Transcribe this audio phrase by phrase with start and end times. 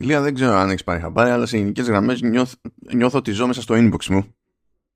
[0.00, 2.54] Ηλία δεν ξέρω αν έχεις πάρει χαμπάρι, αλλά σε γενικές γραμμές νιώθω,
[2.94, 4.34] νιώθω ότι ζω μέσα στο inbox μου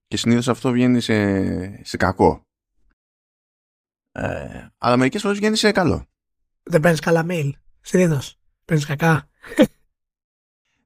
[0.07, 2.47] και συνήθως αυτό βγαίνει σε, σε κακό.
[4.13, 6.07] Ε, αλλά μερικές φορές βγαίνει σε καλό.
[6.63, 7.51] Δεν παίρνεις καλά mail.
[7.81, 8.39] Συνήθως.
[8.65, 9.29] Παίρνεις κακά.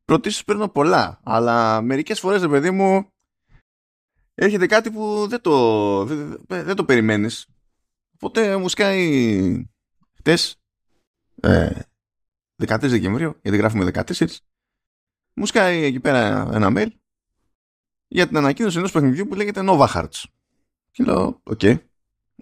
[0.05, 3.09] Πρωτίστως παίρνω πολλά, αλλά μερικές φορές, ρε παιδί μου,
[4.35, 7.47] έρχεται κάτι που δεν το, δεν, δεν το περιμένεις.
[8.15, 9.69] Οπότε μου σκάει
[10.17, 10.57] χτες,
[11.41, 11.81] ε,
[12.65, 14.27] 13 Δεκεμβρίου, γιατί γράφουμε 14,
[15.35, 16.89] μου σκάει εκεί πέρα ένα mail
[18.09, 20.25] για την ανακοίνωση ενός παιχνιδιού που λέγεται Nova Hearts.
[20.91, 21.77] Και λέω, OK, okay,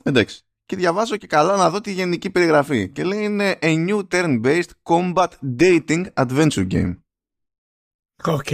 [0.03, 0.45] εντάξει.
[0.67, 2.89] Και διαβάζω και καλά να δω τη γενική περιγραφή.
[2.89, 6.97] Και λέει είναι a new turn-based combat dating adventure game.
[8.25, 8.49] OK.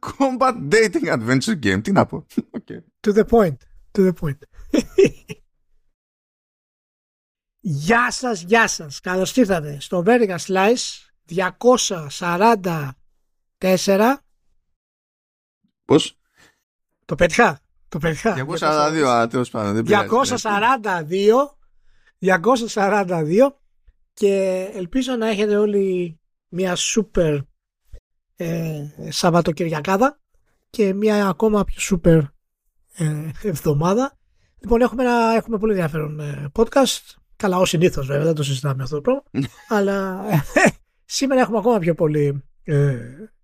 [0.18, 1.82] combat dating adventure game.
[1.82, 2.26] Τι να πω.
[2.58, 2.80] Okay.
[3.06, 3.56] To the point.
[3.92, 4.38] To the point.
[7.66, 9.00] Γεια σας, γεια σας.
[9.00, 10.74] Καλώς ήρθατε στο Vertical Slice
[11.26, 14.24] 244.
[15.84, 16.18] Πώς;
[17.04, 17.60] Το πέτυχα.
[17.88, 18.34] Το πέτυχα.
[18.34, 19.84] 242, α, τέλος πάντων.
[19.86, 21.56] 242.
[22.18, 23.60] 242
[24.14, 27.38] και ελπίζω να έχετε όλοι μια σούπερ
[28.36, 30.20] ε, Σαββατοκυριακάδα
[30.70, 32.18] και μια ακόμα πιο σούπερ
[32.94, 34.18] ε, εβδομάδα.
[34.60, 37.22] Λοιπόν, έχουμε, ένα, έχουμε πολύ ενδιαφέρον ε, podcast.
[37.44, 39.22] Καλά, ω συνήθως βέβαια, δεν το συζητάμε αυτό το πράγμα.
[39.76, 40.42] αλλά ε,
[41.04, 42.96] σήμερα έχουμε ακόμα πιο πολύ ε,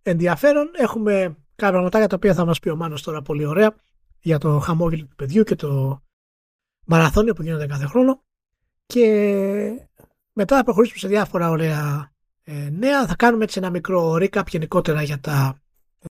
[0.02, 0.70] ενδιαφέρον.
[0.76, 3.74] Έχουμε κάποια πραγματάκια τα οποία θα μας πει ο Μάνος τώρα πολύ ωραία
[4.20, 6.02] για το χαμόγελο του παιδιού και το
[6.86, 8.22] μαραθώνιο που γίνεται κάθε χρόνο.
[8.86, 9.06] Και
[10.32, 12.12] μετά θα προχωρήσουμε σε διάφορα ωραία
[12.42, 13.06] ε, νέα.
[13.06, 15.60] Θα κάνουμε έτσι ένα μικρό recap γενικότερα για τα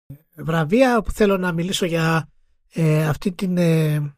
[0.07, 2.29] ε, βραβεία που θέλω να μιλήσω για
[2.73, 4.15] ε, αυτή την, ε,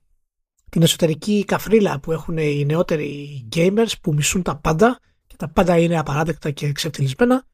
[0.70, 5.78] την εσωτερική καφρίλα που έχουν οι νεότεροι gamers που μισούν τα πάντα και τα πάντα
[5.78, 7.46] είναι απαράδεκτα και εξεπτυλισμένα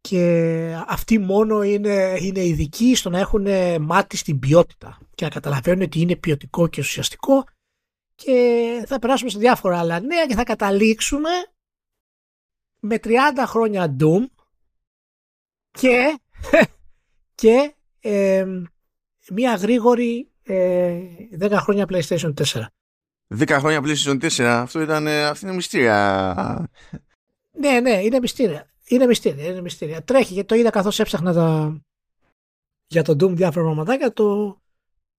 [0.00, 3.46] και αυτοί μόνο είναι, είναι ειδικοί στο να έχουν
[3.80, 7.44] μάτι στην ποιότητα και να καταλαβαίνουν ότι είναι ποιοτικό και ουσιαστικό
[8.14, 11.30] και θα περάσουμε σε διάφορα άλλα νέα και θα καταλήξουμε
[12.80, 13.08] με 30
[13.46, 14.26] χρόνια Doom
[15.70, 16.20] και,
[17.40, 18.46] και ε,
[19.30, 21.00] μια γρήγορη ε,
[21.40, 22.66] 10 χρόνια PlayStation 4.
[23.38, 26.70] 10 χρόνια PlayStation 4, αυτό ήταν, ε, αυτή είναι μυστήρια.
[27.52, 28.70] Ναι, ναι, είναι μυστήρια.
[28.84, 30.02] Είναι μυστήρια, είναι μυστήρια.
[30.02, 31.80] Τρέχει, γιατί το είδα καθώς έψαχνα τα...
[32.86, 34.60] για το Doom διάφορα πραγματάκια, το,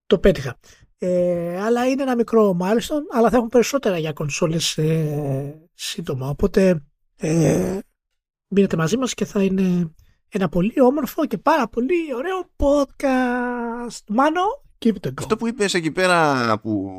[0.06, 0.58] το πέτυχα.
[0.98, 6.28] Ε, αλλά είναι ένα μικρό milestone, αλλά θα έχουν περισσότερα για κονσόλες ε, σύντομα.
[6.28, 6.82] Οπότε
[7.16, 7.78] ε,
[8.48, 9.94] μείνετε μαζί μας και θα είναι
[10.28, 14.00] ένα πολύ όμορφο και πάρα πολύ ωραίο podcast.
[14.08, 15.12] Μάνο, keep it going.
[15.18, 16.90] Αυτό που είπες εκεί πέρα που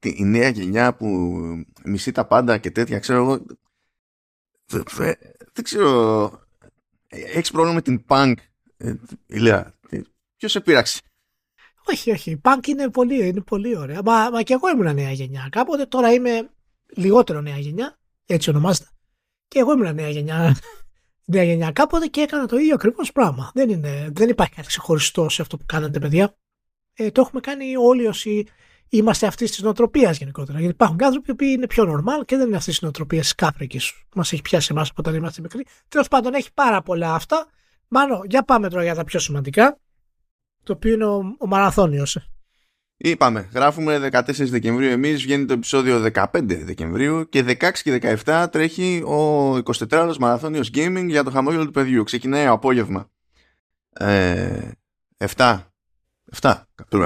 [0.00, 1.06] η νέα γενιά που
[1.84, 3.46] μισεί τα πάντα και τέτοια, ξέρω εγώ,
[5.52, 6.30] δεν ξέρω,
[7.08, 8.34] έχεις πρόβλημα με την punk,
[8.76, 8.94] ε,
[9.26, 9.74] Ηλία,
[10.36, 11.00] ποιος σε πείραξε;
[11.84, 12.30] Όχι, όχι.
[12.30, 14.00] Η punk είναι πολύ, είναι πολύ ωραία.
[14.04, 15.48] Μα, μα και εγώ ήμουν νέα γενιά.
[15.50, 16.50] Κάποτε τώρα είμαι
[16.96, 18.88] λιγότερο νέα γενιά έτσι ονομάζεται.
[19.48, 20.56] Και εγώ ήμουν νέα γενιά,
[21.32, 23.50] νέα γενιά κάποτε και έκανα το ίδιο ακριβώς πράγμα.
[23.54, 26.36] Δεν, είναι, δεν υπάρχει κάτι ξεχωριστό σε αυτό που κάνατε, παιδιά.
[26.94, 28.46] Ε, το έχουμε κάνει όλοι όσοι
[28.88, 30.58] είμαστε αυτής της νοοτροπίας γενικότερα.
[30.58, 34.18] Γιατί υπάρχουν άνθρωποι που είναι πιο normal και δεν είναι αυτής της νοοτροπίας σκάφρικη που
[34.18, 35.66] μας έχει πιάσει εμάς όταν είμαστε μικροί.
[35.88, 37.46] Τέλος πάντων, έχει πάρα πολλά αυτά.
[37.88, 39.78] Μάλλον, για πάμε τώρα για τα πιο σημαντικά.
[40.62, 42.18] Το οποίο είναι ο, ο μαραθώνιος.
[43.04, 49.02] Είπαμε, γράφουμε 14 Δεκεμβρίου εμείς, βγαίνει το επεισόδιο 15 Δεκεμβρίου και 16 και 17 τρέχει
[49.02, 52.04] ο 24ωρος μαραθώνιος gaming για το χαμόγελο του παιδιού.
[52.04, 53.10] Ξεκινάει ο απόγευμα.
[53.92, 54.70] Ε,
[55.36, 55.60] 7.
[56.40, 56.62] 7.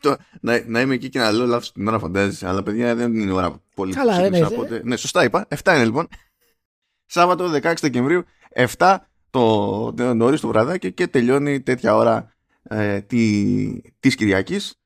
[0.00, 3.14] το, να, να είμαι εκεί και να λέω λάθος την ώρα φαντάζεσαι, αλλά παιδιά δεν
[3.14, 4.80] είναι η ώρα πολύ Καλά, ναι, ναι.
[4.82, 5.46] ναι, σωστά είπα.
[5.62, 6.08] 7 είναι λοιπόν.
[7.06, 8.24] Σάββατο 16 Δεκεμβρίου,
[8.76, 8.96] 7
[9.30, 14.77] το, το νωρίς το βραδάκι και τελειώνει τέτοια ώρα ε, τη, της Κυριακής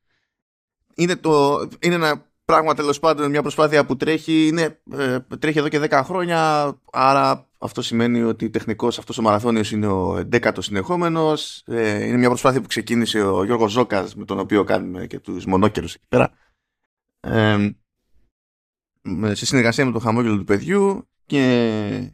[0.94, 5.68] είναι, το, είναι ένα πράγμα τέλος πάντων, μια προσπάθεια που τρέχει, είναι, ε, τρέχει εδώ
[5.68, 6.72] και 10 χρόνια.
[6.92, 11.62] Άρα αυτό σημαίνει ότι τεχνικώ αυτός ο μαραθώνιος είναι ο 11ο συνεχόμενος.
[11.66, 15.44] Ε, είναι μια προσπάθεια που ξεκίνησε ο Γιώργος Ζώκας, με τον οποίο κάνουμε και τους
[15.44, 16.32] μονόκερους εκεί πέρα.
[17.20, 17.70] Ε,
[19.32, 22.12] σε συνεργασία με το χαμόγελο του παιδιού και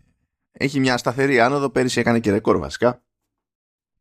[0.53, 1.71] έχει μια σταθερή άνοδο.
[1.71, 3.03] Πέρυσι έκανε και ρεκόρ βασικά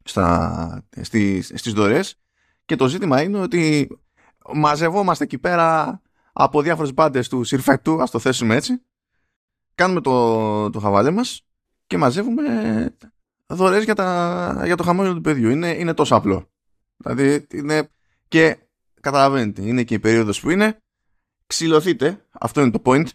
[0.04, 2.20] στα, στις, στις δωρές
[2.66, 3.88] και το ζήτημα είναι ότι
[4.54, 6.02] μαζευόμαστε εκεί πέρα
[6.34, 8.82] από διάφορες μπάντες του Συρφεκτού, ας το θέσουμε έτσι.
[9.76, 11.42] Κάνουμε το, το χαβαλέ μας
[11.88, 12.44] και μαζεύουμε
[13.48, 15.50] δωρεές για, τα, για το χαμόγελο του παιδιού.
[15.50, 16.50] Είναι, είναι τόσο απλό.
[16.98, 17.90] Δηλαδή είναι
[18.28, 18.58] και
[19.02, 20.82] καταλαβαίνετε, είναι και η περίοδος που είναι.
[21.48, 23.08] Ξυλωθείτε, αυτό είναι το point.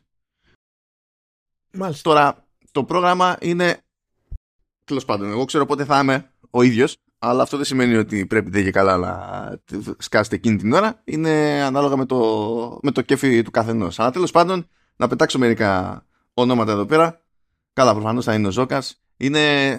[1.73, 2.03] Μάλιστα.
[2.03, 3.81] Τώρα, το πρόγραμμα είναι.
[4.85, 8.51] Τέλος πάντων, εγώ ξέρω πότε θα είμαι ο ίδιος, αλλά αυτό δεν σημαίνει ότι πρέπει
[8.51, 9.15] δεν και καλά να
[9.99, 11.01] σκάσετε εκείνη την ώρα.
[11.05, 13.99] Είναι ανάλογα με το, με το κέφι του καθενός.
[13.99, 16.05] Αλλά τέλος πάντων, να πετάξω μερικά
[16.35, 17.21] ονόματα εδώ πέρα.
[17.73, 19.03] Καλά, προφανώς θα είναι ο Ζώκας.
[19.17, 19.71] Είναι,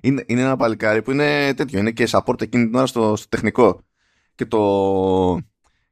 [0.00, 1.78] είναι, είναι ένα παλικάρι που είναι τέτοιο.
[1.78, 3.80] Είναι και support εκείνη την ώρα στο, στο τεχνικό.
[4.34, 5.38] Και το,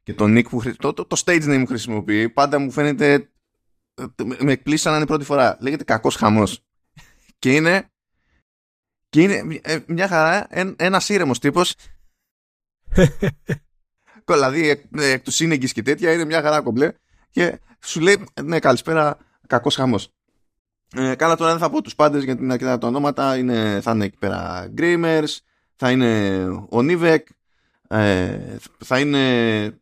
[0.03, 3.29] και το nick που το, το, το stage name που χρησιμοποιεί πάντα μου φαίνεται
[4.17, 5.57] με εκπλήσει σαν να είναι πρώτη φορά.
[5.59, 6.65] Λέγεται κακός χαμός.
[7.39, 7.87] Και είναι.
[9.13, 11.75] Και είναι ε, μια χαρά ένας ήρεμος τύπος.
[14.25, 16.91] δηλαδή εκ, εκ του σύνεγγυ και τέτοια είναι μια χαρά κομπλέ.
[17.29, 19.17] Και σου λέει, ναι, καλησπέρα,
[19.47, 20.09] κακός χαμός.
[20.95, 23.91] Ε, καλά τώρα δεν θα πω τους πάντες γιατί να κοιτάω τα ονόματα είναι, θα
[23.91, 25.41] είναι εκεί πέρα Γκρίμερς,
[25.75, 27.27] θα είναι ο Νίβεκ
[27.87, 28.39] ε,
[28.85, 29.81] θα είναι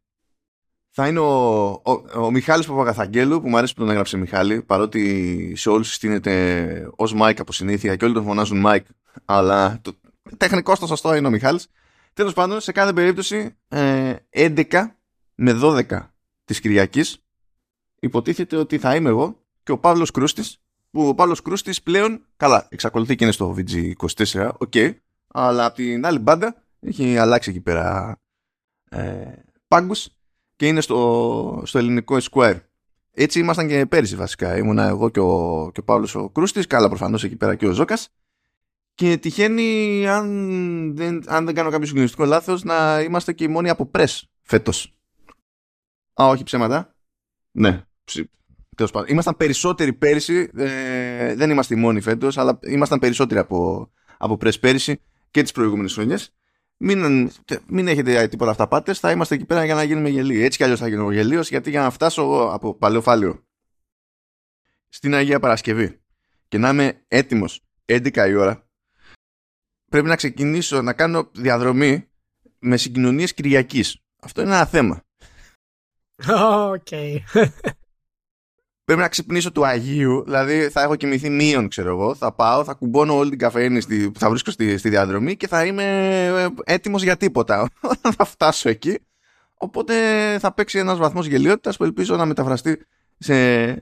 [0.91, 5.53] θα είναι ο, ο, ο Μιχάλης Παπαγαθαγγέλου που μου αρέσει που τον έγραψε Μιχάλη παρότι
[5.55, 8.85] σε όλους συστήνεται ως Μάικ από συνήθεια και όλοι τον φωνάζουν Μάικ
[9.25, 9.99] αλλά το
[10.37, 11.67] τεχνικός στο σωστό είναι ο Μιχάλης.
[12.13, 14.65] Τέλος πάντων σε κάθε περίπτωση ε, 11
[15.35, 15.83] με 12
[16.45, 17.17] της Κυριακής
[17.99, 20.61] υποτίθεται ότι θα είμαι εγώ και ο Παύλος Κρούστης
[20.91, 24.95] που ο Παύλος Κρούστης πλέον καλά εξακολουθεί και είναι στο VG24 OK okay,
[25.27, 28.17] αλλά από την άλλη μπάντα έχει αλλάξει εκεί πέρα
[28.89, 29.31] ε,
[29.67, 30.07] πάγκους
[30.61, 32.59] και είναι στο, στο ελληνικό Esquire.
[33.11, 34.57] Έτσι ήμασταν και πέρυσι βασικά.
[34.57, 37.71] Ήμουνα εγώ και ο, και ο Παύλος ο Κρούστης, καλά προφανώς εκεί πέρα και ο
[37.71, 38.09] Ζώκας.
[38.95, 43.69] Και τυχαίνει, αν δεν, αν δεν κάνω κάποιο συγκλονιστικό λάθος, να είμαστε και οι μόνοι
[43.69, 44.95] από press φέτος.
[46.21, 46.95] Α, όχι ψέματα.
[47.51, 47.83] Ναι,
[48.75, 49.07] τέλος πάντων.
[49.09, 54.59] Ήμασταν περισσότεροι πέρυσι, ε, δεν είμαστε οι μόνοι φέτος, αλλά ήμασταν περισσότεροι από, από πρες
[54.59, 56.33] πέρυσι και τις προηγούμενες χρονιές.
[56.83, 57.31] Μην,
[57.67, 60.43] μην έχετε τίποτα αυτά πάτε, θα είμαστε εκεί πέρα για να γίνουμε γελοί.
[60.43, 62.21] Έτσι κι αλλιώς θα γίνω γελίος, γιατί για να φτάσω
[62.53, 63.45] από παλαιοφάλιο
[64.89, 66.01] στην Αγία Παρασκευή
[66.47, 68.69] και να είμαι έτοιμος 11 η ώρα,
[69.91, 72.09] πρέπει να ξεκινήσω να κάνω διαδρομή
[72.59, 74.01] με συγκοινωνίες Κυριακής.
[74.21, 75.03] Αυτό είναι ένα θέμα.
[76.73, 76.87] Οκ.
[78.85, 82.15] Πρέπει να ξυπνήσω του Αγίου, δηλαδή θα έχω κοιμηθεί μείον, ξέρω εγώ.
[82.15, 85.47] Θα πάω, θα κουμπώνω όλη την καφεΐνη στη, που θα βρίσκω στη, στη διαδρομή και
[85.47, 85.83] θα είμαι
[86.25, 88.99] ε, έτοιμος για τίποτα όταν θα φτάσω εκεί.
[89.53, 89.93] Οπότε
[90.39, 92.85] θα παίξει ένας βαθμός γελοιότητας που ελπίζω να μεταφραστεί
[93.17, 93.73] σε,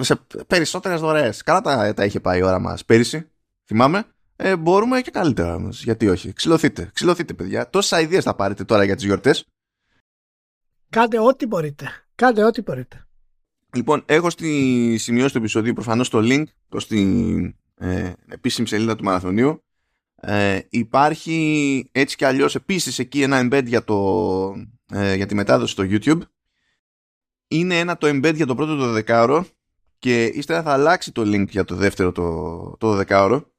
[0.00, 1.42] σε περισσότερες δωρεές.
[1.42, 3.30] Καλά τα, τα είχε πάει η ώρα μας πέρυσι,
[3.64, 4.04] θυμάμαι.
[4.36, 5.82] Ε, μπορούμε και καλύτερα όμως.
[5.84, 6.32] Γιατί όχι.
[6.32, 6.90] Ξυλωθείτε.
[6.92, 7.70] Ξυλωθείτε, παιδιά.
[7.70, 9.46] Τόσε ιδέε θα πάρετε τώρα για τις γιορτές.
[10.90, 11.86] Κάντε ό,τι μπορείτε.
[12.14, 13.06] Κάντε ό,τι μπορείτε.
[13.74, 19.04] Λοιπόν, έχω στη σημειώση του επεισοδίου προφανώς το link προς την ε, επίσημη σελίδα του
[19.04, 19.64] Μαραθωνίου.
[20.14, 24.54] Ε, υπάρχει έτσι και αλλιώς επίσης εκεί ένα embed για, το,
[24.92, 26.20] ε, για τη μετάδοση στο YouTube.
[27.48, 29.46] Είναι ένα το embed για το πρώτο το δεκάωρο
[29.98, 33.52] και ύστερα θα αλλάξει το link για το δεύτερο το, το δεκάωρο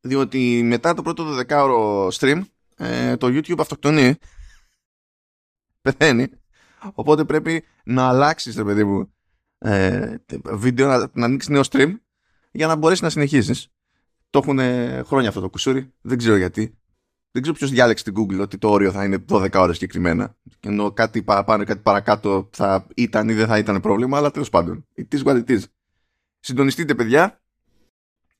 [0.00, 2.42] διότι μετά το πρώτο το δεκάωρο stream
[2.76, 4.14] ε, το YouTube αυτοκτονεί
[5.80, 6.28] πεθαίνει
[6.92, 9.12] Οπότε πρέπει να αλλάξεις, ρε παιδί μου,
[9.58, 10.14] ε,
[10.44, 11.94] βίντεο, να, να ανοίξεις νέο stream
[12.50, 13.70] για να μπορέσεις να συνεχίσει.
[14.30, 14.58] Το έχουν
[15.04, 15.92] χρόνια αυτό το κουσούρι.
[16.00, 16.78] Δεν ξέρω γιατί.
[17.30, 20.36] Δεν ξέρω ποιος διάλεξε την Google ότι το όριο θα είναι 12 ώρες συγκεκριμένα.
[20.60, 24.30] Και ενώ κάτι παραπάνω ή κάτι παρακάτω θα ήταν ή δεν θα ήταν πρόβλημα, αλλά
[24.30, 24.86] τέλος πάντων.
[24.96, 25.60] It is what it is.
[26.40, 27.40] Συντονιστείτε, παιδιά.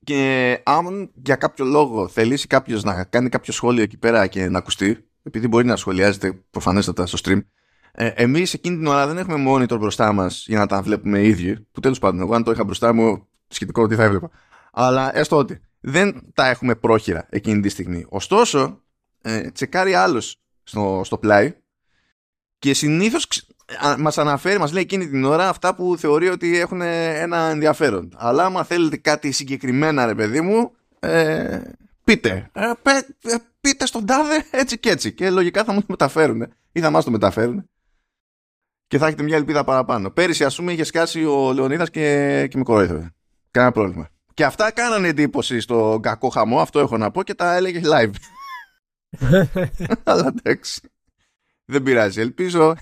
[0.05, 4.59] Και αν για κάποιο λόγο θελήσει κάποιος να κάνει κάποιο σχόλιο εκεί πέρα και να
[4.59, 7.41] ακουστεί, επειδή μπορεί να σχολιάζεται προφανέστατα στο stream,
[8.01, 11.29] ε, Εμείς εκείνη την ώρα δεν έχουμε monitor μπροστά μας για να τα βλέπουμε οι
[11.29, 11.67] ίδιοι.
[11.73, 14.31] Που τέλος πάντων, εγώ αν το είχα μπροστά μου, σχετικό τι θα έβλεπα.
[14.73, 18.07] Αλλά έστω ότι δεν τα έχουμε πρόχειρα εκείνη τη στιγμή.
[18.09, 18.83] Ωστόσο,
[19.23, 21.55] ε, τσεκάρει άλλος στο, στο πλάι
[22.59, 23.27] και συνήθως
[23.99, 28.13] μας αναφέρει, μας λέει εκείνη την ώρα αυτά που θεωρεί ότι έχουν ένα ενδιαφέρον.
[28.17, 31.61] Αλλά άμα θέλετε κάτι συγκεκριμένα, ρε παιδί μου, ε,
[32.05, 32.51] πείτε.
[32.53, 32.71] Ε,
[33.23, 35.13] ε πείτε στον τάδε έτσι και έτσι.
[35.13, 37.69] Και λογικά θα μου το μεταφέρουν ή θα μας το μεταφέρουν
[38.89, 40.11] και θα έχετε μια ελπίδα παραπάνω.
[40.11, 43.15] Πέρυσι, ας πούμε, είχε σκάσει ο Λεωνίδας και, και με κορόιδευε.
[43.51, 44.09] Κανένα πρόβλημα.
[44.35, 48.13] Και αυτά κάνανε εντύπωση στο κακό χαμό, αυτό έχω να πω και τα έλεγε live.
[50.05, 50.81] Αλλά εντάξει.
[51.65, 52.21] Δεν πειράζει.
[52.21, 52.75] Ελπίζω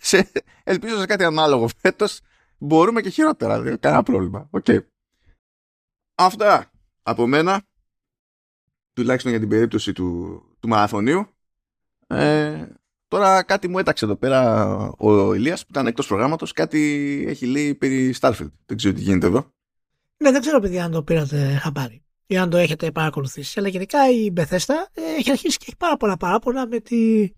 [0.00, 0.30] σε,
[0.64, 2.20] ελπίζω σε κάτι ανάλογο φέτος.
[2.58, 3.60] Μπορούμε και χειρότερα.
[3.60, 4.50] Δεν κανένα πρόβλημα.
[4.50, 4.78] Okay.
[6.14, 6.70] Αυτά
[7.02, 7.62] από μένα.
[8.92, 11.26] Τουλάχιστον για την περίπτωση του, του μαραθωνίου.
[12.06, 12.66] Ε,
[13.14, 17.74] Τώρα κάτι μου έταξε εδώ πέρα ο Ηλίας που ήταν εκτός προγράμματος, κάτι έχει λέει
[17.74, 18.50] περί Starfield.
[18.66, 19.52] Δεν ξέρω τι γίνεται εδώ.
[20.16, 23.58] Ναι, δεν ξέρω παιδιά αν το πήρατε χαμπάρι ή αν το έχετε παρακολουθήσει.
[23.58, 24.74] Αλλά γενικά η Bethesda
[25.18, 27.30] έχει αρχίσει και έχει πάρα πολλά παράπονα με, τη...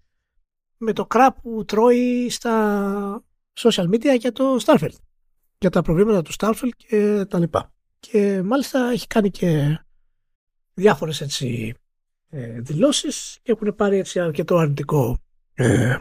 [0.76, 3.24] με το crap που τρώει στα
[3.58, 4.96] social media για το Starfield.
[5.58, 7.72] για τα προβλήματα του Starfield και τα λοιπά.
[8.00, 9.80] Και μάλιστα έχει κάνει και
[10.74, 11.74] διάφορες έτσι
[12.28, 15.20] ε, δηλώσεις και έχουν πάρει έτσι αρκετό αρνητικό
[15.56, 15.98] ε,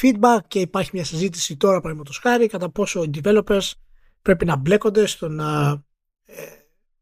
[0.00, 3.72] feedback και υπάρχει μια συζήτηση τώρα παραδείγματος χάρη κατά πόσο οι developers
[4.22, 5.82] πρέπει να μπλέκονται στο να
[6.24, 6.42] ε,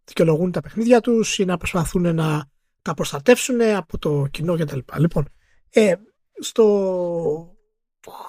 [0.05, 2.51] δικαιολογούν τα παιχνίδια τους ή να προσπαθούν να
[2.83, 4.79] τα προστατεύσουν από το κοινό κτλ.
[4.97, 5.29] Λοιπόν,
[5.71, 5.95] ε,
[6.39, 7.57] στο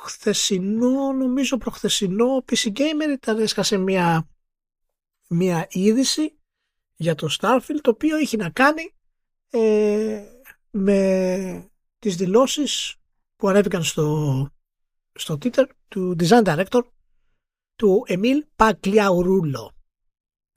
[0.03, 4.29] χθεσινό, νομίζω προχθεσινό PC Gamer ήταν έσκασε μια,
[5.27, 6.37] μια είδηση
[6.95, 8.93] για το Starfield το οποίο έχει να κάνει
[9.49, 10.23] ε,
[10.69, 12.95] με τις δηλώσεις
[13.43, 14.47] που ανέβηκαν στο,
[15.13, 16.81] στο Twitter του Design Director
[17.75, 19.71] του Εμίλ Παγκλιαουρούλο.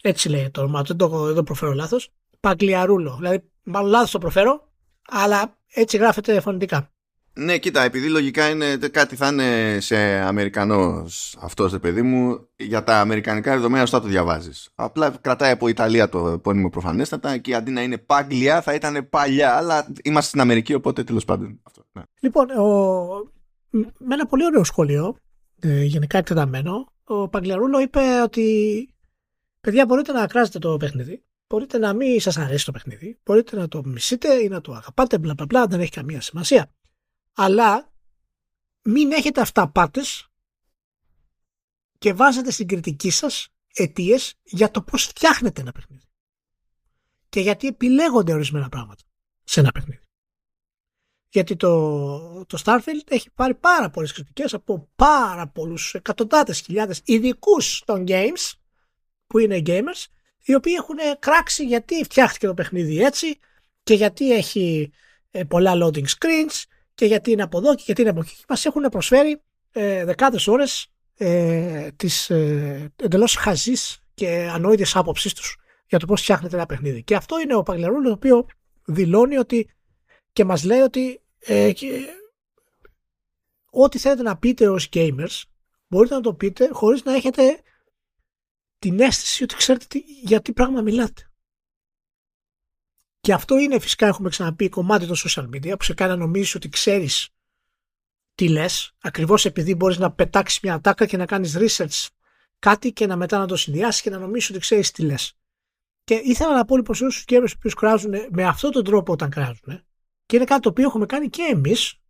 [0.02, 2.12] Έτσι λέει το όνομα, δεν το, δεν το προφέρω λάθος.
[2.40, 3.16] Παγκλιαρούλο.
[3.16, 4.72] Δηλαδή, μάλλον λάθος το προφέρω,
[5.06, 6.92] αλλά έτσι γράφεται φωνητικά.
[7.38, 12.84] Ναι, κοίτα, επειδή λογικά είναι κάτι θα είναι σε Αμερικανός αυτός, ρε παιδί μου, για
[12.84, 14.68] τα αμερικανικά δεδομένα θα το διαβάζεις.
[14.74, 19.56] Απλά κρατάει από Ιταλία το επώνυμο προφανέστατα και αντί να είναι Πάγκλια θα ήταν παλιά,
[19.56, 21.60] αλλά είμαστε στην Αμερική, οπότε τέλος πάντων.
[21.62, 22.02] Αυτό, ναι.
[22.20, 22.64] Λοιπόν, ο...
[23.70, 25.16] με ένα πολύ ωραίο σχόλιο,
[25.60, 28.88] ε, γενικά εκτεταμένο, ο Παγκλιαρούλο είπε ότι
[29.60, 33.68] παιδιά μπορείτε να κράζετε το παιχνίδι, μπορείτε να μην σας αρέσει το παιχνίδι, μπορείτε να
[33.68, 36.70] το μισείτε ή να το αγαπάτε, μπλα μπλα μπλα, δεν έχει καμία σημασία
[37.36, 37.92] αλλά
[38.82, 40.28] μην έχετε αυταπάτες
[41.98, 46.04] και βάζετε στην κριτική σας αιτίες για το πώς φτιάχνετε ένα παιχνίδι.
[47.28, 49.02] Και γιατί επιλέγονται ορισμένα πράγματα
[49.44, 50.02] σε ένα παιχνίδι.
[51.28, 57.82] Γιατί το, το Starfield έχει πάρει πάρα πολλές κριτικές από πάρα πολλούς εκατοντάδες χιλιάδες ειδικούς
[57.84, 58.52] των games
[59.26, 60.04] που είναι gamers
[60.42, 63.38] οι οποίοι έχουν κράξει γιατί φτιάχτηκε το παιχνίδι έτσι
[63.82, 64.92] και γιατί έχει
[65.30, 66.64] ε, πολλά loading screens
[66.96, 68.36] και γιατί είναι από εδώ και γιατί είναι από εκεί.
[68.48, 70.86] Μας έχουν προσφέρει ε, δεκάδες ώρες
[71.16, 77.02] ε, της ε, εντελώς χαζής και ανόητης άποψής τους για το πώς φτιάχνεται ένα παιχνίδι.
[77.02, 78.44] Και αυτό είναι ο Παγκλερούλ το οποίος
[78.84, 79.70] δηλώνει ότι
[80.32, 81.72] και μας λέει ότι ε,
[83.70, 85.42] ό,τι θέλετε να πείτε ως gamers
[85.86, 87.60] μπορείτε να το πείτε χωρίς να έχετε
[88.78, 91.30] την αίσθηση ότι ξέρετε τι, για τι πράγμα μιλάτε.
[93.26, 96.54] Και αυτό είναι φυσικά, έχουμε ξαναπεί, κομμάτι των social media που σε κάνει να νομίζεις
[96.54, 97.28] ότι ξέρεις
[98.34, 102.06] τι λες, ακριβώς επειδή μπορείς να πετάξεις μια ατάκα και να κάνεις research
[102.58, 105.36] κάτι και να μετά να το συνδυάσεις και να νομίζεις ότι ξέρεις τι λες.
[106.04, 109.30] Και ήθελα να πω λοιπόν σε όσους καιρού που κράζουν με αυτόν τον τρόπο όταν
[109.30, 109.84] κράζουν,
[110.26, 112.00] και είναι κάτι το οποίο έχουμε κάνει και εμείς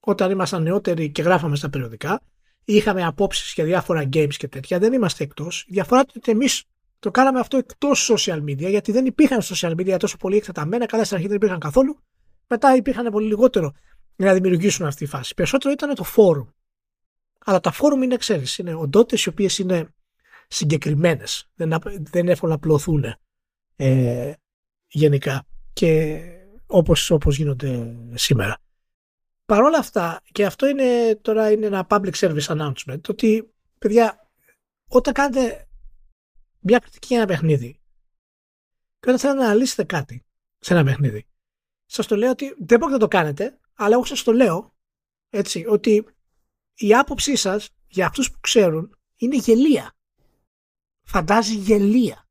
[0.00, 2.20] όταν ήμασταν νεότεροι και γράφαμε στα περιοδικά,
[2.64, 5.60] είχαμε απόψεις για διάφορα games και τέτοια, δεν είμαστε εκτός.
[5.60, 6.64] Η διαφορά είναι ότι εμείς
[7.04, 10.86] το κάναμε αυτό εκτός social media, γιατί δεν υπήρχαν social media τόσο πολύ εκτεταμένα.
[10.86, 12.02] Καλά, στην αρχή δεν υπήρχαν καθόλου.
[12.46, 13.72] Μετά υπήρχαν πολύ λιγότερο
[14.16, 15.34] για να δημιουργήσουν αυτή τη φάση.
[15.34, 16.46] Περισσότερο ήταν το forum.
[17.44, 19.88] Αλλά τα forum είναι, ξέρεις, είναι οντότητες οι οποίες είναι
[20.48, 21.50] συγκεκριμένες.
[21.54, 23.04] Δεν, δεν εύκολα απλωθούν
[23.76, 24.32] ε,
[24.86, 26.20] γενικά και
[26.66, 28.58] όπως, όπως γίνονται σήμερα.
[29.46, 34.28] Παρ' όλα αυτά, και αυτό είναι τώρα είναι ένα public service announcement, ότι παιδιά,
[34.88, 35.63] όταν κάνετε
[36.66, 37.80] μια κριτική για ένα παιχνίδι
[39.00, 40.24] και όταν θέλετε να αναλύσετε κάτι
[40.58, 41.26] σε ένα παιχνίδι,
[41.86, 44.74] σας το λέω ότι δεν μπορείτε να το κάνετε, αλλά εγώ σας το λέω
[45.30, 46.06] έτσι, ότι
[46.74, 49.96] η άποψή σας για αυτούς που ξέρουν είναι γελία.
[51.02, 52.28] Φαντάζει γελία.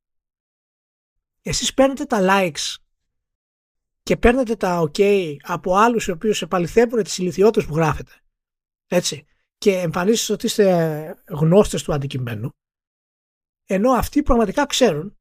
[1.41, 2.75] Εσείς παίρνετε τα likes
[4.03, 8.11] και παίρνετε τα ok από άλλους οι οποίους επαληθεύουν τις ηλικιότητες που γράφετε.
[8.87, 9.25] Έτσι.
[9.57, 12.49] Και εμφανίζεστε ότι είστε γνώστες του αντικειμένου
[13.73, 15.17] ενώ αυτοί πραγματικά ξέρουν,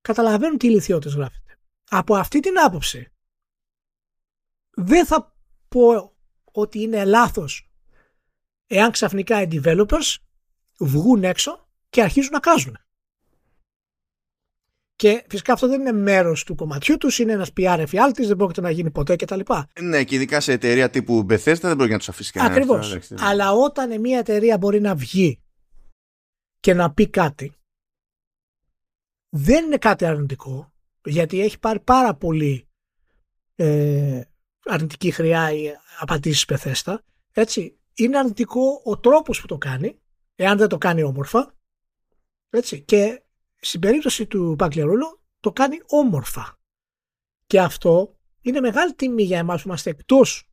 [0.00, 1.58] καταλαβαίνουν τι ηλικιότητες γράφεται.
[1.90, 3.12] Από αυτή την άποψη,
[4.70, 5.36] δεν θα
[5.68, 7.70] πω ότι είναι λάθος
[8.66, 10.16] εάν ξαφνικά οι developers
[10.78, 12.78] βγουν έξω και αρχίζουν να κράζουν.
[14.96, 18.60] Και φυσικά αυτό δεν είναι μέρος του κομματιού τους, είναι ένας PR εφιάλτης, δεν πρόκειται
[18.60, 19.40] να γίνει ποτέ κτλ.
[19.80, 22.56] Ναι, και ειδικά σε εταιρεία τύπου Bethesda δεν μπορεί να τους αφήσει κανένας.
[22.56, 23.12] Ακριβώς.
[23.20, 25.43] Αλλά όταν μια εταιρεία μπορεί να βγει
[26.64, 27.52] και να πει κάτι.
[29.28, 30.72] Δεν είναι κάτι αρνητικό
[31.04, 32.68] γιατί έχει πάρει πάρα πολύ
[33.54, 34.22] ε,
[34.64, 35.66] αρνητική χρειά ή
[35.98, 37.02] απαντήσεις πεθέστα
[37.32, 39.98] έτσι είναι αρνητικό ο τρόπος που το κάνει
[40.34, 41.54] εάν δεν το κάνει όμορφα.
[42.50, 43.22] Έτσι και
[43.56, 46.58] στην περίπτωση του Παγκλερούλου το κάνει όμορφα.
[47.46, 50.48] Και αυτό είναι μεγάλη τιμή για εμάς που είμαστε εκτός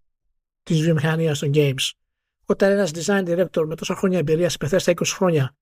[0.64, 1.92] της βιομηχανίας των games.
[2.46, 5.56] Όταν ένας design director με τόσα χρόνια εμπειρίας σε Bethesda 20 χρόνια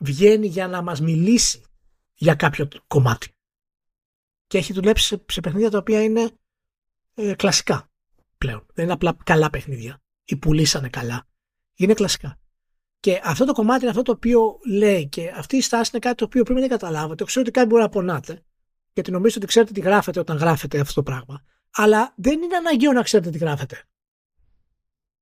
[0.00, 1.64] βγαίνει για να μας μιλήσει
[2.14, 3.34] για κάποιο κομμάτι.
[4.46, 6.30] Και έχει δουλέψει σε, σε παιχνίδια τα οποία είναι
[7.14, 7.90] ε, κλασικά
[8.38, 8.66] πλέον.
[8.74, 11.26] Δεν είναι απλά καλά παιχνίδια ή πουλήσανε καλά.
[11.74, 12.38] Είναι κλασικά.
[13.00, 16.16] Και αυτό το κομμάτι είναι αυτό το οποίο λέει και αυτή η στάση είναι κάτι
[16.16, 17.24] το οποίο πρέπει να καταλάβετε.
[17.24, 18.44] Ξέρω ότι κάτι μπορεί να πονάτε,
[18.92, 21.44] γιατί νομίζετε ότι ξέρετε τι γράφετε όταν γράφετε αυτό το πράγμα.
[21.70, 23.84] Αλλά δεν είναι αναγκαίο να ξέρετε τι γράφετε.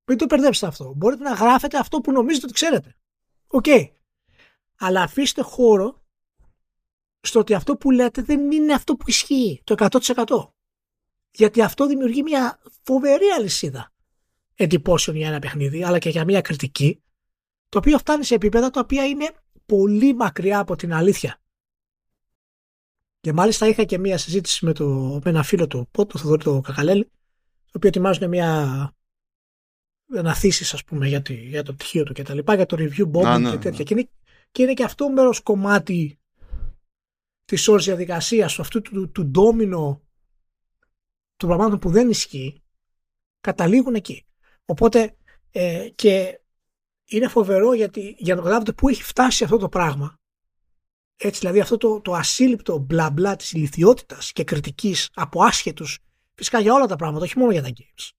[0.05, 0.93] Μην το μπερδέψετε αυτό.
[0.95, 2.95] Μπορείτε να γράφετε αυτό που νομίζετε ότι ξέρετε.
[3.47, 3.65] OK.
[3.67, 3.89] Okay.
[4.79, 6.03] Αλλά αφήστε χώρο
[7.21, 10.23] στο ότι αυτό που λέτε δεν είναι αυτό που ισχύει το 100%.
[11.31, 13.93] Γιατί αυτό δημιουργεί μια φοβερή αλυσίδα
[14.55, 17.03] εντυπώσεων για ένα παιχνίδι, αλλά και για μια κριτική,
[17.69, 19.29] το οποίο φτάνει σε επίπεδα τα οποία είναι
[19.65, 21.41] πολύ μακριά από την αλήθεια.
[23.19, 24.85] Και μάλιστα είχα και μια συζήτηση με, το,
[25.23, 27.03] με ένα φίλο του, το Θοδωρή το Κακαλέλη,
[27.65, 28.93] το οποίο ετοιμάζουν μια
[30.13, 33.11] ένα θύση, ας πούμε, για, για το πτυχίο του και τα λοιπά, για το review
[33.11, 33.83] bombing ναι, και τέτοια.
[33.83, 34.09] Και, είναι,
[34.51, 36.19] και είναι και αυτό μέρος κομμάτι
[37.45, 40.01] της όλης διαδικασίας του, αυτού του, του ντόμινο
[41.37, 42.63] των πραγμάτων που δεν ισχύει,
[43.39, 44.25] καταλήγουν εκεί.
[44.65, 45.17] Οπότε
[45.51, 46.39] ε, και
[47.05, 50.17] είναι φοβερό γιατί για να καταλάβετε πού έχει φτάσει αυτό το πράγμα.
[51.17, 55.99] Έτσι, δηλαδή αυτό το, το ασύλληπτο μπλα μπλα της ηλικιότητας και κριτικής από άσχετους
[56.33, 58.09] φυσικά για όλα τα πράγματα, όχι μόνο για τα games.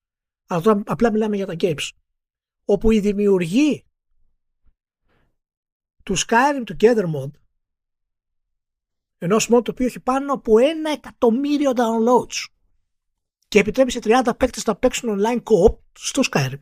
[0.47, 1.89] Αλλά τώρα απλά μιλάμε για τα games.
[2.65, 3.85] Όπου η δημιουργή
[6.03, 7.31] του Skyrim Together Mod
[9.17, 12.45] ενός mod το οποίο έχει πάνω από ένα εκατομμύριο downloads
[13.47, 16.59] και επιτρέπει σε 30 παίκτες να παίξουν online co-op στο Skyrim.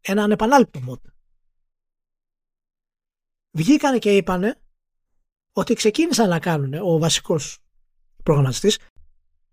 [0.00, 1.10] Ένα ανεπανάληπτο mod.
[3.50, 4.60] Βγήκανε και είπανε
[5.52, 7.58] ότι ξεκίνησαν να κάνουν ο βασικός
[8.22, 8.78] προγραμματιστής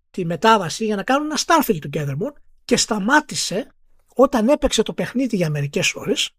[0.09, 2.33] τη μετάβαση για να κάνουν ένα Starfield Together Mod
[2.65, 3.73] και σταμάτησε
[4.15, 6.31] όταν έπαιξε το παιχνίδι για μερικές ώρες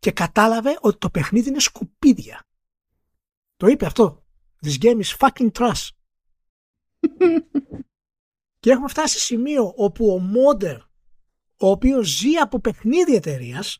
[0.00, 2.46] και κατάλαβε ότι το παιχνίδι είναι σκουπίδια.
[3.56, 4.24] Το είπε αυτό.
[4.64, 5.88] This game is fucking trash.
[8.60, 10.76] και έχουμε φτάσει σε σημείο όπου ο Μόντερ,
[11.56, 13.78] ο οποίος ζει από παιχνίδι εταιρείας,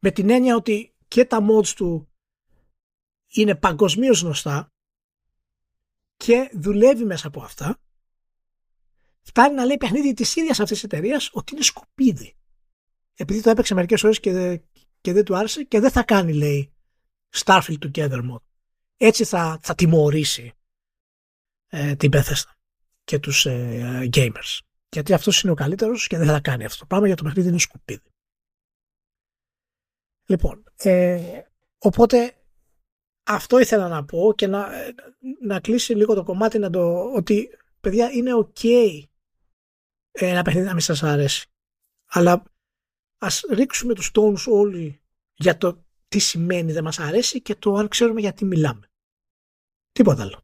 [0.00, 2.10] με την έννοια ότι και τα mods του
[3.26, 4.72] είναι παγκοσμίως γνωστά
[6.16, 7.80] και δουλεύει μέσα από αυτά,
[9.20, 12.39] φτάνει να λέει παιχνίδι της ίδιας αυτής της εταιρείας ότι είναι σκουπίδι.
[13.20, 14.60] Επειδή το έπαιξε μερικές ώρες και,
[15.00, 16.72] και δεν του άρεσε και δεν θα κάνει, λέει,
[17.36, 18.42] Starfield Together Mode.
[18.96, 20.52] Έτσι θα, θα τιμωρήσει
[21.66, 22.52] ε, την Bethesda
[23.04, 24.58] και τους ε, gamers.
[24.88, 27.48] Γιατί αυτός είναι ο καλύτερος και δεν θα κάνει αυτό το πράγμα για το παιχνίδι
[27.48, 28.12] είναι σκουπίδι.
[30.26, 31.42] Λοιπόν, ε,
[31.78, 32.34] οπότε
[33.26, 34.68] αυτό ήθελα να πω και να,
[35.40, 37.48] να κλείσει λίγο το κομμάτι να το, ότι
[37.80, 39.02] παιδιά είναι ok
[40.10, 41.48] ένα παιχνίδι να μην σας αρέσει.
[42.06, 42.42] Αλλά
[43.20, 45.00] ας ρίξουμε τους τόνους όλοι
[45.34, 48.90] για το τι σημαίνει δεν μας αρέσει και το αν ξέρουμε γιατί μιλάμε.
[49.92, 50.42] Τίποτα άλλο.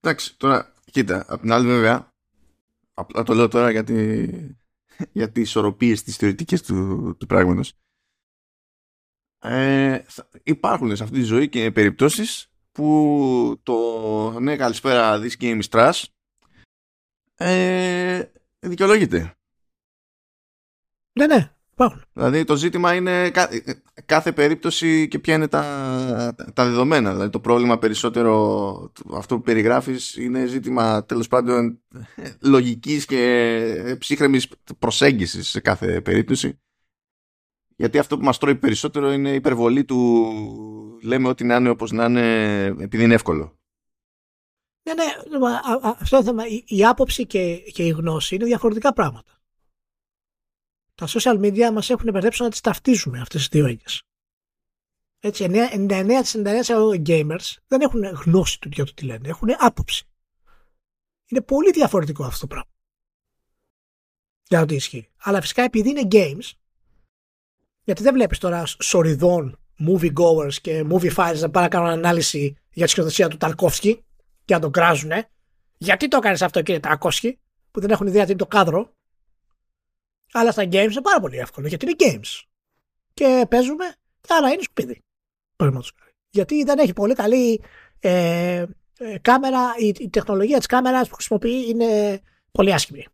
[0.00, 2.12] Εντάξει, τώρα, κοίτα, απ' την άλλη βέβαια,
[2.94, 4.58] απλά το λέω τώρα γιατί
[5.12, 7.72] για τις ισορροπίες τις θεωρητικές του, του πράγματος.
[9.38, 10.04] Ε,
[10.42, 16.02] υπάρχουν σε αυτή τη ζωή και περιπτώσεις που το ναι καλησπέρα this game is trash
[17.34, 18.24] ε,
[18.58, 19.36] δικαιολογείται.
[21.12, 21.53] Ναι, ναι.
[22.12, 23.30] Δηλαδή το ζήτημα είναι
[24.04, 27.12] κάθε περίπτωση και ποια είναι τα, τα δεδομένα.
[27.12, 31.80] Δηλαδή το πρόβλημα περισσότερο αυτό που περιγράφεις είναι ζήτημα τέλος πάντων
[32.40, 36.58] λογικής και ψύχρεμης προσέγγισης σε κάθε περίπτωση.
[37.76, 40.24] Γιατί αυτό που μας τρώει περισσότερο είναι η υπερβολή του
[41.02, 43.58] λέμε ότι να είναι όπως να είναι επειδή είναι εύκολο.
[44.82, 45.04] Ναι, ναι,
[46.00, 49.33] αυτό το θέμα, η, η άποψη και, και η γνώση είναι διαφορετικά πράγματα
[50.94, 54.02] τα social media μας έχουν μπερδέψει να τις ταυτίζουμε αυτές τις δύο έννοιες.
[55.20, 60.04] Έτσι, 99% gamers δεν έχουν γνώση του για το τι λένε, έχουν άποψη.
[61.26, 62.70] Είναι πολύ διαφορετικό αυτό το πράγμα.
[64.48, 65.08] Για το τι ισχύει.
[65.16, 66.52] Αλλά φυσικά επειδή είναι games,
[67.84, 72.56] γιατί δεν βλέπεις τώρα σοριδών movie goers και movie files να πάνε να κάνουν ανάλυση
[72.72, 74.04] για τη σκηνοθεσία του Ταρκόφσκι
[74.44, 75.30] και να τον κράζουνε.
[75.76, 77.38] Γιατί το έκανε αυτό κύριε Ταρκόφσκι,
[77.70, 78.92] που δεν έχουν ιδέα τι είναι το κάδρο
[80.36, 82.42] αλλά στα games είναι πάρα πολύ εύκολο γιατί είναι games.
[83.14, 83.84] Και παίζουμε
[84.20, 85.04] και άρα είναι σπίτι.
[86.30, 87.62] Γιατί δεν έχει πολύ καλή
[88.00, 88.64] ε,
[88.98, 92.20] ε, κάμερα, η, η, τεχνολογία της κάμερας που χρησιμοποιεί είναι
[92.52, 93.06] πολύ άσχημη.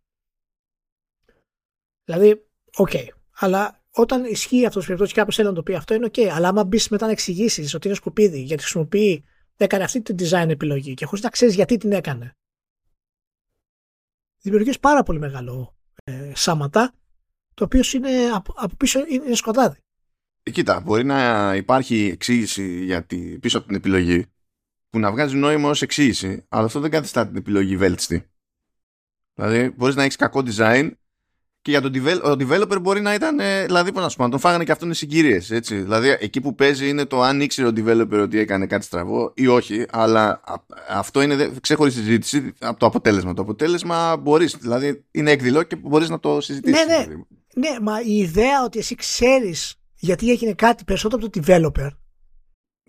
[2.03, 2.89] Δηλαδή, OK.
[2.93, 3.07] Okay.
[3.31, 6.13] Αλλά όταν ισχύει αυτός το περιπτώσει και κάποιος θέλει να το πει αυτό είναι OK.
[6.17, 6.27] Okay.
[6.27, 9.25] Αλλά άμα μπεις μετά να εξηγήσεις ότι είναι σκουπίδι γιατί χρησιμοποιεί,
[9.57, 12.35] έκανε αυτή την design επιλογή και χωρίς να ξέρεις γιατί την έκανε.
[14.41, 16.93] Δημιουργείς πάρα πολύ μεγάλο ε, σάματα
[17.61, 19.77] το οποίο είναι από, από πίσω είναι σκοτάδι.
[20.43, 24.25] Ε, κοίτα, μπορεί να υπάρχει εξήγηση για τη, πίσω από την επιλογή
[24.89, 28.31] που να βγάζει νόημα ως εξήγηση, αλλά αυτό δεν καθιστά την επιλογή βέλτιστη.
[29.33, 30.91] Δηλαδή, μπορείς να έχεις κακό design
[31.61, 34.23] Και για τον developer, ο developer μπορεί να ήταν, ε, δηλαδή, πώς να σου πω,
[34.23, 35.47] να τον φάγανε και αυτόν οι συγκυρίες.
[35.69, 39.47] Δηλαδή, εκεί που παίζει είναι το αν ήξερε ο developer ότι έκανε κάτι στραβό ή
[39.47, 40.41] όχι, αλλά
[40.89, 43.33] αυτό είναι ξέχωρη συζήτηση από το αποτέλεσμα.
[43.33, 46.85] Το αποτέλεσμα μπορείς, δηλαδή, είναι εκδηλώ και μπορείς να το συζητήσεις.
[46.85, 47.03] Ναι, ναι.
[47.03, 47.25] Δηλαδή.
[47.55, 51.89] ναι, μα η ιδέα ότι εσύ ξέρεις γιατί έγινε κάτι περισσότερο από το developer.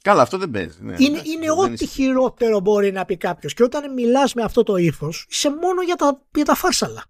[0.03, 0.77] Καλά, αυτό δεν παίζει.
[0.81, 3.55] Ναι, είναι είναι ό,τι χειρότερο μπορεί να πει κάποιος.
[3.55, 7.05] Και όταν μιλάς με αυτό το ύφος, είσαι μόνο για τα, για τα φάρσαλα.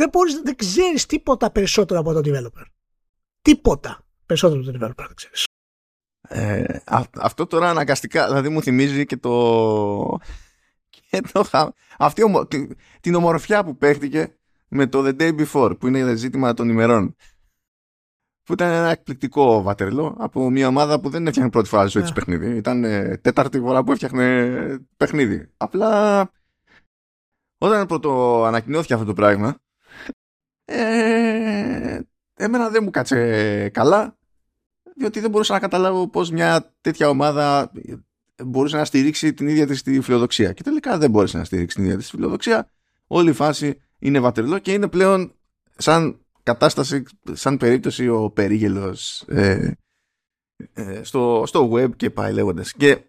[0.00, 2.64] Δεν, μπορείς, δεν ξέρεις τίποτα περισσότερο από το developer.
[3.42, 5.44] Τίποτα περισσότερο από το developer δεν ξέρεις.
[6.28, 6.78] Ε,
[7.20, 10.18] αυτό τώρα αναγκαστικά, δηλαδή μου θυμίζει και το...
[10.88, 11.44] Και το
[11.98, 16.54] αυτή ομο, την, την ομορφιά που παίχτηκε με το The Day Before, που είναι ζήτημα
[16.54, 17.16] των ημερών.
[18.42, 22.06] Που ήταν ένα εκπληκτικό βατερλό από μια ομάδα που δεν έφτιαχνε πρώτη φορά ζωή yeah.
[22.06, 22.12] Ναι.
[22.12, 22.56] παιχνίδι.
[22.56, 25.50] Ήταν ε, τέταρτη φορά που έφτιαχνε παιχνίδι.
[25.56, 26.22] Απλά
[27.58, 29.56] όταν πρώτο ανακοινώθηκε αυτό το πράγμα,
[30.72, 32.00] ε,
[32.34, 34.18] εμένα δεν μου κάτσε καλά
[34.96, 37.72] διότι δεν μπορούσα να καταλάβω πως μια τέτοια ομάδα
[38.44, 40.52] μπορούσε να στηρίξει την ίδια της τη φιλοδοξία.
[40.52, 42.70] Και τελικά δεν μπόρεσε να στηρίξει την ίδια της τη φιλοδοξία.
[43.06, 45.34] Όλη η φάση είναι βατερλό και είναι πλέον
[45.76, 47.02] σαν κατάσταση,
[47.32, 49.72] σαν περίπτωση ο περίγελος ε,
[50.72, 52.72] ε, στο, στο web και πάει λέγοντας.
[52.72, 53.00] Και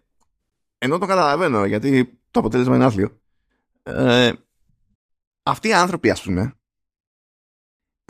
[0.78, 3.22] ενώ το καταλαβαίνω γιατί το αποτέλεσμα είναι άθλιο
[3.84, 4.32] ε,
[5.44, 6.56] αυτοί οι άνθρωποι ας πούμε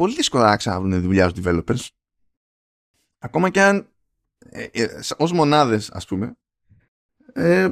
[0.02, 1.88] πολύ δύσκολα να ξαναβρουν δουλειά στους developers.
[3.20, 3.88] Ακόμα και αν
[4.40, 6.38] ε, ε, ως μονάδες ας πούμε
[7.34, 7.70] ε,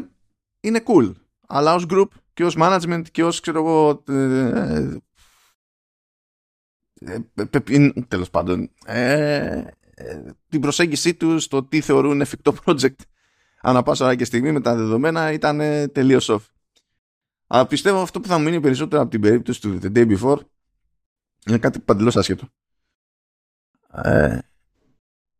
[0.59, 1.13] είναι cool.
[1.47, 4.99] Αλλά ως group και ως management και ως ξέρω εγώ ε,
[6.99, 7.19] ε,
[7.61, 8.71] ε τέλος πάντων
[10.49, 12.99] την προσέγγιση τους το τι θεωρούν εφικτό project
[13.61, 15.57] ανά πάσα ώρα και στιγμή με τα δεδομένα ήταν
[15.91, 16.45] τελείως off.
[17.47, 20.39] Αλλά πιστεύω αυτό που θα μείνει περισσότερο από την περίπτωση του The Day Before
[21.47, 22.47] είναι κάτι παντελώς άσχετο.
[23.93, 24.39] Ε,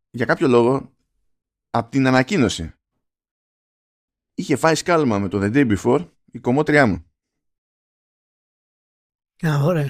[0.10, 0.94] για κάποιο λόγο,
[1.70, 2.74] από την ανακοίνωση,
[4.34, 7.04] είχε φάει σκάλμα με το The Day Before η κομμότριά μου.
[9.48, 9.90] Α, ωραία.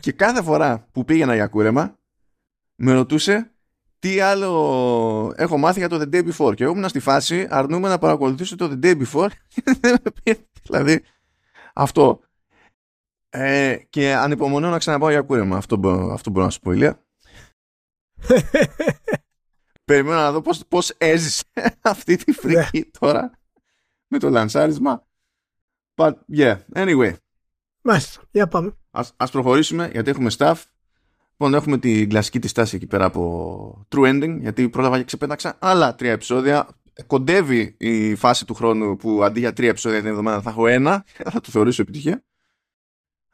[0.00, 1.98] Και κάθε φορά που πήγαινα για κούρεμα,
[2.74, 3.50] με ρωτούσε
[3.98, 6.54] τι άλλο έχω μάθει για το The Day Before.
[6.54, 9.30] Και εγώ ήμουν στη φάση αρνούμε να παρακολουθήσω το The Day Before.
[10.66, 11.02] δηλαδή,
[11.74, 12.20] αυτό
[13.38, 15.56] ε, και ανυπομονώ να ξαναπάω για κούρεμα.
[15.56, 15.80] Αυτό,
[16.12, 17.00] αυτό μπορώ να σου πω, Ηλία.
[19.84, 21.44] Περιμένω να δω πώς, πώς έζησε
[21.80, 22.84] αυτή τη φρίκη ναι.
[22.98, 23.30] τώρα
[24.06, 25.06] με το λανσάρισμα.
[25.94, 27.14] But yeah, anyway.
[27.82, 28.76] Μάλιστα, για πάμε.
[28.90, 30.56] Ας, ας προχωρήσουμε γιατί έχουμε staff.
[31.30, 35.56] Λοιπόν, έχουμε την κλασική τη στάση εκεί πέρα από True Ending, γιατί πρόλαβα και ξεπέταξα
[35.58, 36.68] άλλα τρία επεισόδια.
[37.06, 41.04] Κοντεύει η φάση του χρόνου που αντί για τρία επεισόδια την εβδομάδα θα έχω ένα.
[41.32, 42.24] Θα το θεωρήσω επιτυχία.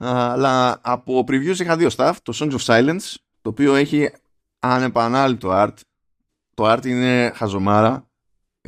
[0.04, 4.10] Αλλά από previews είχα δύο staff, το Songs of Silence, το οποίο έχει
[4.58, 5.74] ανεπανάληπτο art.
[6.54, 8.06] Το art είναι χαζομάρα.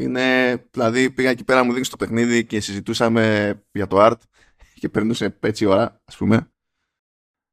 [0.00, 4.18] Είναι, δηλαδή πήγα εκεί πέρα μου δείξει το παιχνίδι και συζητούσαμε για το art
[4.80, 6.48] και περνούσε έτσι ώρα, ας πούμε.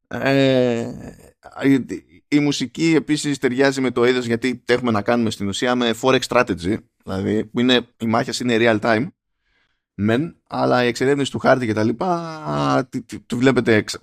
[0.07, 0.91] Ε,
[2.27, 6.19] η, μουσική επίσης ταιριάζει με το είδος γιατί έχουμε να κάνουμε στην ουσία με forex
[6.27, 9.07] strategy, δηλαδή που είναι, οι μάχες είναι real time
[9.93, 12.89] μεν, αλλά η εξερεύνηση του χάρτη και τα λοιπά
[13.25, 13.99] του βλέπετε εξ,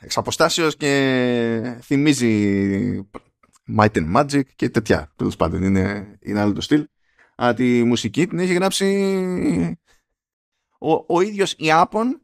[0.00, 3.08] εξ αποστάσεως και θυμίζει
[3.76, 5.12] Might and Magic και τέτοια.
[5.16, 6.86] Τέλος πάντων είναι, είναι άλλο το στυλ.
[7.36, 9.78] Αλλά τη μουσική την έχει γράψει
[10.78, 12.20] ο, ο ίδιος Ιάπων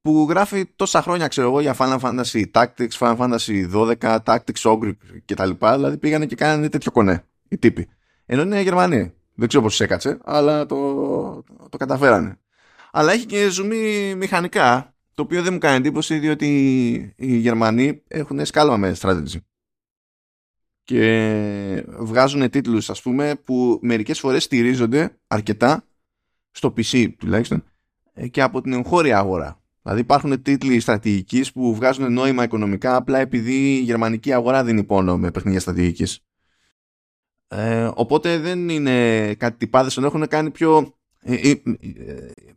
[0.00, 4.92] που γράφει τόσα χρόνια ξέρω εγώ για Final Fantasy Tactics, Final Fantasy 12, Tactics Ogre
[5.24, 5.76] και τα λοιπά.
[5.76, 7.88] Δηλαδή πήγανε και κάνανε τέτοιο κονέ οι τύποι.
[8.26, 9.12] Ενώ είναι Γερμανοί.
[9.34, 12.38] Δεν ξέρω πώς έκατσε, αλλά το, το καταφέρανε
[12.96, 16.46] αλλά έχει και ζουμί μηχανικά, το οποίο δεν μου κάνει εντύπωση διότι
[17.16, 19.36] οι Γερμανοί έχουν σκάλμα με strategy.
[20.84, 25.84] Και βγάζουν τίτλους ας πούμε που μερικές φορές στηρίζονται αρκετά
[26.50, 27.64] στο PC τουλάχιστον
[28.30, 29.62] και από την εγχώρια αγορά.
[29.82, 35.18] Δηλαδή υπάρχουν τίτλοι στρατηγικής που βγάζουν νόημα οικονομικά απλά επειδή η γερμανική αγορά δίνει πόνο
[35.18, 36.24] με παιχνίδια στρατηγικής.
[37.56, 41.56] Ε, οπότε δεν είναι κάτι τυπάδες, έχουν κάνει πιο ε, ε,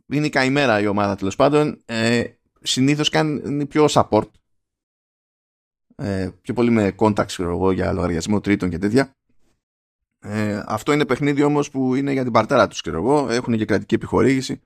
[0.06, 1.82] είναι η καημέρα η ομάδα τέλος πάντων.
[1.84, 2.24] Ε,
[2.60, 4.28] Συνήθως κάνει πιο support.
[5.96, 9.10] Ε, πιο πολύ με contacts εγώ, για λογαριασμό τρίτων και τέτοια.
[10.18, 13.28] Ε, αυτό είναι παιχνίδι όμως που είναι για την παρτέρα τους εγώ.
[13.30, 14.60] Έχουν και κρατική επιχορήγηση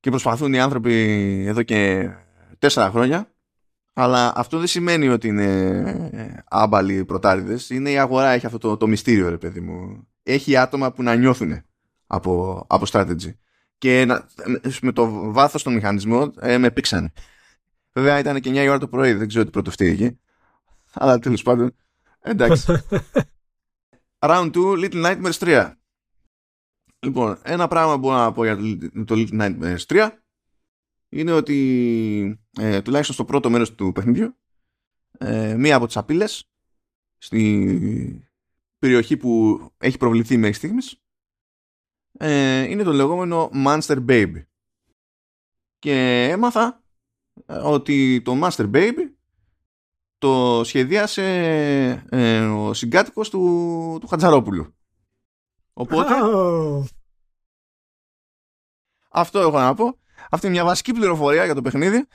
[0.00, 0.94] και προσπαθούν οι άνθρωποι
[1.46, 2.10] εδώ και
[2.58, 3.33] τέσσερα χρόνια
[3.96, 8.86] αλλά αυτό δεν σημαίνει ότι είναι άμπαλοι πρωτάριδες είναι η αγορά έχει αυτό το, το
[8.86, 11.62] μυστήριο ρε παιδί μου έχει άτομα που να νιώθουν
[12.06, 13.34] από, από strategy.
[13.78, 14.06] Και
[14.80, 17.12] με το βάθος των μηχανισμών ε, με πήξανε.
[17.92, 20.18] Βέβαια ήταν και 9 η ώρα το πρωί, δεν ξέρω τι πρώτο φταίει εκεί.
[20.92, 21.76] Αλλά τέλος πάντων,
[22.20, 22.66] εντάξει.
[24.26, 25.72] Round 2, Little Nightmares 3.
[26.98, 28.56] Λοιπόν, ένα πράγμα που μπορώ να πω για
[29.04, 30.10] το Little Nightmares 3
[31.14, 34.36] είναι ότι ε, τουλάχιστον στο πρώτο μέρος του παιχνιδιού
[35.18, 36.50] ε, μία από τις απειλές
[37.18, 38.28] στη
[38.78, 40.98] περιοχή που έχει προβληθεί μέχρι στιγμής
[42.18, 44.42] ε, είναι το λεγόμενο Monster Baby.
[45.78, 46.82] Και έμαθα
[47.46, 49.12] ε, ότι το Monster Baby
[50.18, 51.24] το σχεδίασε
[52.08, 54.74] ε, ο συγκάτοικος του, του Χατζαρόπουλου.
[55.72, 56.14] Οπότε...
[59.08, 59.98] Αυτό έχω να πω.
[60.30, 62.06] Αυτή είναι μια βασική πληροφορία για το παιχνίδι.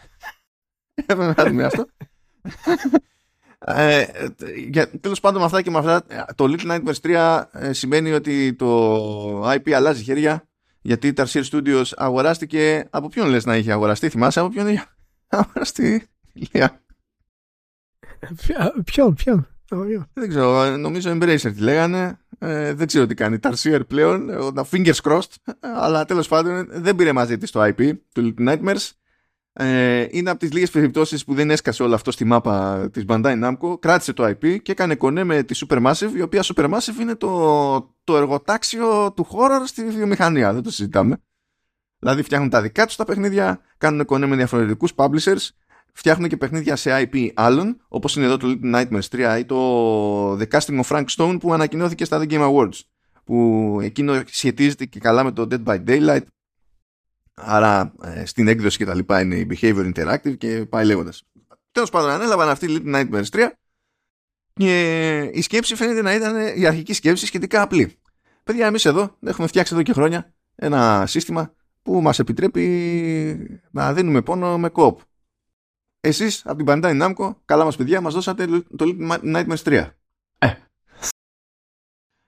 [1.05, 1.85] Έπρεπε να αυτό.
[3.59, 4.05] ε,
[4.67, 8.53] για, τέλος πάντων με αυτά και με αυτά το Little Nightmares 3 ε, σημαίνει ότι
[8.53, 10.43] το IP αλλάζει χέρια
[10.81, 14.85] γιατί η Tarsier Studios αγοράστηκε από ποιον λες να είχε αγοραστεί θυμάσαι από ποιον είχε
[15.27, 16.81] αγοραστεί Λία;
[18.83, 19.47] Ποιον, ποιον;
[20.13, 22.19] Δεν ξέρω, νομίζω Embracer τη λέγανε.
[22.39, 23.37] Ε, δεν ξέρω τι κάνει.
[23.41, 25.53] Tarsier πλέον, τα fingers crossed.
[25.59, 28.89] Αλλά τέλος πάντων δεν πήρε μαζί της το IP του Little Nightmares.
[29.53, 33.43] Ε, είναι από τις λίγες περιπτώσεις που δεν έσκασε όλο αυτό στη μάπα της Bandai
[33.43, 33.79] Namco.
[33.79, 38.17] Κράτησε το IP και έκανε κονέ με τη Supermassive, η οποία Supermassive είναι το, το
[38.17, 40.53] εργοτάξιο του horror στη βιομηχανία.
[40.53, 41.21] Δεν το συζητάμε.
[41.99, 45.47] Δηλαδή φτιάχνουν τα δικά τους τα παιχνίδια, κάνουν κονέ με διαφορετικούς publishers
[45.93, 50.37] φτιάχνουν και παιχνίδια σε IP άλλων, όπως είναι εδώ το Little Nightmares 3 ή το
[50.37, 52.79] The Casting of Frank Stone που ανακοινώθηκε στα The Game Awards,
[53.23, 56.23] που εκείνο σχετίζεται και καλά με το Dead by Daylight,
[57.33, 61.23] άρα ε, στην έκδοση και τα λοιπά είναι η Behavior Interactive και πάει λέγοντας.
[61.71, 63.47] Τέλος πάντων, ανέλαβαν αυτή η Little Nightmares 3
[64.53, 67.97] και η σκέψη φαίνεται να ήταν η αρχική σκέψη σχετικά απλή.
[68.43, 74.21] Παιδιά, εμείς εδώ έχουμε φτιάξει εδώ και χρόνια ένα σύστημα που μας επιτρέπει να δίνουμε
[74.21, 74.99] πόνο με κόπ
[75.99, 79.89] εσείς από την Bandai Namco, καλά μας παιδιά, μας δώσατε το Little Nightmares 3.
[80.39, 80.53] Ε.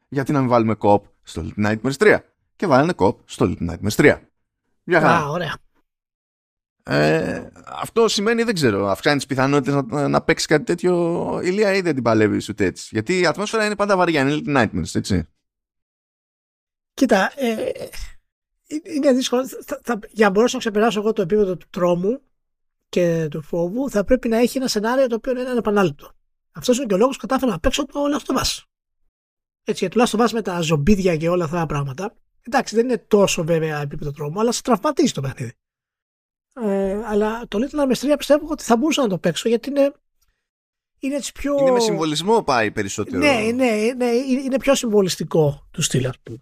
[0.10, 2.20] Γιατί να μην βάλουμε co στο Little Nightmares 3.
[2.56, 4.20] Και βάλανε co στο Little Nightmares 3.
[4.84, 5.30] Για χαρά.
[5.30, 5.58] ωραία.
[6.84, 11.82] Ε, αυτό σημαίνει, δεν ξέρω, αυξάνει τις πιθανότητες να, να παίξει κάτι τέτοιο ηλία ή
[11.82, 12.90] δεν την παλεύει ούτε έτσι.
[12.92, 15.28] Γιατί η ατμόσφαιρα είναι πάντα βαριά, είναι Little Nightmares, έτσι.
[16.94, 17.72] Κοίτα, ε,
[18.84, 19.48] είναι δύσκολο.
[19.48, 22.22] Θα, θα, για να μπορέσω να ξεπεράσω εγώ το επίπεδο του τρόμου,
[22.92, 26.12] και του φόβου θα πρέπει να έχει ένα σενάριο το οποίο είναι ανεπανάληπτο.
[26.52, 28.66] Αυτός είναι και ο λόγος που κατάφερα να παίξω το όλο αυτό μας.
[29.64, 32.16] Έτσι, γιατί τουλάχιστον με τα ζωμπίδια και όλα αυτά τα πράγματα.
[32.42, 35.54] Εντάξει, δεν είναι τόσο βέβαια επίπεδο τρόμου, αλλά σε τραυματίζει το παιχνίδι.
[36.54, 39.94] Ε, αλλά το Little Nightmares 3 πιστεύω ότι θα μπορούσα να το παίξω γιατί είναι.
[41.00, 41.58] Είναι έτσι πιο.
[41.60, 43.18] Είναι με συμβολισμό πάει περισσότερο.
[43.18, 44.10] Ναι, ναι, ναι
[44.46, 46.38] είναι πιο συμβολιστικό του στυλ, α πούμε.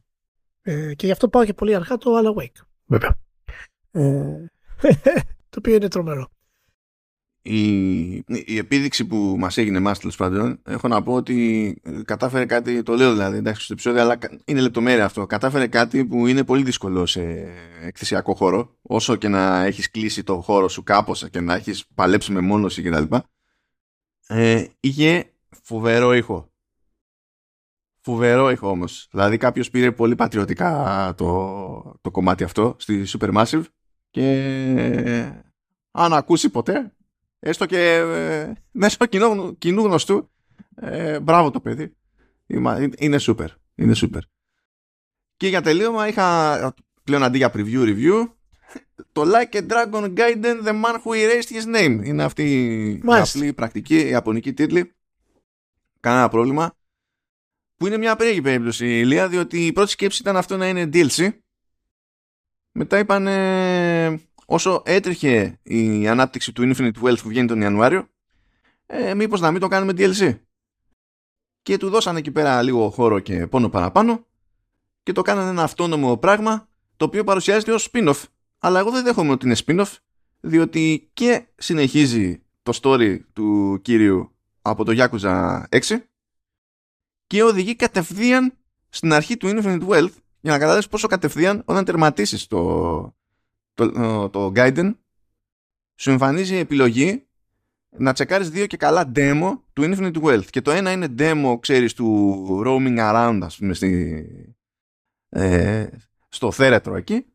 [0.61, 2.61] Ε, και γι' αυτό πάω και πολύ αργά το Alan Wake.
[2.85, 3.17] Βέβαια.
[3.91, 4.45] Ε,
[5.49, 6.29] το οποίο είναι τρομερό
[7.49, 12.83] η, η επίδειξη που μας έγινε εμάς τέλο πάντων έχω να πω ότι κατάφερε κάτι
[12.83, 16.63] το λέω δηλαδή εντάξει στο επεισόδιο αλλά είναι λεπτομέρεια αυτό κατάφερε κάτι που είναι πολύ
[16.63, 17.47] δύσκολο σε
[17.81, 22.31] εκθεσιακό χώρο όσο και να έχεις κλείσει το χώρο σου κάπως και να έχεις παλέψει
[22.31, 23.15] με μόνωση κτλ
[24.27, 25.33] ε, είχε
[25.63, 26.51] φοβερό ήχο
[27.99, 33.63] φοβερό ήχο όμως δηλαδή κάποιο πήρε πολύ πατριωτικά το, το κομμάτι αυτό στη Supermassive
[34.09, 35.31] και
[35.91, 36.93] αν ακούσει ποτέ
[37.39, 40.29] έστω και ε, μέσω κοινού, κοινού γνωστού,
[40.75, 41.93] ε, μπράβο το παιδί.
[42.97, 43.47] Είναι super.
[43.75, 44.21] Είναι super.
[45.37, 48.27] Και για τελείωμα είχα πλέον αντί για preview review
[49.11, 52.01] το Like a Dragon Gaiden The Man Who Erased His Name.
[52.03, 52.43] Είναι αυτή
[52.91, 54.93] η απλή πρακτική ιαπωνική τίτλη.
[55.99, 56.73] Κανένα πρόβλημα.
[57.77, 60.89] Που είναι μια περίεργη περίπτωση η Ηλία, διότι η πρώτη σκέψη ήταν αυτό να είναι
[60.93, 61.29] DLC.
[62.71, 63.27] Μετά είπαν
[64.49, 68.07] όσο έτρεχε η ανάπτυξη του Infinite Wealth που βγαίνει τον Ιανουάριο,
[68.85, 70.39] ε, μήπως να μην το κάνουμε DLC.
[71.61, 74.25] Και του δώσανε εκεί πέρα λίγο χώρο και πόνο παραπάνω
[75.03, 78.23] και το κάνανε ένα αυτόνομο πράγμα το οποίο παρουσιάζεται ως spin-off.
[78.59, 79.93] Αλλά εγώ δεν δέχομαι ότι είναι spin-off
[80.39, 84.31] διότι και συνεχίζει το story του κύριου
[84.61, 85.79] από το Yakuza 6
[87.27, 88.53] και οδηγεί κατευθείαν
[88.89, 93.18] στην αρχή του Infinite Wealth για να καταλάβεις πόσο κατευθείαν όταν τερματίσεις το,
[93.87, 94.93] το, το Gaiden
[95.95, 97.23] σου εμφανίζει η επιλογή
[97.89, 100.45] να τσεκάρεις δύο και καλά demo του Infinite Wealth.
[100.49, 104.25] Και το ένα είναι demo ξέρεις του roaming around ας πούμε στη,
[105.29, 105.87] ε,
[106.29, 107.25] στο θέρετρο εκεί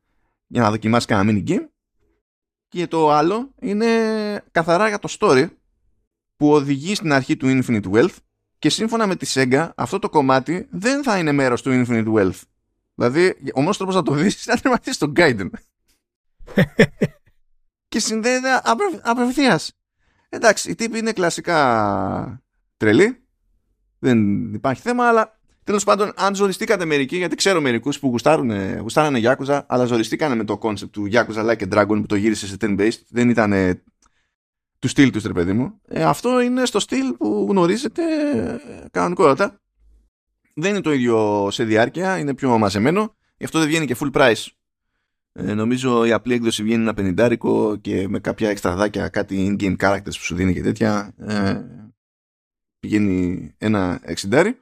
[0.46, 1.66] για να δοκιμάσεις κανένα mini game.
[2.68, 3.86] Και το άλλο είναι
[4.50, 5.48] καθαρά για το story
[6.36, 8.16] που οδηγεί στην αρχή του Infinite Wealth.
[8.58, 12.40] Και σύμφωνα με τη Sega αυτό το κομμάτι δεν θα είναι μέρος του Infinite Wealth.
[12.94, 15.48] Δηλαδή ο μόνος τρόπος να το δεις είναι να τερματίσεις το Gaiden
[17.88, 18.60] και συνδέεται
[19.02, 19.72] απευθείας.
[20.28, 22.42] Εντάξει, οι τύποι είναι κλασικά
[22.76, 23.24] τρελοί.
[23.98, 29.20] Δεν υπάρχει θέμα, αλλά τέλος πάντων, αν ζοριστήκατε μερικοί, γιατί ξέρω μερικούς που γουστάρουν, γουστάρανε
[29.22, 32.56] Yakuza, αλλά ζοριστήκανε με το concept του Yakuza Like a Dragon που το γύρισε σε
[32.60, 33.80] turn-based, δεν ήταν
[34.84, 35.80] του στυλ τους, ρε παιδί μου.
[35.88, 38.02] Ε, αυτό είναι στο στυλ που γνωρίζετε
[38.90, 39.60] κανονικότατα.
[40.54, 43.14] Δεν είναι το ίδιο σε διάρκεια, είναι πιο μαζεμένο.
[43.36, 44.46] Γι' αυτό δεν βγαίνει και full price.
[45.36, 50.02] Ε, νομίζω η απλή έκδοση βγαίνει ένα πενιντάρικο και με κάποια εξτραδάκια, κάτι in-game characters
[50.04, 51.14] που σου δίνει και τέτοια.
[51.18, 51.62] Ε,
[52.80, 54.58] πηγαίνει ένα εξιντάρι.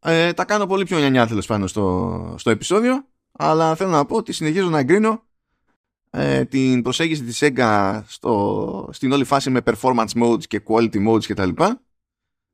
[0.00, 3.06] Ε, τα κάνω πολύ πιο νιανιά τέλος πάνω στο, στο επεισόδιο.
[3.32, 5.22] Αλλά θέλω να πω ότι συνεχίζω να εγκρίνω
[6.10, 11.24] ε, την προσέγγιση της Sega στο, στην όλη φάση με performance modes και quality modes
[11.24, 11.50] κτλ.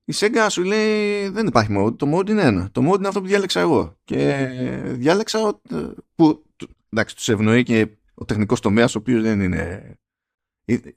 [0.05, 2.69] Η Sega σου λέει δεν υπάρχει mode, το mode είναι ένα.
[2.73, 3.97] Το mode είναι αυτό που διάλεξα εγώ.
[4.05, 4.49] Και
[4.85, 5.61] διάλεξα
[6.14, 6.43] που
[6.94, 9.94] εντάξει τους ευνοεί και ο τεχνικός τομέας ο οποίος δεν είναι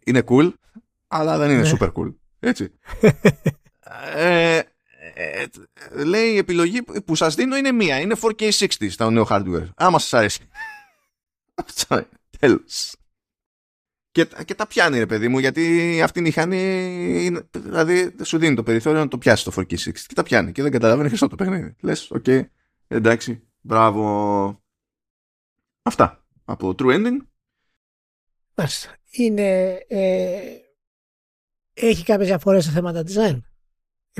[0.03, 0.53] είναι cool
[1.07, 1.71] αλλά δεν είναι ναι.
[1.79, 2.13] super cool.
[2.39, 2.71] Έτσι.
[4.15, 4.62] ε,
[5.13, 5.45] ε,
[6.03, 7.99] λέει η επιλογή που σας δίνω είναι μία.
[7.99, 9.69] Είναι 4K60 στα νέο hardware.
[9.75, 10.49] Άμα σας αρέσει.
[12.39, 12.95] Τέλος.
[14.12, 18.55] Και, και τα πιάνει ρε παιδί μου γιατί αυτή η μηχανή είναι, δηλαδή σου δίνει
[18.55, 21.36] το περιθώριο να το πιάσει το 4K60 και τα πιάνει και δεν καταλαβαίνει Χριστό το
[21.36, 21.75] παιχνίδι.
[21.79, 22.41] Λες, OK, okay,
[22.88, 24.62] εντάξει, μπράβο.
[25.88, 27.17] Αυτά από True Ending.
[28.56, 28.95] Μάλιστα.
[29.12, 30.58] Είναι, ε,
[31.73, 33.39] έχει κάποιες διαφορές σε θέματα design;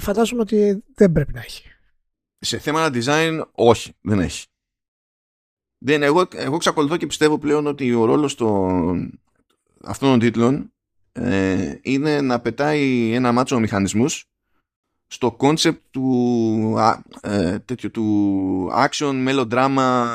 [0.02, 1.64] Φαντάζομαι ότι δεν πρέπει να έχει.
[2.40, 4.46] Σε θέματα design όχι, δεν έχει.
[5.78, 9.20] Δεν, εγώ, εγώ ξακολουθώ και πιστεύω πλέον ότι ο ρόλος των,
[9.84, 10.74] αυτών των τίτλων
[11.12, 14.26] ε, είναι να πετάει ένα μάτσο μηχανισμούς
[15.08, 16.78] στο concept του,
[17.22, 17.60] ε,
[17.92, 20.06] του action melodrama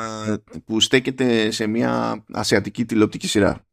[0.65, 3.65] που στέκεται σε μια ασιατική τηλεοπτική σειρά.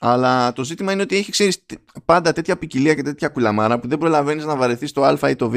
[0.00, 1.66] Αλλά το ζήτημα είναι ότι έχει ξέρεις,
[2.04, 5.50] πάντα τέτοια ποικιλία και τέτοια κουλαμάρα που δεν προλαβαίνεις να βαρεθείς το α ή το
[5.50, 5.54] β.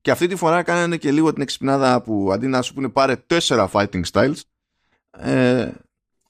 [0.00, 3.16] Και αυτή τη φορά κάνανε και λίγο την εξυπνάδα που αντί να σου πούνε πάρε
[3.16, 4.40] τέσσερα fighting styles,
[5.10, 5.70] ε,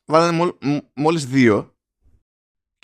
[0.05, 0.53] βάλανε
[0.95, 1.74] μόλις δύο.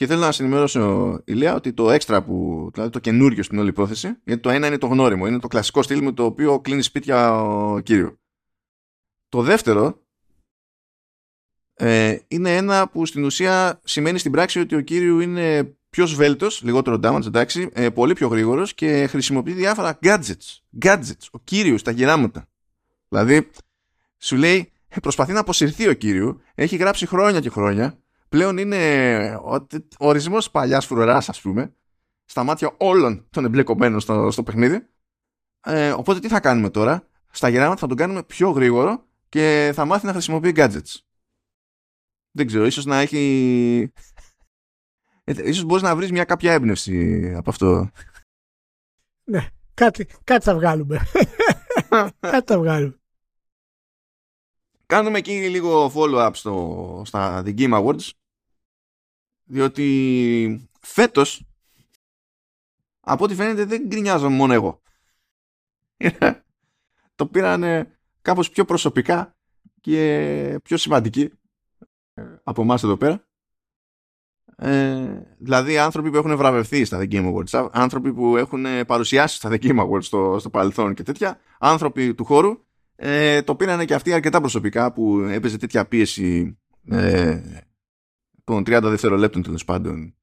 [0.01, 3.69] Και θέλω να σα ενημερώσω, Ηλία, ότι το έξτρα που, δηλαδή το καινούριο στην όλη
[3.69, 6.83] υπόθεση, γιατί το ένα είναι το γνώριμο, είναι το κλασικό στυλ με το οποίο κλείνει
[6.83, 8.13] σπίτια ο κύριος.
[9.29, 10.03] Το δεύτερο
[11.75, 16.63] ε, είναι ένα που στην ουσία σημαίνει στην πράξη ότι ο κύριο είναι πιο σβέλτος,
[16.63, 20.59] λιγότερο damage, εντάξει, ε, πολύ πιο γρήγορος και χρησιμοποιεί διάφορα gadgets.
[20.83, 21.27] Gadgets.
[21.31, 22.49] Ο κύριος στα γεράματα.
[23.09, 23.51] Δηλαδή,
[24.19, 27.99] σου λέει, ε, προσπαθεί να αποσυρθεί ο κύριο, έχει γράψει χρόνια και χρόνια,
[28.31, 29.35] πλέον είναι
[29.99, 31.75] ο ορισμός παλιάς φρουράς, ας πούμε,
[32.25, 34.87] στα μάτια όλων των εμπλεκομένων στο, στο παιχνίδι.
[35.61, 39.85] Ε, οπότε τι θα κάνουμε τώρα, στα γεράματα θα τον κάνουμε πιο γρήγορο και θα
[39.85, 40.95] μάθει να χρησιμοποιεί gadgets.
[42.31, 43.93] Δεν ξέρω, ίσως να έχει
[45.25, 47.90] ε, ίσως μπορείς να βρεις μια κάποια έμπνευση από αυτό.
[49.25, 51.01] Ναι, κάτι, κάτι θα βγάλουμε.
[52.21, 52.95] κάτι θα βγάλουμε.
[54.87, 58.11] Κάνουμε εκεί λίγο follow-up στο, στα The Game Awards
[59.51, 61.45] διότι φέτος
[63.01, 64.83] από ό,τι φαίνεται δεν γκρινιάζω μόνο εγώ.
[67.15, 67.89] το πήραν
[68.23, 69.37] κάπως πιο προσωπικά
[69.81, 71.31] και πιο σημαντικοί
[72.43, 73.25] από εμάς εδώ πέρα
[74.57, 79.51] ε, δηλαδή άνθρωποι που έχουν βραβευτεί στα The Game Awards, άνθρωποι που έχουν παρουσιάσει στα
[79.53, 82.65] The Game Awards στο, στο παρελθόν και τέτοια, άνθρωποι του χώρου,
[82.97, 86.59] ε, το πήρανε και αυτοί αρκετά προσωπικά που έπαιζε τέτοια πίεση
[86.89, 87.41] ε,
[88.55, 90.15] των 30 δευτερολέπτων τέλος πάντων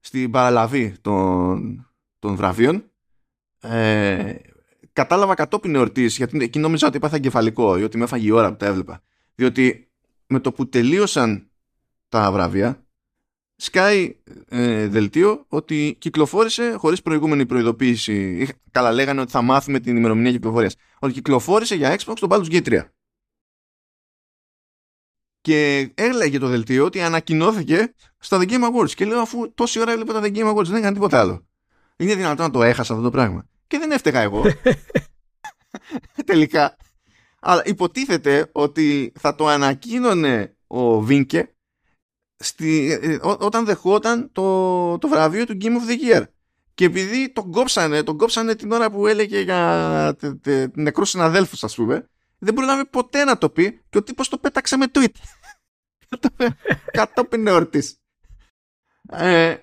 [0.00, 1.86] στην παραλαβή των,
[2.18, 2.84] των βραβείων.
[3.60, 4.34] Ε,
[4.92, 8.50] κατάλαβα κατόπιν εορτής, γιατί εκεί νόμιζα ότι έπαθα εγκεφαλικό ή ότι με έφαγε η ώρα
[8.50, 9.02] που τα έβλεπα.
[9.34, 9.90] Διότι
[10.26, 11.50] με το που τελείωσαν
[12.08, 12.86] τα βραβεία,
[13.56, 14.16] σκάει
[14.48, 18.48] ε, δελτίο ότι κυκλοφόρησε χωρίς προηγούμενη προειδοποίηση.
[18.70, 20.76] Καλά λέγανε ότι θα μάθουμε την ημερομηνία κυκλοφορίας.
[20.98, 22.80] Ότι κυκλοφόρησε για Xbox το Baldur's Gate 3.
[25.44, 28.90] Και έλεγε το δελτίο ότι ανακοινώθηκε στα The Game Awards.
[28.90, 31.46] Και λέω αφού τόση ώρα έβλεπα τα The Game Awards δεν έκανε τίποτα άλλο.
[31.96, 33.46] Είναι δυνατόν να το έχασα αυτό το πράγμα.
[33.66, 34.42] Και δεν έφταιγα εγώ.
[36.26, 36.76] Τελικά.
[37.40, 41.54] Αλλά υποτίθεται ότι θα το ανακοίνωνε ο Βίνκε
[42.36, 46.24] στη, ε, ό, όταν δεχόταν το, το βραβείο του Game of the Year.
[46.74, 51.64] Και επειδή τον κόψανε, τον κόψανε την ώρα που έλεγε για τε, τε, νεκρούς συναδέλφους
[51.64, 52.08] ας πούμε,
[52.44, 55.08] δεν προλάβει ποτέ να το πει και ο τύπος το πέταξε με tweet.
[56.98, 57.98] Κατόπιν εορτής.
[59.08, 59.56] Ε,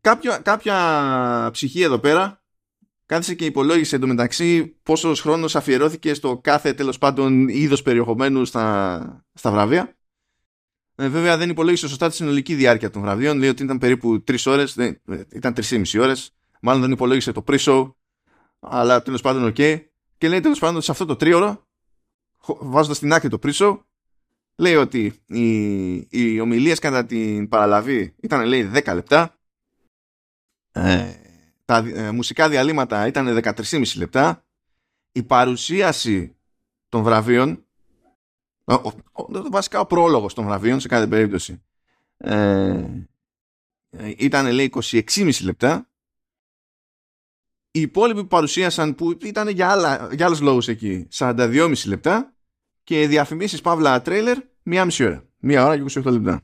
[0.00, 2.44] κάποια, κάποια ψυχή εδώ πέρα
[3.06, 9.50] κάθισε και υπολόγισε εντωμεταξύ πόσος χρόνος αφιερώθηκε στο κάθε τέλος πάντων είδος περιεχομένου στα, στα
[9.50, 9.96] βραβεία
[10.94, 13.38] Ε, βέβαια δεν υπολόγισε σωστά τη συνολική διάρκεια των βραβείων.
[13.38, 14.76] Λέει ότι ήταν περίπου 3 ώρες,
[15.32, 16.34] ήταν 3,5 ώρες.
[16.60, 17.92] Μάλλον δεν υπολόγισε το pre-show.
[18.60, 19.54] Αλλά τέλος πάντων, OK.
[19.58, 19.84] Okay.
[20.18, 21.65] Και λέει τέλος πάντων σε αυτό το τρίωρο,
[22.46, 23.78] βάζοντας στην άκρη το pre-show,
[24.56, 29.38] λέει ότι οι, οι ομιλίες κατά την παραλαβή ήταν λέει 10 λεπτά.
[30.72, 31.14] Ε,
[31.64, 34.44] τα ε, μουσικά διαλύματα ήταν 13,5 λεπτά.
[35.12, 36.36] Η παρουσίαση
[36.88, 37.66] των βραβείων
[38.64, 41.62] ο, ο, ο, βασικά ο πρόλογος των βραβείων σε κάθε περίπτωση
[42.16, 43.06] ε,
[44.16, 45.88] ήταν λέει 26,5 λεπτά
[47.70, 52.35] οι υπόλοιποι που παρουσίασαν που ήταν για, άλλα, για άλλους λόγους εκεί 42,5 λεπτά
[52.86, 56.40] και διαφημίσεις παύλα τρέιλερ μία μισή ώρα μία ώρα και 28 λεπτά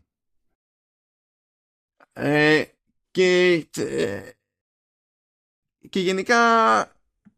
[2.12, 2.64] ε,
[3.10, 4.30] και ε,
[5.88, 6.36] και γενικά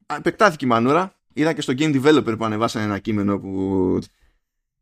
[0.06, 3.98] επεκτάθηκε η μανούρα είδα και στο game developer που ανεβάσανε ένα κείμενο που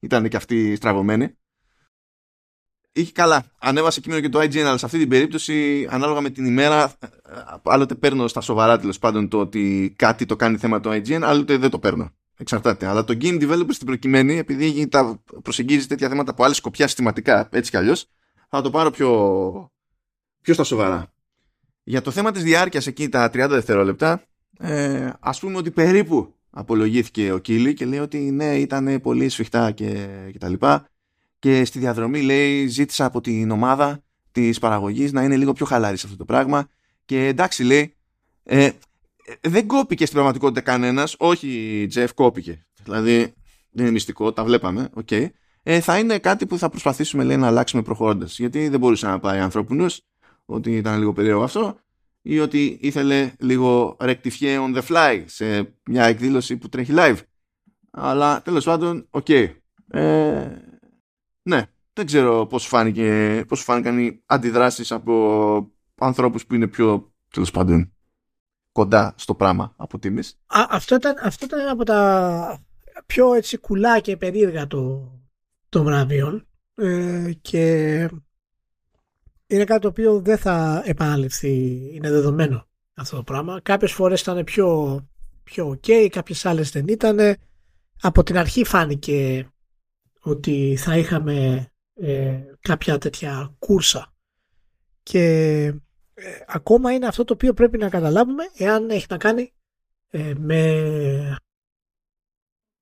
[0.00, 1.36] ήταν και αυτή στραβωμένη.
[2.92, 3.44] Είχε καλά.
[3.58, 6.92] Ανέβασε κείμενο και το IGN, αλλά σε αυτή την περίπτωση, ανάλογα με την ημέρα,
[7.62, 11.56] άλλοτε παίρνω στα σοβαρά τέλος πάντων το ότι κάτι το κάνει θέμα το IGN, άλλοτε
[11.56, 12.10] δεν το παίρνω.
[12.36, 12.86] Εξαρτάται.
[12.86, 17.48] Αλλά το game developer στην προκειμένη, επειδή τα προσεγγίζει τέτοια θέματα από άλλη σκοπιά συστηματικά,
[17.52, 18.06] έτσι κι αλλιώς,
[18.48, 19.70] θα το πάρω πιο,
[20.40, 21.12] πιο στα σοβαρά.
[21.82, 24.22] Για το θέμα της διάρκειας εκεί τα 30 δευτερόλεπτα,
[24.58, 29.70] ε, ας πούμε ότι περίπου απολογήθηκε ο Κίλι και λέει ότι ναι ήταν πολύ σφιχτά
[29.70, 30.88] και, και τα λοιπά
[31.38, 34.02] και στη διαδρομή λέει ζήτησα από την ομάδα
[34.32, 36.68] της παραγωγής να είναι λίγο πιο χαλάρη σε αυτό το πράγμα
[37.04, 37.94] και εντάξει λέει
[38.42, 38.70] ε,
[39.40, 43.18] δεν κόπηκε στην πραγματικότητα κανένας όχι Τζεφ κόπηκε δηλαδή
[43.70, 45.26] δεν είναι μυστικό τα βλέπαμε okay.
[45.62, 49.18] ε, θα είναι κάτι που θα προσπαθήσουμε λέει, να αλλάξουμε προχωρώντας γιατί δεν μπορούσε να
[49.18, 50.06] πάει ανθρώπινος
[50.44, 51.76] ότι ήταν λίγο περίεργο αυτό
[52.22, 57.18] ή ότι ήθελε λίγο rectify on the fly σε μια εκδήλωση που τρέχει live.
[57.90, 59.26] Αλλά τέλος πάντων, OK.
[59.28, 59.48] Okay.
[59.88, 60.48] Ε,
[61.42, 67.50] ναι, δεν ξέρω πώς, φάνηκε, πώς φάνηκαν οι αντιδράσεις από ανθρώπους που είναι πιο, τέλος
[67.50, 67.92] πάντων,
[68.72, 70.38] κοντά στο πράγμα από τίμης.
[70.46, 72.64] Α, αυτό, ήταν, αυτό ήταν από τα
[73.06, 75.16] πιο έτσι κουλά και περίεργα των
[75.68, 77.64] το βραβείων ε, και
[79.46, 83.60] είναι κάτι το οποίο δεν θα επαναληφθεί, είναι δεδομένο αυτό το πράγμα.
[83.62, 85.00] Κάποιες φορές ήταν πιο,
[85.42, 87.18] πιο ok, κάποιες άλλες δεν ήταν.
[88.00, 89.48] Από την αρχή φάνηκε
[90.20, 94.14] ότι θα είχαμε ε, κάποια τέτοια κούρσα
[95.02, 95.74] και
[96.14, 99.52] ε, ακόμα είναι αυτό το οποίο πρέπει να καταλάβουμε εάν έχει να κάνει
[100.10, 100.62] ε, με,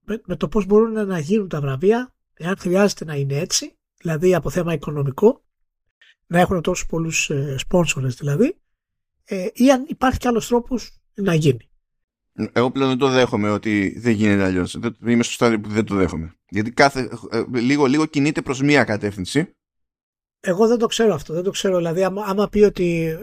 [0.05, 4.35] με, με το πώς μπορούν να γίνουν τα βραβεία εάν χρειάζεται να είναι έτσι δηλαδή
[4.35, 5.45] από θέμα οικονομικό
[6.27, 8.61] να έχουν τόσους πολλούς ε, σπόνσορες δηλαδή
[9.25, 11.69] ε, ή αν υπάρχει κι άλλος τρόπος να γίνει.
[12.53, 14.79] Εγώ πλέον δεν το δέχομαι ότι δεν γίνεται αλλιώς.
[15.07, 16.35] Είμαι στο στάδιο που δεν το δέχομαι.
[16.49, 19.55] Γιατί κάθε, ε, λίγο, λίγο κινείται προς μία κατεύθυνση.
[20.41, 21.35] Εγώ δεν το ξέρω αυτό.
[21.35, 21.77] Δεν το ξέρω.
[21.77, 23.19] Δηλαδή, άμα, άμα πει ότι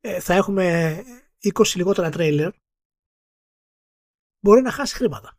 [0.00, 0.96] ε, θα έχουμε
[1.42, 2.50] 20 λιγότερα τρέιλερ,
[4.40, 5.38] μπορεί να χάσει χρήματα.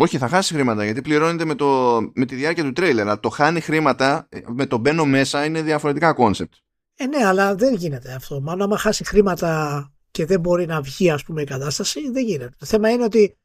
[0.00, 3.20] Όχι, θα χάσει χρήματα γιατί πληρώνεται με, το, με τη διάρκεια του τρέιλερ.
[3.20, 6.54] το χάνει χρήματα ε, με το μπαίνω μέσα είναι διαφορετικά concept.
[6.94, 8.40] Ε, ναι, αλλά δεν γίνεται αυτό.
[8.40, 12.54] Μάλλον άμα χάσει χρήματα και δεν μπορεί να βγει, ας πούμε, η κατάσταση, δεν γίνεται.
[12.58, 13.38] Το θέμα είναι ότι.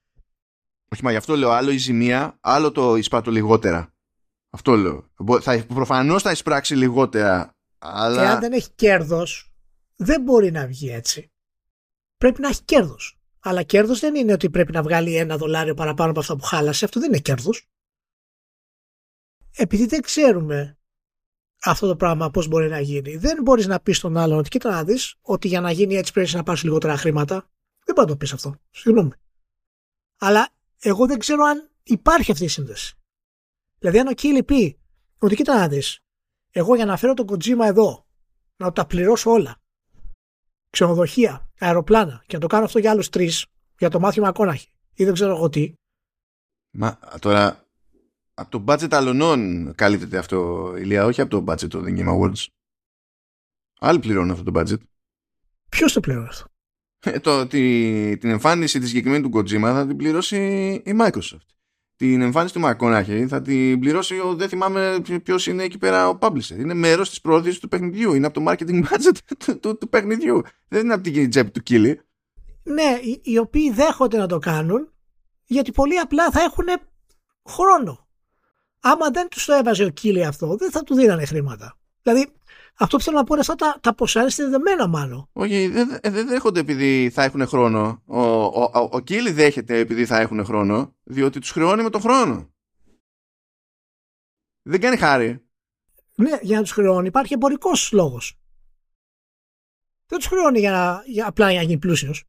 [0.90, 3.93] Όχι, μα γι' αυτό λέω άλλο η ζημία, άλλο το εισπράττω λιγότερα.
[4.56, 5.10] Αυτό λέω.
[5.42, 8.22] Θα, προφανώς θα εισπράξει λιγότερα, αλλά...
[8.22, 9.54] Και αν δεν έχει κέρδος,
[9.96, 11.32] δεν μπορεί να βγει έτσι.
[12.18, 13.18] Πρέπει να έχει κέρδος.
[13.40, 16.86] Αλλά κέρδος δεν είναι ότι πρέπει να βγάλει ένα δολάριο παραπάνω από αυτά που χάλασε.
[16.86, 17.70] Αυτό δεν είναι κέρδος.
[19.56, 20.78] Επειδή δεν ξέρουμε
[21.64, 24.70] αυτό το πράγμα πώς μπορεί να γίνει, δεν μπορείς να πεις στον άλλον ότι κοίτα
[24.70, 27.50] να δεις ότι για να γίνει έτσι πρέπει να πάρεις λιγότερα χρήματα.
[27.86, 28.56] Δεν μπορεί να το πεις αυτό.
[28.70, 29.12] Συγγνώμη.
[30.18, 30.50] Αλλά
[30.80, 32.98] εγώ δεν ξέρω αν υπάρχει αυτή η σύνδεση.
[33.84, 34.80] Δηλαδή, αν ο Κίλι πει
[35.18, 36.00] ότι κοίτα να δεις,
[36.50, 38.06] εγώ για να φέρω τον Kojima εδώ,
[38.56, 39.62] να τα πληρώσω όλα,
[40.70, 43.46] ξενοδοχεία, αεροπλάνα και να το κάνω αυτό για άλλους τρεις,
[43.78, 45.74] για το μάθημα Μακόναχη ή δεν ξέρω εγώ τι.
[46.72, 47.68] Μα τώρα
[48.34, 52.46] από το budget αλωνών καλύπτεται αυτό, Ηλία, όχι από το budget των The Game Awards.
[53.80, 54.80] Άλλοι πληρώνουν αυτό το budget.
[55.70, 56.46] Ποιος το πληρώνει αυτό;
[57.00, 60.38] Ε, το, τη, την εμφάνιση της συγκεκριμένη του Kojima θα την πληρώσει
[60.86, 61.48] η Microsoft.
[61.96, 66.18] Την εμφάνιση του Μακόναχη θα την πληρώσει, ο, δεν θυμάμαι ποιος είναι εκεί πέρα ο
[66.20, 66.58] publisher.
[66.58, 68.14] Είναι μέρος της προώθησης του παιχνιδιού.
[68.14, 70.42] Είναι από το marketing budget του, του, του παιχνιδιού.
[70.68, 72.02] Δεν είναι από την τσέπη του Κίλι.
[72.64, 74.92] Ναι, οι, οι οποίοι δέχονται να το κάνουν
[75.46, 76.66] γιατί πολύ απλά θα έχουν
[77.50, 78.04] χρόνο
[78.84, 81.78] άμα δεν τους το έβαζε ο Κίλι αυτό, δεν θα του δίνανε χρήματα.
[82.02, 82.28] Δηλαδή,
[82.78, 85.30] αυτό που θέλω να πω είναι αυτά τα, τα ποσά είναι συνδεδεμένα μάλλον.
[85.34, 88.02] Όχι, δεν δε δέχονται επειδή θα έχουν χρόνο.
[88.06, 92.02] Ο, ο, ο, ο Κίλι δέχεται επειδή θα έχουν χρόνο, διότι τους χρεώνει με τον
[92.02, 92.52] χρόνο.
[94.62, 95.46] Δεν κάνει χάρη.
[96.16, 98.38] Ναι, για να τους χρεώνει υπάρχει εμπορικός λόγος.
[100.06, 102.24] Δεν τους χρεώνει για, να, για απλά για να γίνει πλούσιος.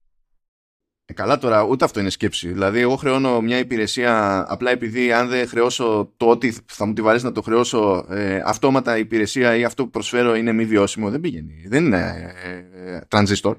[1.07, 2.49] Ε, καλά τώρα, ούτε αυτό είναι σκέψη.
[2.49, 7.03] Δηλαδή, εγώ χρεώνω μια υπηρεσία απλά επειδή αν δεν χρεώσω το ότι θα μου τη
[7.03, 11.11] βαρέσει να το χρεώσω ε, αυτόματα η υπηρεσία ή αυτό που προσφέρω είναι μη βιώσιμο.
[11.11, 11.65] Δεν πηγαίνει.
[11.69, 13.57] Δεν είναι ε, τρανζίστορ.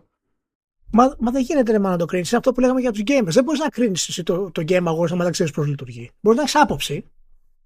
[0.91, 2.30] Μα, μα δεν γίνεται ρε, να το κρίνεις.
[2.30, 3.32] Είναι αυτό που λέγαμε για τους gamers.
[3.32, 6.12] Δεν μπορείς να κρίνεις το, το game αγόρι αν δεν ξέρει πώς λειτουργεί.
[6.20, 7.12] Μπορείς να έχεις άποψη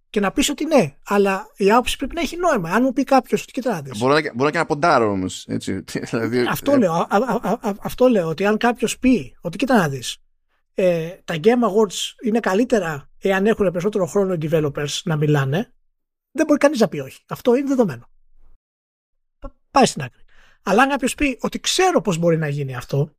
[0.10, 2.70] και να πεις ότι ναι, αλλά η άποψη πρέπει να έχει νόημα.
[2.70, 3.92] Αν μου πει κάποιος ότι κοιτάξτε.
[3.98, 5.46] Μπορώ, να, μπορώ και να ποντάρω όμως.
[6.10, 8.28] Δηλαδή, αυτό, ε, λέω, α, α, α, αυτό λέω.
[8.28, 10.18] Ότι αν κάποιος πει ότι κοίτα να δεις,
[10.74, 15.74] ε, τα Game Awards είναι καλύτερα εάν έχουν περισσότερο χρόνο οι developers να μιλάνε,
[16.32, 17.24] δεν μπορεί κανείς να πει όχι.
[17.28, 18.10] Αυτό είναι δεδομένο.
[19.72, 20.24] Πάει στην άκρη.
[20.64, 23.16] Αλλά αν κάποιος πει ότι ξέρω πώς μπορεί να γίνει αυτό,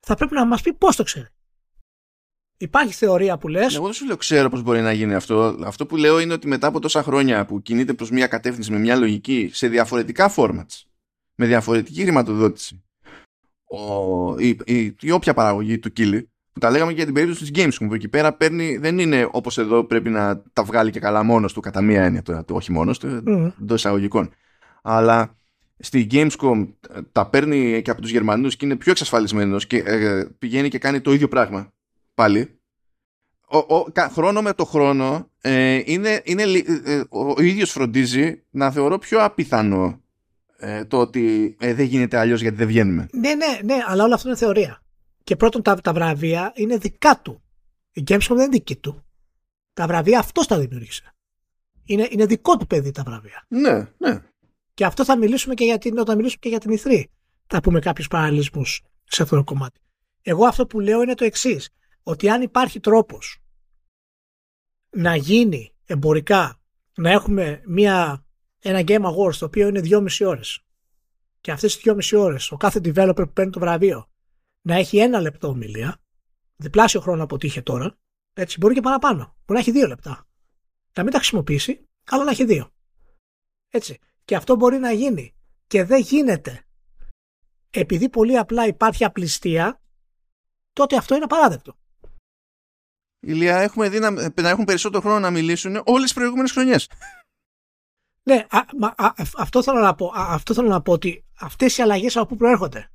[0.00, 1.26] θα πρέπει να μας πει πώς το ξέρει.
[2.64, 3.74] Υπάρχει θεωρία που λες...
[3.74, 5.58] Εγώ δεν σου λέω ξέρω πώς μπορεί να γίνει αυτό.
[5.64, 8.78] Αυτό που λέω είναι ότι μετά από τόσα χρόνια που κινείται προς μια κατεύθυνση με
[8.78, 10.82] μια λογική σε διαφορετικά formats,
[11.34, 12.84] με διαφορετική χρηματοδότηση,
[13.64, 17.52] ο, η, η, η, όποια παραγωγή του Κίλι, που τα λέγαμε και για την περίπτωση
[17.52, 21.00] της Gamescom, που εκεί πέρα παίρνει, δεν είναι όπως εδώ πρέπει να τα βγάλει και
[21.00, 23.52] καλά μόνος του, κατά μία έννοια τώρα, όχι μόνος του, mm.
[23.60, 24.30] εντός εισαγωγικών.
[24.82, 25.36] Αλλά
[25.78, 26.68] στη Gamescom
[27.12, 31.00] τα παίρνει και από τους Γερμανούς και είναι πιο εξασφαλισμένος και ε, πηγαίνει και κάνει
[31.00, 31.73] το ίδιο πράγμα
[32.14, 32.58] πάλι
[33.54, 36.42] ο, ο, χρόνο με το χρόνο ε, είναι, είναι,
[36.84, 40.02] ε, ο ίδιος φροντίζει να θεωρώ πιο απίθανο
[40.56, 43.08] ε, το ότι ε, δεν γίνεται αλλιώς γιατί δεν βγαίνουμε.
[43.12, 44.82] Ναι, ναι, ναι, αλλά όλο αυτό είναι θεωρία.
[45.24, 47.42] Και πρώτον τα, τα βραβεία είναι δικά του.
[47.92, 49.04] Η Gamescom δεν είναι δική του.
[49.72, 51.14] Τα βραβεία αυτό τα δημιούργησε.
[51.84, 53.44] Είναι, είναι δικό του παιδί τα βραβεία.
[53.48, 54.22] Ναι, ναι.
[54.74, 57.10] Και αυτό θα μιλήσουμε και για την, όταν μιλήσουμε και για την Ιθρή.
[57.46, 59.80] Θα πούμε κάποιους παραλληλισμούς σε αυτό το κομμάτι.
[60.22, 61.68] Εγώ αυτό που λέω είναι το εξής
[62.04, 63.42] ότι αν υπάρχει τρόπος
[64.90, 66.60] να γίνει εμπορικά,
[66.94, 68.26] να έχουμε μια,
[68.58, 70.60] ένα Game Awards το οποίο είναι 2,5 ώρες
[71.40, 74.08] και αυτές τις 2,5 ώρες ο κάθε developer που παίρνει το βραβείο
[74.60, 76.00] να έχει ένα λεπτό ομιλία,
[76.56, 77.98] διπλάσιο χρόνο από ό,τι είχε τώρα,
[78.32, 80.26] έτσι μπορεί και παραπάνω, μπορεί να έχει δύο λεπτά.
[80.96, 82.72] Να μην τα χρησιμοποιήσει, αλλά να έχει δύο.
[83.68, 83.98] Έτσι.
[84.24, 85.34] Και αυτό μπορεί να γίνει.
[85.66, 86.64] Και δεν γίνεται.
[87.70, 89.80] Επειδή πολύ απλά υπάρχει απληστία,
[90.72, 91.78] τότε αυτό είναι απαράδεκτο.
[93.26, 96.88] Ηλία, έχουμε δει να, να έχουν περισσότερο χρόνο να μιλήσουν όλες τις προηγούμενες χρονιές.
[98.22, 101.76] Ναι, α, μα, α, αυτό, θέλω να πω, α, αυτό θέλω να πω ότι αυτές
[101.78, 102.90] οι αλλαγές από πού προέρχονται;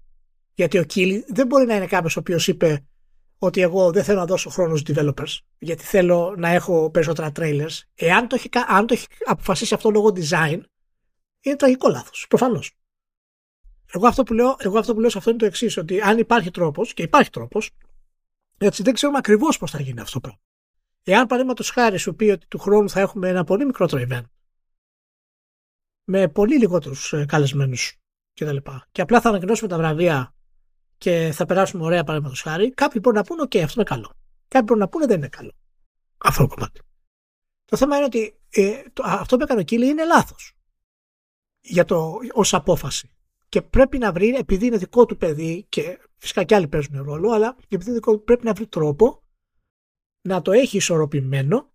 [0.53, 2.84] Γιατί ο Κίλι δεν μπορεί να είναι κάποιος ο οποίος είπε
[3.38, 7.80] ότι εγώ δεν θέλω να δώσω χρόνο στους developers γιατί θέλω να έχω περισσότερα trailers.
[7.95, 10.59] Εάν το έχει, αν το έχει αποφασίσει αυτό λόγω design,
[11.41, 12.71] είναι τραγικό λάθος, προφανώς.
[13.93, 16.17] Εγώ αυτό που λέω, εγώ αυτό που λέω σε αυτό είναι το εξής, ότι αν
[16.17, 17.69] υπάρχει τρόπος, και υπάρχει τρόπος,
[18.60, 20.39] έτσι δεν ξέρουμε ακριβώς πώς θα γίνει αυτό το πράγμα.
[21.03, 24.26] Εάν παραδείγματος χάρη σου πει ότι του χρόνου θα έχουμε ένα πολύ μικρότερο event
[26.03, 27.97] με πολύ λιγότερους ε, καλεσμένους
[28.34, 28.55] κτλ.
[28.55, 30.36] Και, και απλά θα ανακοινώσουμε τα βραβεία
[30.97, 34.14] και θα περάσουμε ωραία παραδείγματος χάρη, κάποιοι μπορούν να πούνε: OK, αυτό είναι καλό.
[34.47, 35.51] Κάποιοι μπορούν να πούνε: Δεν είναι καλό.
[36.18, 36.82] Αυτό το κομμάτι.
[37.66, 40.57] Το θέμα είναι ότι ε, το, αυτό που έκανε ο Κίλι είναι λάθος
[41.60, 43.12] για το ως απόφαση.
[43.50, 47.32] Και πρέπει να βρει, επειδή είναι δικό του παιδί και Φυσικά και άλλοι παίζουν ρόλο,
[47.32, 49.24] αλλά επειδή πρέπει να βρει τρόπο
[50.22, 51.74] να το έχει ισορροπημένο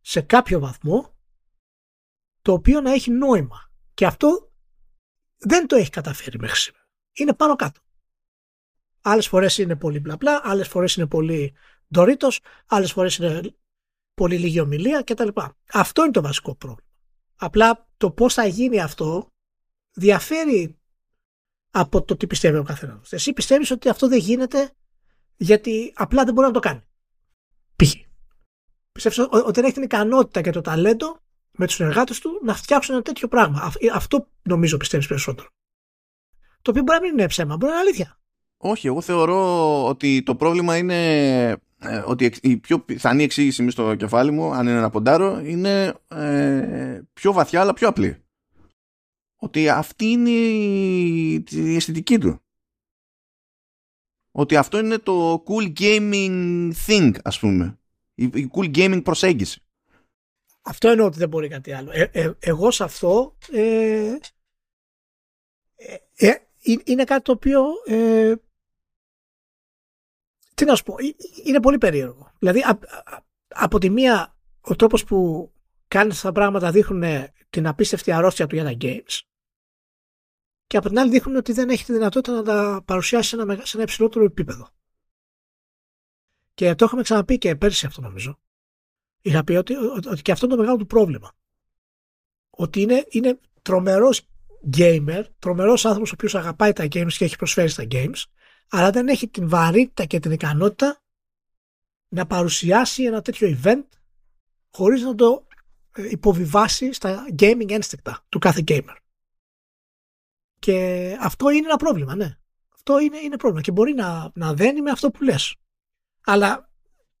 [0.00, 1.16] σε κάποιο βαθμό
[2.42, 3.72] το οποίο να έχει νόημα.
[3.94, 4.52] Και αυτό
[5.36, 6.88] δεν το έχει καταφέρει μέχρι σήμερα.
[7.12, 7.80] Είναι πάνω κάτω.
[9.00, 11.54] Άλλες φορές είναι πολύ μπλα μπλα, άλλες φορές είναι πολύ
[11.92, 13.56] ντορίτος, άλλες φορές είναι
[14.14, 15.28] πολύ λίγη ομιλία κτλ.
[15.72, 16.90] Αυτό είναι το βασικό πρόβλημα.
[17.36, 19.32] Απλά το πώς θα γίνει αυτό
[19.90, 20.79] διαφέρει
[21.70, 23.12] από το τι πιστεύει ο καθένας.
[23.12, 24.70] Εσύ πιστεύεις ότι αυτό δεν γίνεται
[25.36, 26.80] γιατί απλά δεν μπορεί να το κάνει.
[27.76, 27.94] Π.χ.
[28.92, 32.94] Πιστεύεις ότι δεν έχει την ικανότητα και το ταλέντο με τους συνεργάτες του να φτιάξουν
[32.94, 33.72] ένα τέτοιο πράγμα.
[33.92, 35.48] Αυτό νομίζω πιστεύεις περισσότερο.
[36.62, 38.18] Το οποίο μπορεί να μην είναι ψέμα, μπορεί να είναι αλήθεια.
[38.56, 41.48] Όχι, εγώ θεωρώ ότι το πρόβλημα είναι
[41.78, 45.94] ε, ότι η πιο πιθανή εξήγηση μη στο κεφάλι μου, αν είναι ένα ποντάρο, είναι
[46.08, 48.24] ε, πιο βαθιά αλλά πιο απλή
[49.42, 52.42] ότι αυτή είναι η αισθητική του.
[54.30, 57.78] Ότι αυτό είναι το cool gaming thing, ας πούμε.
[58.14, 59.62] Η, cool gaming προσέγγιση.
[60.62, 61.90] Αυτό εννοώ ότι δεν μπορεί κάτι άλλο.
[61.92, 64.16] Ε, ε, εγώ σε αυτό ε,
[66.14, 66.34] ε,
[66.84, 67.62] είναι κάτι το οποίο
[70.54, 70.94] τι να σου πω,
[71.44, 72.32] είναι πολύ περίεργο.
[72.38, 72.64] Δηλαδή
[73.48, 75.50] από τη μία ο τρόπος που
[75.88, 77.04] κάνεις τα πράγματα δείχνουν
[77.50, 79.29] την απίστευτη αρρώστια του για τα games
[80.70, 83.54] και από την άλλη δείχνουν ότι δεν έχει τη δυνατότητα να τα παρουσιάσει σε ένα,
[83.64, 84.68] σε ένα υψηλότερο επίπεδο.
[86.54, 88.38] Και το έχουμε ξαναπεί και πέρσι αυτό νομίζω.
[89.20, 89.74] Είχα πει ότι,
[90.10, 91.32] ότι και αυτό είναι το μεγάλο του πρόβλημα.
[92.50, 94.28] ότι είναι, είναι τρομερός
[94.76, 98.22] gamer, τρομερός άνθρωπος ο οποίος αγαπάει τα games και έχει προσφέρει στα games,
[98.68, 101.02] αλλά δεν έχει την βαρύτητα και την ικανότητα
[102.08, 103.86] να παρουσιάσει ένα τέτοιο event
[104.70, 105.46] χωρίς να το
[105.94, 108.96] ε, υποβιβάσει στα gaming ένστικτα του κάθε gamer.
[110.60, 112.38] Και αυτό είναι ένα πρόβλημα, ναι.
[112.74, 115.56] Αυτό είναι, είναι πρόβλημα και μπορεί να, να δένει με αυτό που λες.
[116.24, 116.70] Αλλά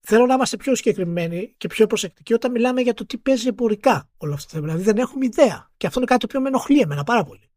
[0.00, 4.10] θέλω να είμαστε πιο συγκεκριμένοι και πιο προσεκτικοί όταν μιλάμε για το τι παίζει εμπορικά
[4.16, 4.66] όλο αυτό το θέμα.
[4.66, 5.70] Δηλαδή δεν έχουμε ιδέα.
[5.76, 7.50] Και αυτό είναι κάτι το οποίο με ενοχλεί εμένα πάρα πολύ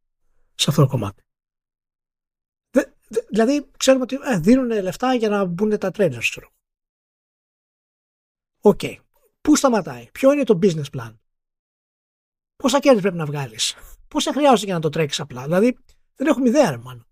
[0.55, 1.23] σε αυτό το κομμάτι.
[2.69, 6.49] Δε, δε, δηλαδή ξέρουμε ότι ε, δίνουν λεφτά για να μπουν τα trailers, ξέρω.
[8.61, 8.79] OK.
[8.81, 8.95] Okay.
[9.41, 11.15] Πού σταματάει, ποιο είναι το business plan,
[12.55, 13.25] πόσα κέρδη πρέπει να
[14.13, 15.43] βγάλει, πόσα χρειάζεται για να το τρέξεις απλά.
[15.43, 15.77] Δηλαδή
[16.15, 17.05] δεν έχουμε ιδέα, ρε μάλλον.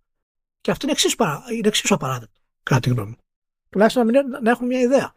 [0.62, 3.18] Και αυτό είναι εξίσου, παρά, είναι εξίσου απαράδεκτο, κατά τη γνώμη μου.
[3.70, 5.14] Τουλάχιστον να, μην, να έχουμε μια ιδέα.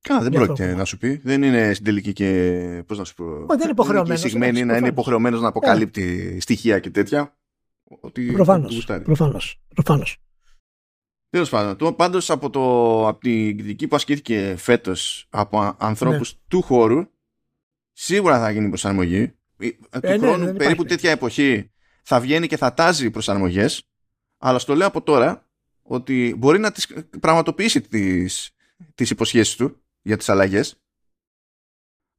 [0.00, 1.20] Καλά, δεν πρόκειται να σου πει.
[1.24, 2.84] Δεν είναι στην τελική και.
[2.86, 3.24] Πώς να σου πω.
[3.24, 4.20] Ό, δεν είναι υποχρεωμένος.
[4.20, 7.36] Δε σημαίνει να είναι υποχρεωμένος να αποκαλύπτει στοιχεία και τέτοια.
[8.32, 8.86] Προφανώς.
[9.74, 10.18] Προφανώς.
[11.30, 16.40] Τέλος πάντων, πάντως από, το, από την κριτική που ασκήθηκε φέτος από ανθρώπου ναι.
[16.48, 17.06] του χώρου,
[17.92, 19.34] σίγουρα θα γίνει προσαρμογή.
[19.90, 21.70] Ε, του ναι, χρόνου, περίπου τέτοια εποχή,
[22.02, 23.82] θα βγαίνει και θα τάζει προσαρμογές.
[24.38, 25.48] Αλλά στο λέω από τώρα
[25.82, 28.50] ότι μπορεί να τις πραγματοποιήσει τις,
[28.94, 30.82] τις υποσχέσεις του για τις αλλαγές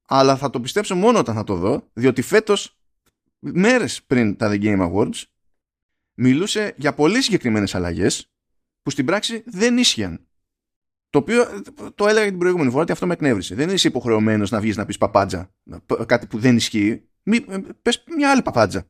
[0.07, 2.77] αλλά θα το πιστέψω μόνο όταν θα το δω διότι φέτος
[3.39, 5.23] μέρες πριν τα The Game Awards
[6.13, 8.31] μιλούσε για πολύ συγκεκριμένες αλλαγές
[8.81, 10.27] που στην πράξη δεν ίσχυαν.
[11.09, 11.61] Το οποίο
[11.95, 13.55] το έλεγα την προηγούμενη φορά ότι αυτό με εκνεύρισε.
[13.55, 15.53] Δεν είσαι υποχρεωμένος να βγεις να πεις παπάντζα,
[16.05, 17.09] κάτι που δεν ισχύει.
[17.23, 17.45] Μη,
[17.81, 18.87] πες μια άλλη παπάντζα.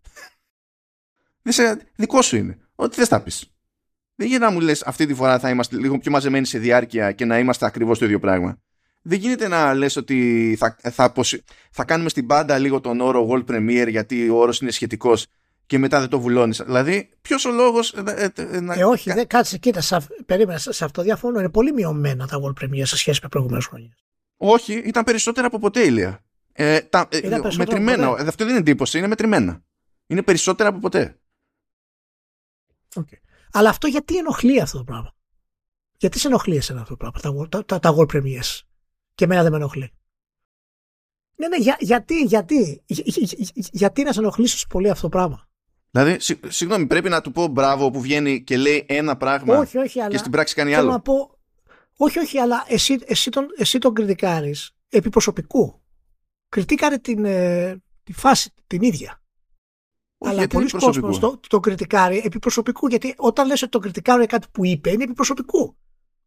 [1.96, 2.58] δικό σου είναι.
[2.76, 3.48] Ό,τι δεν τα πεις.
[4.16, 7.12] Δεν γίνεται να μου λες αυτή τη φορά θα είμαστε λίγο πιο μαζεμένοι σε διάρκεια
[7.12, 8.62] και να είμαστε ακριβώς το ίδιο πράγμα.
[9.02, 11.14] Δεν γίνεται να λες ότι θα, θα,
[11.72, 15.28] θα κάνουμε στην πάντα λίγο τον όρο World Premiere γιατί ο όρος είναι σχετικός
[15.66, 16.62] και μετά δεν το βουλώνεις.
[16.66, 17.94] Δηλαδή, ποιος ο λόγος...
[17.94, 18.74] Ε, ε, ε, να...
[18.74, 21.40] ε όχι, δεν, κάτσε, κοίτα, σε, περίμενα, σε αυτό διαφωνώ.
[21.40, 23.96] Είναι πολύ μειωμένα τα World Premiere σε σχέση με προηγούμενες χρόνια.
[24.38, 26.24] Όχι, ήταν περισσότερα από ποτέ ηλία.
[26.54, 28.08] Ε, τα, ε, μετρημένα.
[28.08, 29.64] Αυτό δεν είναι εντύπωση, είναι μετρημένα.
[30.08, 31.20] Είναι περισσότερα από ποτέ.
[32.94, 33.18] Okay.
[33.52, 35.16] Αλλά αυτό γιατί ενοχλεί αυτό το πράγμα;
[35.98, 38.60] Γιατί σε ενοχλεί εσένα αυτό το πράγμα, τα, τα, τα World Premiers;
[39.16, 39.92] Και εμένα δεν με ενοχλεί.
[41.36, 43.06] Ναι, ναι, για, γιατί, γιατί, για,
[43.54, 45.48] γιατί να σε ενοχλήσεις πολύ αυτό το πράγμα;
[45.92, 50.00] Δηλαδή, συγγνώμη, πρέπει να του πω μπράβο που βγαίνει και λέει ένα πράγμα όχι, όχι,
[50.00, 50.92] αλλά, και στην πράξη κάνει άλλο.
[50.92, 51.40] Να πω,
[51.98, 55.83] όχι, όχι, αλλά εσύ, εσύ, τον, εσύ τον κριτικάρεις επί προσωπικού.
[56.54, 59.22] Κριτικάρε την, ε, τη φάση την ίδια.
[60.18, 62.88] Όχι, αλλά πολλοί κόσμοι το, το κριτικάρει επί προσωπικού.
[62.88, 65.78] Γιατί όταν λες ότι το κριτικάρει κάτι που είπε, είναι επί προσωπικού.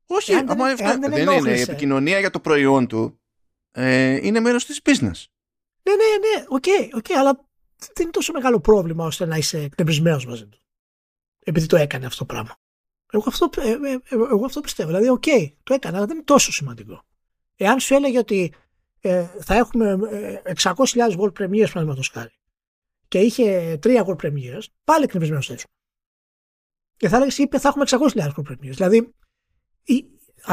[0.07, 1.51] Όχι, εάν δεν, εάν δεν, δεν είναι.
[1.51, 3.21] Η επικοινωνία για το προϊόν του
[3.71, 5.25] ε, είναι μέρος της business.
[5.83, 9.59] Ναι, ναι, ναι, OK, okay, okay, αλλά δεν είναι τόσο μεγάλο πρόβλημα ώστε να είσαι
[9.59, 10.59] εκνευρισμένο μαζί του.
[11.39, 12.57] Επειδή το έκανε αυτό το πράγμα.
[13.13, 14.89] Εγώ αυτό, ε, ε, ε εγώ αυτό πιστεύω.
[14.89, 17.03] Δηλαδή, OK, okay, το έκανε, αλλά δεν είναι τόσο σημαντικό.
[17.57, 18.55] Εάν σου έλεγε ότι
[19.09, 19.99] ε, θα έχουμε
[20.63, 20.75] 600.000
[21.19, 22.33] World Premieres, παραδείγματος χάρη,
[23.09, 25.69] και είχε τρία World Premieres, πάλι εκνευρισμένος θα ήσουν.
[26.97, 28.75] Και θα έλεγε, είπε, θα έχουμε 600.000 World Premiers.
[28.75, 29.15] Δηλαδή,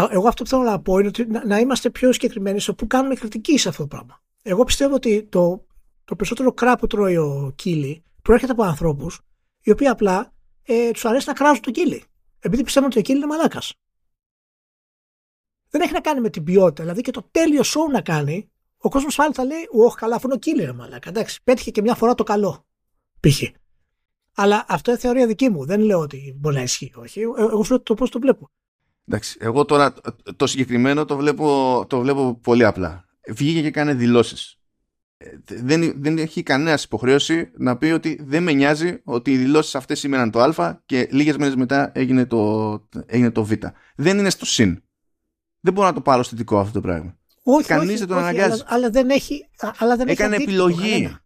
[0.09, 3.15] εγώ αυτό που θέλω να πω είναι ότι να, είμαστε πιο συγκεκριμένοι σε πού κάνουμε
[3.15, 4.21] κριτική σε αυτό το πράγμα.
[4.41, 5.65] Εγώ πιστεύω ότι το,
[6.03, 9.21] το περισσότερο κρά που τρώει ο Κίλι προέρχεται από ανθρώπους
[9.61, 10.33] οι οποίοι απλά
[10.63, 12.03] ε, τους αρέσει να κράζουν τον Κίλι.
[12.39, 13.73] Επειδή πιστεύουν ότι ο Κίλι είναι μαλάκας.
[15.73, 16.83] Δεν έχει να κάνει με την ποιότητα.
[16.83, 20.27] Δηλαδή και το τέλειο show να κάνει ο κόσμος πάλι θα λέει: Όχι, καλά, αφού
[20.27, 21.09] είναι ο killer, μαλάκα.
[21.09, 22.65] Εντάξει, πέτυχε και μια φορά το καλό.
[23.19, 23.41] Π.χ.
[24.35, 25.65] Αλλά αυτό είναι θεωρία δική μου.
[25.65, 26.91] Δεν λέω ότι μπορεί να ισχύει.
[26.95, 27.19] Όχι.
[27.19, 28.49] Ε, εγώ λέω το πώς το βλέπω.
[29.07, 29.93] Εντάξει, εγώ τώρα
[30.35, 33.05] το συγκεκριμένο το βλέπω, το βλέπω πολύ απλά.
[33.27, 34.59] Βγήκε και κάνει δηλώσεις.
[35.17, 39.75] Ε, δεν, δεν έχει κανένας υποχρέωση να πει ότι δεν με νοιάζει ότι οι δηλώσεις
[39.75, 42.71] αυτές σήμαιναν το Α και λίγες μέρες μετά έγινε το,
[43.05, 43.51] έγινε το Β.
[43.95, 44.83] Δεν είναι στο συν.
[45.63, 47.17] Δεν μπορώ να το πάρω θετικό αυτό το πράγμα.
[47.43, 48.51] Όχι, Κανείς δεν τον αναγκάζει.
[48.51, 49.49] Αλλά, αλλά, δεν έχει.
[49.77, 51.17] Αλλά δεν Έκανε έχει επιλογή.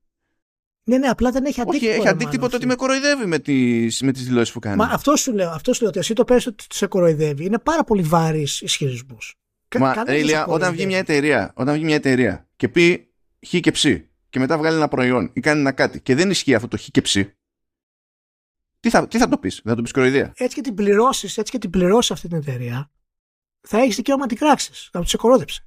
[0.84, 1.92] Ναι, ναι, απλά δεν έχει αντίκτυπο.
[1.92, 4.76] Όχι, έχει αντίκτυπο το ότι με κοροϊδεύει με τι με τις δηλώσεις που κάνει.
[4.76, 7.46] Μα αυτό σου λέω, αυτό σου λέω ότι εσύ το παίρνει ότι σε κοροϊδεύει.
[7.46, 9.18] Είναι πάρα πολύ βάρης ισχυρισμού.
[9.80, 13.14] Μα, Ρίλια, όταν βγει μια εταιρεία, όταν βγει μια εταιρεία και πει
[13.48, 13.86] χ και ψ
[14.30, 16.88] και μετά βγάλει ένα προϊόν ή κάνει ένα κάτι και δεν ισχύει αυτό το χ
[16.92, 17.18] και ψ,
[18.80, 20.34] τι θα, τι θα το πεις, δεν θα το πεις κοροϊδία.
[20.38, 22.92] Έτσι και την πληρώσει, έτσι και την πληρώσεις αυτή την εταιρεία,
[23.68, 24.89] θα έχεις δικαίωμα να την κράξεις.
[24.93, 25.61] Να του σε κορόδεψε.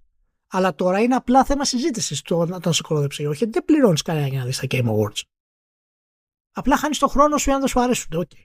[0.50, 3.46] Αλλά τώρα είναι απλά θέμα συζήτησης το να τον σε κοροδέψει ή όχι.
[3.46, 5.22] Δεν πληρώνεις κανένα για να δεις τα Game Awards.
[6.52, 8.08] Απλά χάνεις τον χρόνο σου αν δεν σου αρέσουν.
[8.14, 8.44] Okay.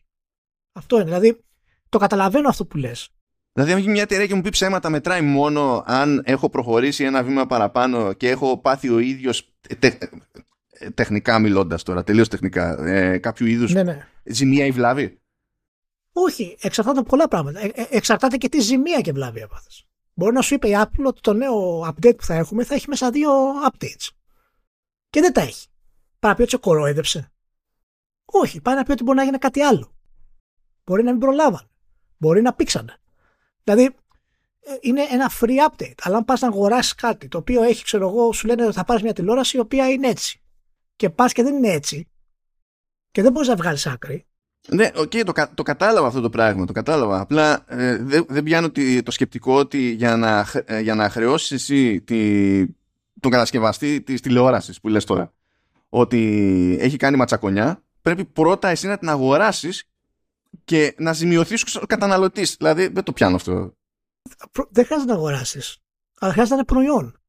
[0.72, 1.06] Αυτό είναι.
[1.06, 1.44] Δηλαδή,
[1.90, 3.10] το καταλαβαίνω αυτό που λες.
[3.54, 7.24] Δηλαδή, αν βγει μια εταιρεία και μου πει ψέματα, μετράει μόνο αν έχω προχωρήσει ένα
[7.24, 13.46] βήμα παραπάνω και έχω πάθει ο ίδιος ε, τεχνικά μιλώντας τώρα, τελείως τεχνικά, ε, κάποιο
[13.46, 14.08] είδους Ναι, ναι.
[14.24, 15.20] ζημία ή βλάβη.
[16.18, 17.60] Όχι, εξαρτάται από πολλά πράγματα.
[17.60, 19.86] Ε, ε, εξαρτάται και τι ζημία και βλάβη έπαθες.
[20.14, 22.86] Μπορεί να σου είπε η Apple ότι το νέο update που θα έχουμε θα έχει
[22.90, 23.32] μέσα δύο
[23.70, 24.10] updates.
[25.10, 25.68] Και δεν τα έχει.
[26.20, 27.32] Πάει να πει ότι σε κοροϊδεύσε.
[28.26, 29.96] Όχι, πάει να πει ότι μπορεί να γίνει κάτι άλλο.
[30.84, 31.68] Μπορεί να μην προλάβανε.
[32.18, 32.98] Μπορεί να πήξανε.
[33.64, 33.84] Δηλαδή,
[34.60, 35.98] ε, είναι ένα free update.
[36.02, 38.84] Αλλά αν πας να αγοράσεις κάτι το οποίο έχει, ξέρω εγώ, σου λένε ότι θα
[38.84, 40.42] πάρεις μια τηλεόραση η οποία είναι έτσι.
[40.96, 42.10] Και πας και δεν είναι έτσι.
[43.12, 44.28] Και δεν μπορείς να βγάλεις άκρη.
[44.68, 47.20] Ναι, οκ, το, κα- το κατάλαβα αυτό το πράγμα, το κατάλαβα.
[47.20, 51.10] Απλά ε, δεν δεν πιάνω τη- το σκεπτικό ότι για να, χ- ε, για να
[51.10, 52.66] χρεώσεις εσύ τη,
[53.20, 55.34] τον κατασκευαστή της τηλεόρασης που λες τώρα
[55.90, 59.84] ότι έχει κάνει ματσακονιά, πρέπει πρώτα εσύ να την αγοράσεις
[60.66, 62.56] και να ζημιωθείς ο καταναλωτής.
[62.58, 63.74] Δηλαδή δεν το πιάνω αυτό.
[64.52, 65.78] Προ- Δεν χρειάζεται να αγοράσεις.
[66.20, 67.20] Αλλά χρειάζεται να είναι προϊόν.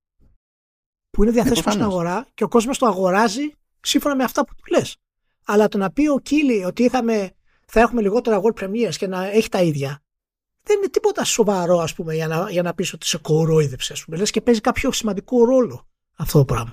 [1.10, 1.94] Που είναι διαθέσιμο στην προφανώς.
[1.94, 4.96] αγορά και ο κόσμος το αγοράζει σύμφωνα με αυτά που του λες.
[5.46, 7.30] Αλλά το να πει ο Κίλι ότι είχαμε,
[7.66, 10.02] θα έχουμε λιγότερα world premieres και να έχει τα ίδια,
[10.62, 14.04] δεν είναι τίποτα σοβαρό, ας πούμε, για να, για να πεις ότι σε κορόιδεψε, ας
[14.04, 14.16] πούμε.
[14.16, 16.72] Λες και παίζει κάποιο σημαντικό ρόλο αυτό το πράγμα.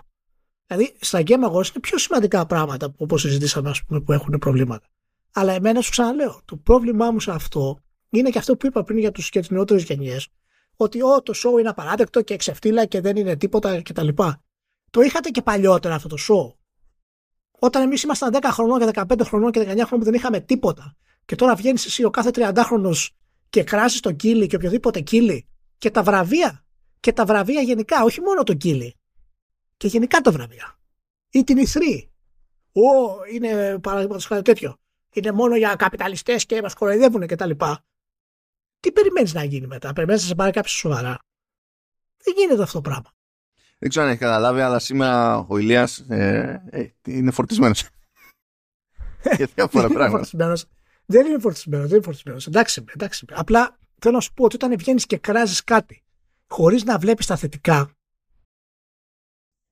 [0.68, 4.88] Δηλαδή, στα Game Awards είναι πιο σημαντικά πράγματα όπως συζητήσαμε, ας πούμε, που έχουν προβλήματα.
[5.34, 8.98] Αλλά εμένα σου ξαναλέω, το πρόβλημά μου σε αυτό είναι και αυτό που είπα πριν
[8.98, 10.28] για τους και τις νεότερες γενιές,
[10.76, 14.08] ότι ό, το show είναι απαράδεκτο και εξεφτύλα και δεν είναι τίποτα κτλ.
[14.90, 16.63] Το είχατε και παλιότερα αυτό το show.
[17.64, 20.96] Όταν εμείς ήμασταν 10 χρονών και 15 χρονών και 19 χρονών που δεν είχαμε τίποτα.
[21.26, 22.94] Και τώρα βγαίνεις εσύ ο κάθε 30χρονο
[23.50, 25.48] και κράζεις τον κύλι και οποιοδήποτε κύλι
[25.78, 26.66] και τα βραβεία.
[27.00, 28.96] Και τα βραβεία γενικά, όχι μόνο τον κύλι.
[29.78, 30.80] Και γενικά τα βραβεία.
[31.30, 32.08] Ή την E3.
[32.72, 34.78] Ω, είναι παραδείγματος χάρη τέτοιο.
[35.14, 37.52] Είναι μόνο για καπιταλιστές και μας κοροϊδεύουν κτλ.
[38.80, 41.20] Τι περιμένεις να γίνει μετά, περιμένεις να σε πάρει κάποιος σοβαρά;
[42.24, 43.12] Δεν γίνεται αυτό το πράγμα.
[43.84, 47.90] Δεν ξέρω αν έχεις καταλάβει, αλλά σήμερα ο Ηλίας ε, ε, είναι φορτισμένος.
[49.38, 50.18] Για διάφορα είναι πράγματα.
[50.18, 50.66] φορτισμένος.
[51.06, 52.48] Δεν είναι φορτισμένος, δεν είναι φορτισμένος.
[52.48, 53.26] Εντάξει, είμαι, εντάξει.
[53.30, 53.40] είμαι.
[53.40, 56.04] Απλά θέλω να σου πω ότι όταν βγαίνεις και κράζεις κάτι
[56.48, 57.92] χωρίς να βλέπεις τα θετικά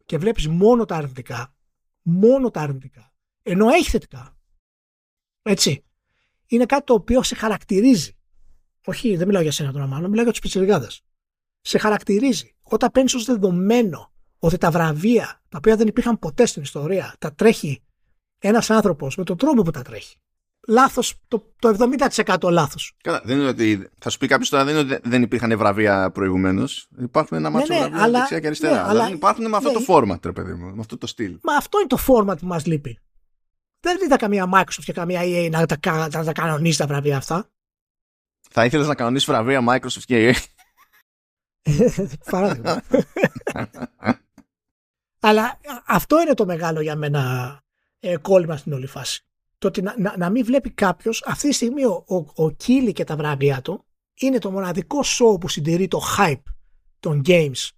[0.05, 1.53] και βλέπεις μόνο τα αρνητικά,
[2.01, 4.37] μόνο τα αρνητικά, ενώ έχει θετικά.
[5.41, 5.83] Έτσι.
[6.45, 8.17] Είναι κάτι το οποίο σε χαρακτηρίζει.
[8.85, 11.03] Όχι, δεν μιλάω για σένα τώρα, μάλλον, μιλάω για τους πιτσιρικάδες.
[11.61, 12.55] Σε χαρακτηρίζει.
[12.61, 17.33] Όταν παίρνεις ως δεδομένο ότι τα βραβεία, τα οποία δεν υπήρχαν ποτέ στην ιστορία, τα
[17.33, 17.81] τρέχει
[18.39, 20.15] ένας άνθρωπος με τον τρόπο που τα τρέχει.
[20.67, 21.75] Λάθος, το, το
[22.25, 22.93] 70% λάθος.
[23.03, 23.89] Καλά, δεν είναι ότι.
[23.99, 26.87] Θα σου πει κάποιος τώρα δεν είναι ότι δεν υπήρχαν βραβεία προηγουμένως.
[26.99, 28.73] Υπάρχουν ένα μάτσο ναι, βραβεία αλλά- δεξιά και αριστερά.
[28.73, 30.97] ναι, αλλά αλλά- δεν υπάρχουν με αυτό ναι, το format, ρε παιδί μου, με αυτό
[30.97, 31.37] το στυλ.
[31.43, 32.99] Μα αυτό είναι το format που μας λείπει.
[33.79, 37.17] Δεν είδα καμία Microsoft και καμία EA να τα, κα- να τα κανονίσει τα βραβεία
[37.17, 37.49] αυτά.
[38.49, 40.35] Θα ήθελες να κανονίσεις βραβεία Microsoft και EA.
[42.31, 42.81] Παράδειγμα.
[45.19, 47.61] Αλλά α- αυτό είναι το μεγάλο για μένα
[47.99, 49.25] ε, κόλλημα στην όλη φάση.
[49.57, 52.91] Το ότι να, να, να μην βλέπει κάποιος αυτή τη στιγμή ο, ο, ο Κίλι
[52.91, 56.43] και τα βραβεία του είναι το μοναδικό show που συντηρεί το hype
[56.99, 57.69] των games.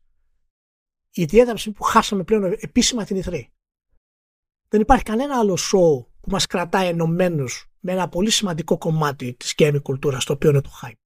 [1.12, 3.42] Ιδιαίτερα από τη στιγμή που χάσαμε πλέον επίσημα την E3.
[4.68, 9.54] Δεν υπάρχει κανένα άλλο show που μας κρατάει ενωμένους με ένα πολύ σημαντικό κομμάτι της
[9.58, 11.03] gaming κουλτούρας, το οποίο είναι το hype.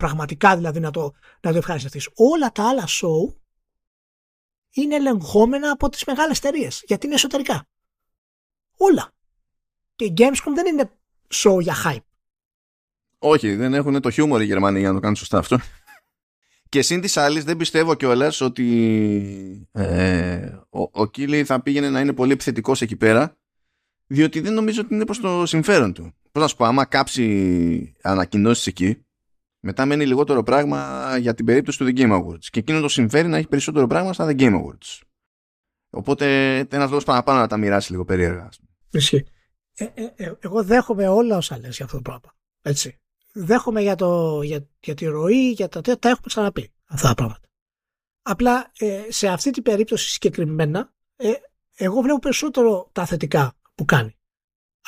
[0.00, 2.08] Πραγματικά δηλαδή να το, να το ευχαριστηθείς.
[2.14, 3.34] Όλα τα άλλα show
[4.70, 7.66] είναι ελεγχόμενα από τις μεγάλες εταιρείες γιατί είναι εσωτερικά.
[8.76, 9.12] Όλα.
[9.96, 10.90] Και η Gamescom δεν είναι
[11.34, 12.04] show για hype.
[13.18, 15.58] Όχι, δεν έχουν το χιούμορ οι Γερμανοί για να το κάνουν σωστά αυτό.
[16.68, 22.00] Και σύν της άλλης, δεν πιστεύω κιόλας ότι ε, ο, ο Κίλι θα πήγαινε να
[22.00, 23.36] είναι πολύ επιθετικός εκεί πέρα,
[24.06, 26.14] διότι δεν νομίζω ότι είναι προς το συμφέρον του.
[26.32, 29.04] Πώς να σου πω, άμα κάψει ανακοινώσεις εκεί,
[29.60, 32.44] μετά μένει λιγότερο πράγμα για την περίπτωση του The Game Awards.
[32.50, 35.00] Και εκείνο το συμφέρει να έχει περισσότερο πράγμα στα The Game Awards.
[35.90, 38.44] Οπότε ένας λόγος παραπάνω να τα μοιράσει λίγο περίεργα.
[38.44, 38.70] ας πούμε.
[38.90, 39.26] Ισχύει.
[39.74, 42.34] Ε, ε, ε, εγώ δέχομαι όλα όσα λες για αυτό το πράγμα.
[42.62, 42.98] Έτσι.
[43.32, 47.14] Δέχομαι για, το, για, για τη ροή, για τα τέτοια, τα έχουμε ξαναπεί αυτά τα
[47.14, 47.48] πράγματα.
[48.22, 51.32] Απλά ε, σε αυτή την περίπτωση συγκεκριμένα, ε,
[51.76, 54.18] εγώ βλέπω περισσότερο τα θετικά που κάνει.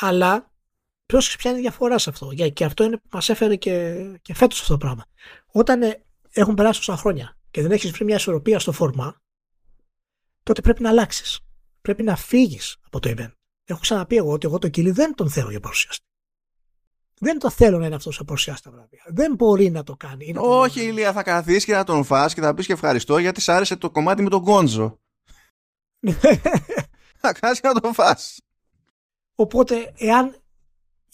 [0.00, 0.51] Αλλά
[1.12, 2.30] πρόσεξε ποια είναι η διαφορά σε αυτό.
[2.30, 5.04] Για, και αυτό είναι που μας έφερε και, και φέτος αυτό το πράγμα.
[5.46, 9.20] Όταν ε, έχουν περάσει τόσα χρόνια και δεν έχεις βρει μια ισορροπία στο φόρμα,
[10.42, 11.40] τότε πρέπει να αλλάξεις.
[11.80, 13.32] Πρέπει να φύγεις από το event.
[13.64, 16.04] Έχω ξαναπεί εγώ ότι εγώ τον Κίλι δεν τον θέλω για παρουσιαστή.
[17.18, 19.02] Δεν το θέλω να είναι αυτός που παρουσιάσει τα βραβεία.
[19.06, 20.26] Δεν μπορεί να το κάνει.
[20.26, 23.18] Είναι Όχι, το- Ηλία, θα καθίσεις και θα τον φας και θα πεις και ευχαριστώ
[23.18, 25.00] γιατί σ' άρεσε το κομμάτι με τον Γκόντζο.
[27.24, 28.40] Θα κάτσει να τον φας.
[29.34, 30.41] Οπότε, εάν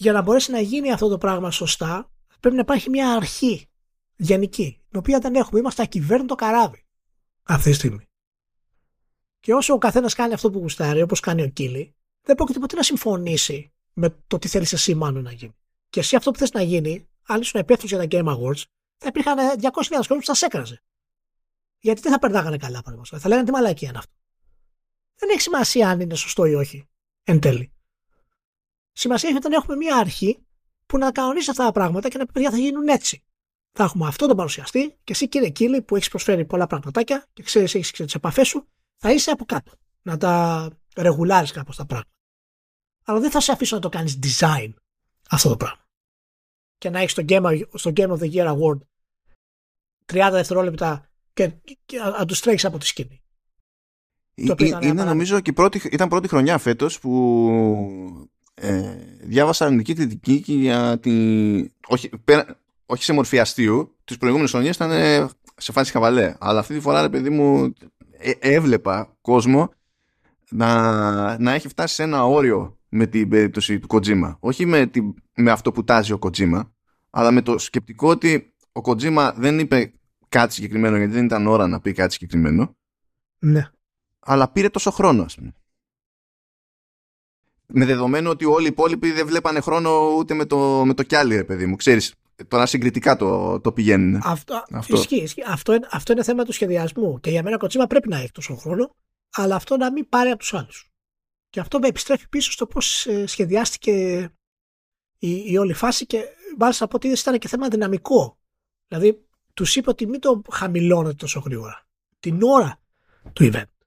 [0.01, 3.68] για να μπορέσει να γίνει αυτό το πράγμα σωστά, πρέπει να υπάρχει μια αρχή
[4.16, 5.61] γενική, την οποία δεν έχουμε.
[5.61, 6.86] Είμαστε ακυβέρνητο καράβι
[7.42, 8.05] αυτή τη στιγμή.
[9.40, 12.76] Και όσο ο καθένας κάνει αυτό που γουστάρει, όπως κάνει ο Κίλι, δεν πρόκειται ποτέ
[12.76, 15.57] να συμφωνήσει με το τι θέλεις εσύ μάλλον να γίνει.
[15.90, 18.62] Και εσύ αυτό που θες να γίνει, αν ήσουν υπεύθυνο για τα Game Awards,
[18.96, 19.70] θα υπήρχαν 200.000
[20.07, 20.82] κόσμο που θα σε έκραζε.
[21.78, 23.20] Γιατί δεν θα περνάγανε καλά, παραδείγματος.
[23.20, 24.12] Θα λέγανε τι μαλακία είναι αυτό.
[25.14, 26.88] Δεν έχει σημασία αν είναι σωστό ή όχι.
[27.22, 27.72] Εν τέλει.
[28.99, 30.46] Σημασία έχει όταν έχουμε μια αρχή
[30.86, 33.24] που να κανονίσει αυτά τα πράγματα και να πει παιδιά θα γίνουν έτσι.
[33.72, 37.42] Θα έχουμε αυτό τον παρουσιαστή και εσύ κύριε Κίλι που έχεις προσφέρει πολλά πραγματάκια και
[37.42, 39.72] ξέρεις, έχεις τις επαφές σου, θα είσαι από κάτω.
[40.03, 42.11] Να τα ρεγουλάρεις κάπως τα πράγματα.
[43.05, 44.72] Αλλά δεν θα σε αφήσω να το κάνεις design
[45.30, 45.84] αυτό το πράγμα.
[46.78, 48.78] Και να έχεις στο Game, στο Game of the Year Award
[50.07, 51.53] 30 δευτερόλεπτα και,
[51.84, 53.22] και να τους τρέχεις από τη σκηνή.
[54.82, 58.28] είναι νομίζω και πρώτη, ήταν πρώτη χρονιά φέτος που
[58.61, 61.11] ε, διάβασα αρνητική κριτική και για τη...
[61.86, 66.34] Όχι, πέρα, όχι σε μορφή αστείου, τις προηγούμενες χρονιές ήταν ε, σε φάση χαβαλέ.
[66.38, 67.72] Αλλά αυτή τη φορά, ρε παιδί μου,
[68.18, 69.70] ε, έβλεπα κόσμο
[70.50, 74.36] να, να έχει φτάσει σε ένα όριο με την περίπτωση του Kojima.
[74.40, 75.00] Όχι με, τη,
[75.34, 76.61] με αυτό που τάζει ο Kojima,
[77.11, 79.92] αλλά με το σκεπτικό ότι ο Kojima δεν είπε
[80.28, 82.76] κάτι συγκεκριμένο γιατί δεν ήταν ώρα να πει κάτι συγκεκριμένο.
[83.38, 83.70] Ναι.
[84.18, 85.52] Αλλά πήρε τόσο χρόνο, ας πούμε.
[87.72, 91.36] Με δεδομένο ότι όλοι οι υπόλοιποι δεν βλέπανε χρόνο ούτε με το, με το κιάλι,
[91.36, 91.76] ρε παιδί μου.
[91.76, 92.14] Ξέρεις,
[92.48, 94.20] τώρα συγκριτικά το, το πηγαίνουν.
[94.24, 94.96] Αυτό, αυτό.
[94.96, 95.42] Ισχύει, ισχύει.
[95.46, 97.20] Αυτό, είναι, αυτό είναι θέμα του σχεδιασμού.
[97.20, 98.94] Και για μένα κοτσίμα πρέπει να έχει τόσο χρόνο,
[99.30, 100.90] αλλά αυτό να μην πάρει από τους άλλους.
[101.50, 103.92] Και αυτό με επιστρέφει πίσω στο πώς ε, σχεδιάστηκε
[105.18, 106.24] η, η όλη φάση και
[106.58, 108.38] μάλιστα από ότι ήταν και θέμα δυναμικό.
[108.88, 111.86] Δηλαδή, τους είπε ότι μην το χαμηλώνετε τόσο γρήγορα.
[112.20, 112.80] Την ώρα
[113.32, 113.77] του event.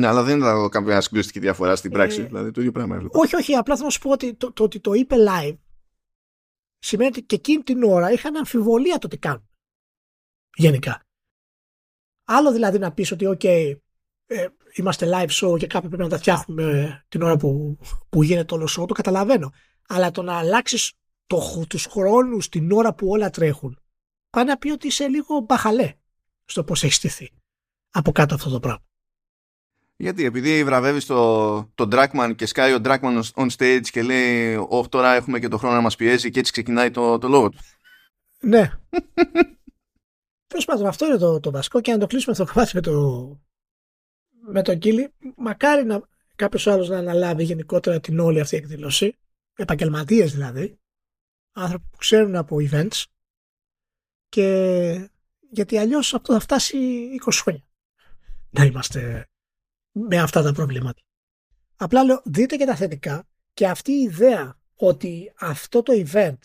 [0.00, 2.20] Ναι, αλλά δεν ήταν κάποια συγκλωστική διαφορά στην πράξη.
[2.20, 3.18] Ε, δηλαδή το ίδιο πράγμα έβλεπα.
[3.18, 3.54] Όχι, όχι.
[3.54, 5.56] Απλά θέλω να σου πω ότι το, το, ότι το είπε live
[6.78, 9.48] σημαίνει ότι και εκείνη την ώρα είχαν αμφιβολία το τι κάνουν.
[10.56, 11.00] Γενικά.
[12.24, 13.74] Άλλο δηλαδή να πεις ότι, OK,
[14.26, 17.78] ε, είμαστε live show και κάπου πρέπει να τα φτιάχνουμε την ώρα που,
[18.08, 19.52] που γίνεται όλο show, το καταλαβαίνω.
[19.88, 20.92] Αλλά το να αλλάξεις
[21.26, 23.78] το, τους χρόνους την ώρα που όλα τρέχουν,
[24.30, 25.94] πάει να πει ότι είσαι λίγο μπαχαλέ
[26.44, 27.30] στο πώς έχεις στηθεί
[27.90, 28.84] από κάτω αυτό το πράγμα.
[29.96, 34.88] Γιατί, επειδή βραβεύεις το, το Dragman και σκάει ο Dragman on stage και λέει Όχι,
[34.88, 37.58] τώρα έχουμε και το χρόνο να μας πιέζει και έτσι ξεκινάει το, το λόγο του.
[38.40, 38.70] Ναι.
[40.46, 42.80] Τέλος πάντων, αυτό είναι το, το βασικό και αν το κλείσουμε αυτό το κομμάτι με
[42.80, 43.40] το,
[44.46, 46.02] με τον Κίλι, μακάρι να
[46.36, 49.16] κάποιος άλλος να αναλάβει γενικότερα την όλη αυτή εκδήλωση,
[49.56, 50.78] επαγγελματίες δηλαδή,
[51.52, 53.04] άνθρωποι που ξέρουν από events,
[54.28, 55.10] και
[55.50, 56.78] γιατί αλλιώς αυτό θα φτάσει
[57.24, 57.64] 20 χρόνια.
[58.50, 59.28] Να είμαστε
[59.94, 61.02] με αυτά τα προβλήματα.
[61.76, 66.38] Απλά λέω, δείτε και τα θετικά και αυτή η ιδέα ότι αυτό το event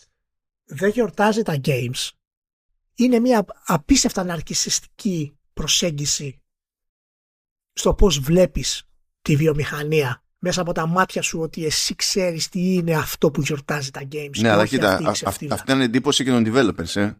[0.64, 2.08] δεν γιορτάζει τα games
[2.94, 6.40] είναι μια απίστευτα ναρκισιστική προσέγγιση
[7.72, 8.82] στο πώς βλέπεις
[9.22, 13.90] τη βιομηχανία μέσα από τα μάτια σου ότι εσύ ξέρεις τι είναι αυτό που γιορτάζει
[13.90, 14.38] τα games.
[14.38, 17.12] Ναι, αλλά κοίτα, αυτή ήταν εντύπωση και των developers, ε.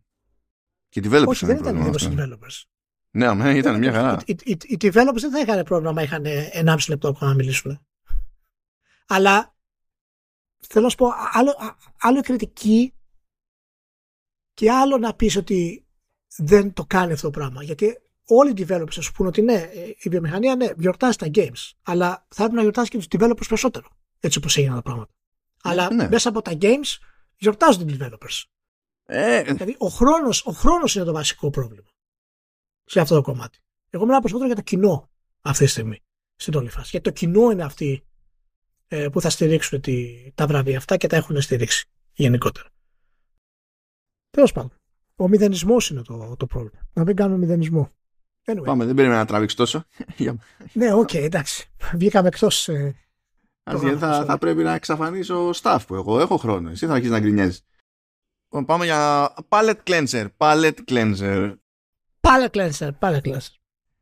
[0.89, 2.63] Και developers Όχι, δεν ήταν εντύπωση developers.
[3.11, 4.19] Ναι, αμέ, ήταν μια χαρά.
[4.25, 7.81] Οι, οι, οι developers δεν θα είχαν πρόβλημα είχαν 1,5 λεπτό ακόμα να μιλήσουν.
[9.07, 9.55] Αλλά
[10.61, 11.55] θέλω να σου πω άλλο,
[12.01, 12.95] άλλο κριτική
[14.55, 15.87] και άλλο να πεις ότι
[16.37, 17.63] δεν το κάνει αυτό το πράγμα.
[17.63, 21.71] Γιατί όλοι οι developers θα σου πούνε ότι ναι, η βιομηχανία ναι, γιορτάζει τα games,
[21.83, 23.89] αλλά θα πρέπει να γιορτάζει και τους developers περισσότερο.
[24.21, 25.13] Έτσι όπως έγιναν τα πράγματα.
[25.63, 26.09] Αλλά ναι.
[26.09, 26.99] μέσα από τα games
[27.37, 28.43] γιορτάζουν οι developers.
[29.05, 29.43] Ε.
[29.43, 31.90] Δηλαδή ο χρόνος, ο χρόνος είναι το βασικό πρόβλημα
[32.91, 33.59] σε αυτό το κομμάτι.
[33.91, 35.11] Εγώ μιλάω περισσότερο για το κοινό
[35.41, 36.03] αυτή τη στιγμή
[36.37, 36.89] στην όλη φάση.
[36.91, 38.05] Γιατί το κοινό είναι αυτοί
[38.89, 42.69] ε, που θα στηρίξουν τη, τα βραβεία αυτά και τα έχουν στηρίξει γενικότερα.
[44.31, 44.73] Τέλος πάντων.
[45.17, 46.81] Ο μηδενισμός είναι το, το πρόβλημα.
[46.93, 47.91] Να μην κάνουμε μηδενισμό.
[48.45, 48.65] Anyway.
[48.65, 49.85] Πάμε, δεν περίμενα να τραβήξεις τόσο.
[50.73, 51.71] ναι, OK, okay, εντάξει.
[51.95, 52.69] Βγήκαμε εκτός.
[52.69, 52.95] Ε,
[53.99, 56.71] θα, θα πρέπει να εξαφανίσω stuff που εγώ έχω χρόνο.
[56.71, 57.63] Εσύ θα αρχίσεις να γκρινιάζεις.
[58.67, 60.27] Πάμε για palate cleanser.
[60.37, 61.55] Palate cleanser.
[62.21, 63.55] Palate cleanser, palate cleanser.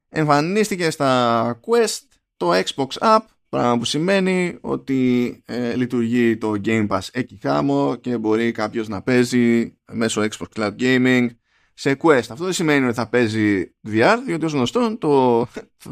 [0.09, 2.07] Εμφανίστηκε στα Quest
[2.37, 8.19] το Xbox App, πράγμα που σημαίνει ότι ε, λειτουργεί το Game Pass εκεί χάμω και
[8.19, 11.29] μπορεί κάποιος να παίζει μέσω Xbox Cloud Gaming
[11.75, 12.19] σε Quest.
[12.19, 15.41] Αυτό δεν σημαίνει ότι θα παίζει VR, διότι ως γνωστόν το,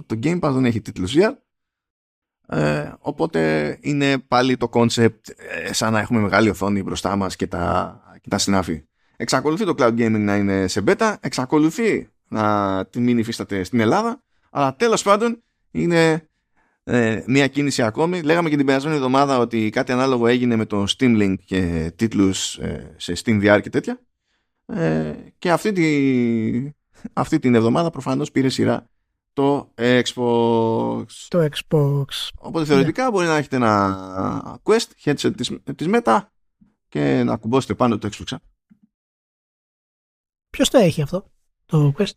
[0.06, 1.32] το Game Pass δεν έχει τίτλους VR.
[2.48, 7.46] Ε, οπότε είναι πάλι το concept ε, σαν να έχουμε μεγάλη οθόνη μπροστά μας και
[7.46, 8.84] τα, και τα συνάφη.
[9.16, 14.22] Εξακολουθεί το cloud gaming να είναι σε beta, εξακολουθεί να τη μην υφίσταται στην Ελλάδα.
[14.50, 16.28] Αλλά τέλος πάντων είναι
[16.84, 18.22] ε, μια κίνηση ακόμη.
[18.22, 22.58] Λέγαμε και την περασμένη εβδομάδα ότι κάτι ανάλογο έγινε με το Steam Link και τίτλους
[22.58, 24.00] ε, σε Steam VR και τέτοια.
[24.66, 26.70] Ε, και αυτή, τη,
[27.12, 28.90] αυτή την εβδομάδα προφανώς πήρε σειρά
[29.32, 31.04] το Xbox.
[31.28, 32.04] Το Xbox.
[32.38, 33.12] Οπότε θεωρητικά yeah.
[33.12, 36.20] μπορεί να έχετε ένα Quest, headset της, της Meta
[36.88, 38.36] και να κουμπώσετε πάνω το Xbox.
[40.50, 41.30] Ποιος το έχει αυτό,
[41.66, 42.10] το Quest.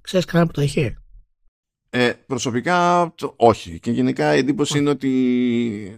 [0.00, 0.96] Ξέρεις κανένα που το έχει;
[1.90, 3.80] Ε, προσωπικά όχι.
[3.80, 5.10] Και γενικά η εντύπωση είναι ότι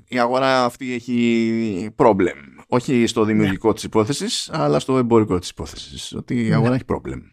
[0.08, 2.64] η αγορά αυτή έχει πρόβλημα.
[2.68, 3.74] Όχι στο δημιουργικό yeah.
[3.74, 6.12] της υπόθεσης, αλλά στο εμπορικό της υπόθεσης.
[6.12, 7.30] Ότι η αγορά έχει πρόβλημα.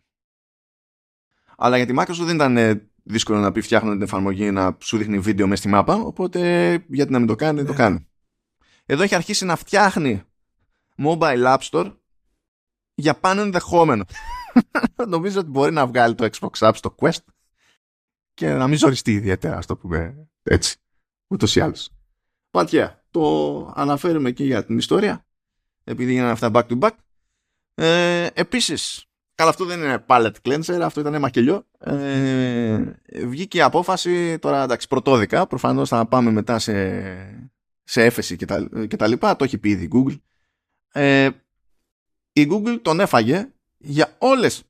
[1.58, 4.98] Αλλά για τη Microsoft δεν ήταν ε, δύσκολο να πει φτιάχνω την εφαρμογή να σου
[4.98, 7.78] δείχνει βίντεο μέσα στη μάπα, οπότε γιατί να μην το κάνει, το ναι.
[7.78, 8.08] κάνει.
[8.86, 10.24] Εδώ έχει αρχίσει να φτιάχνει
[10.98, 11.94] mobile app store
[12.96, 14.06] για πάνω ενδεχόμενο.
[15.08, 17.24] Νομίζω ότι μπορεί να βγάλει το Xbox App στο Quest
[18.34, 20.78] και να μην ζοριστεί ιδιαίτερα, ας το πούμε έτσι.
[21.28, 21.90] Ούτως ή άλλως.
[22.50, 25.26] Πατιά, το αναφέρουμε και για την ιστορία,
[25.84, 26.96] επειδή γίνανε αυτά back to back.
[27.74, 31.68] Ε, επίσης, Καλά, αυτό δεν είναι palette cleanser, αυτό ήταν μακελιό.
[31.80, 32.84] Ε,
[33.26, 35.48] βγήκε η απόφαση, τώρα εντάξει, πρωτόδικα.
[35.48, 39.36] Προφανώς θα πάμε μετά σε, σε έφεση και τα, και τα λοιπά.
[39.36, 40.18] Το έχει πει ήδη η Google.
[40.92, 41.30] Ε,
[42.38, 44.64] η Google τον έφαγε για, όλες,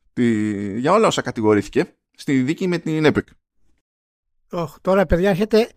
[0.75, 3.19] για όλα όσα κατηγορήθηκε στη δίκη με την Epic.
[4.51, 5.69] Oh, τώρα, παιδιά, έρχεται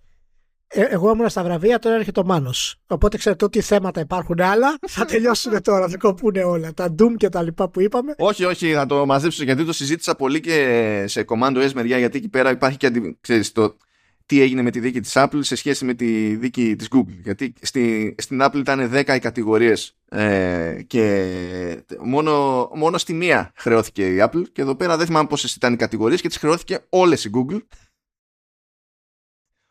[0.71, 2.77] ε, εγώ ήμουν στα βραβεία, τώρα έρχεται ο Μάνος.
[2.87, 4.79] Οπότε ξέρετε ότι θέματα υπάρχουν άλλα.
[4.89, 6.75] Θα τελειώσουν τώρα, θα κοπούν όλα.
[6.75, 8.15] Τα Doom και τα λοιπά που είπαμε.
[8.19, 11.99] Όχι, όχι, θα το μαζέψω γιατί το συζήτησα πολύ και σε Commando S μεριά.
[11.99, 13.19] Γιατί εκεί πέρα υπάρχει και αντι...
[13.21, 13.77] ξέρεις, το
[14.29, 17.21] τι έγινε με τη δίκη της Apple σε σχέση με τη δίκη της Google.
[17.23, 24.15] Γιατί στη, στην Apple ήταν 10 οι κατηγορίες ε, και μόνο, μόνο στη μία χρεώθηκε
[24.15, 27.25] η Apple και εδώ πέρα δεν θυμάμαι πόσες ήταν οι κατηγορίες και τις χρεώθηκε όλες
[27.25, 27.61] η Google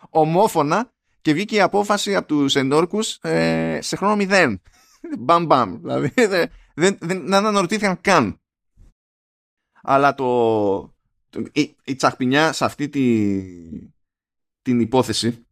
[0.09, 0.91] ομόφωνα
[1.21, 4.61] και βγήκε η απόφαση από τους ενόρκους ε, σε χρόνο μηδέν.
[5.19, 5.79] Μπαμ μπαμ.
[5.81, 8.39] Δηλαδή δεν, δεν, δεν αναρωτήθηκαν καν.
[9.81, 10.79] Αλλά το,
[11.29, 13.43] το η, η, τσαχπινιά σε αυτή τη,
[14.67, 15.45] την υπόθεση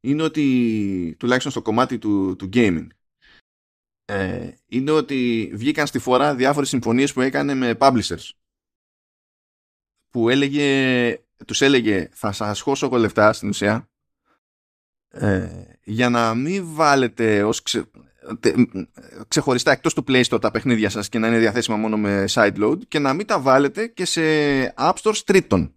[0.00, 2.86] είναι ότι τουλάχιστον στο κομμάτι του, του gaming
[4.04, 8.30] ε, είναι ότι βγήκαν στη φορά διάφορες συμφωνίες που έκανε με publishers
[10.10, 13.88] που έλεγε τους έλεγε θα σας χώσω εγώ λεφτά στην ουσία
[15.08, 17.90] ε, για να μην βάλετε ως ξε,
[19.28, 22.78] ξεχωριστά εκτός του Play Store τα παιχνίδια σας και να είναι διαθέσιμα μόνο με sideload
[22.88, 24.22] και να μην τα βάλετε και σε
[24.76, 25.75] App Stores τρίτων.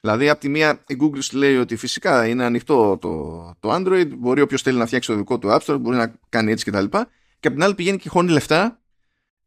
[0.00, 4.08] Δηλαδή, από τη μία η Google σου λέει ότι φυσικά είναι ανοιχτό το, το Android,
[4.16, 6.84] μπορεί όποιος θέλει να φτιάξει το δικό του App Store, μπορεί να κάνει έτσι κτλ.
[6.84, 7.06] Και,
[7.40, 8.80] και από την άλλη πηγαίνει και χώνει λεφτά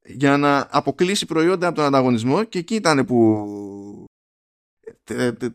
[0.03, 4.05] για να αποκλείσει προϊόντα από τον ανταγωνισμό και εκεί ήταν που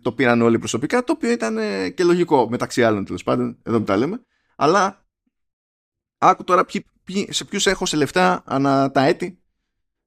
[0.02, 1.58] το πήραν όλοι προσωπικά, το οποίο ήταν
[1.94, 4.20] και λογικό μεταξύ άλλων τέλος πάντων, εδώ που τα λέμε.
[4.56, 5.06] Αλλά
[6.18, 9.42] άκου τώρα ποιοι, ποιοι, σε ποιους έχω σε λεφτά ανά τα έτη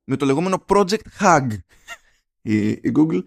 [0.04, 1.48] με το λεγόμενο Project Hug
[2.42, 3.24] η, η Google.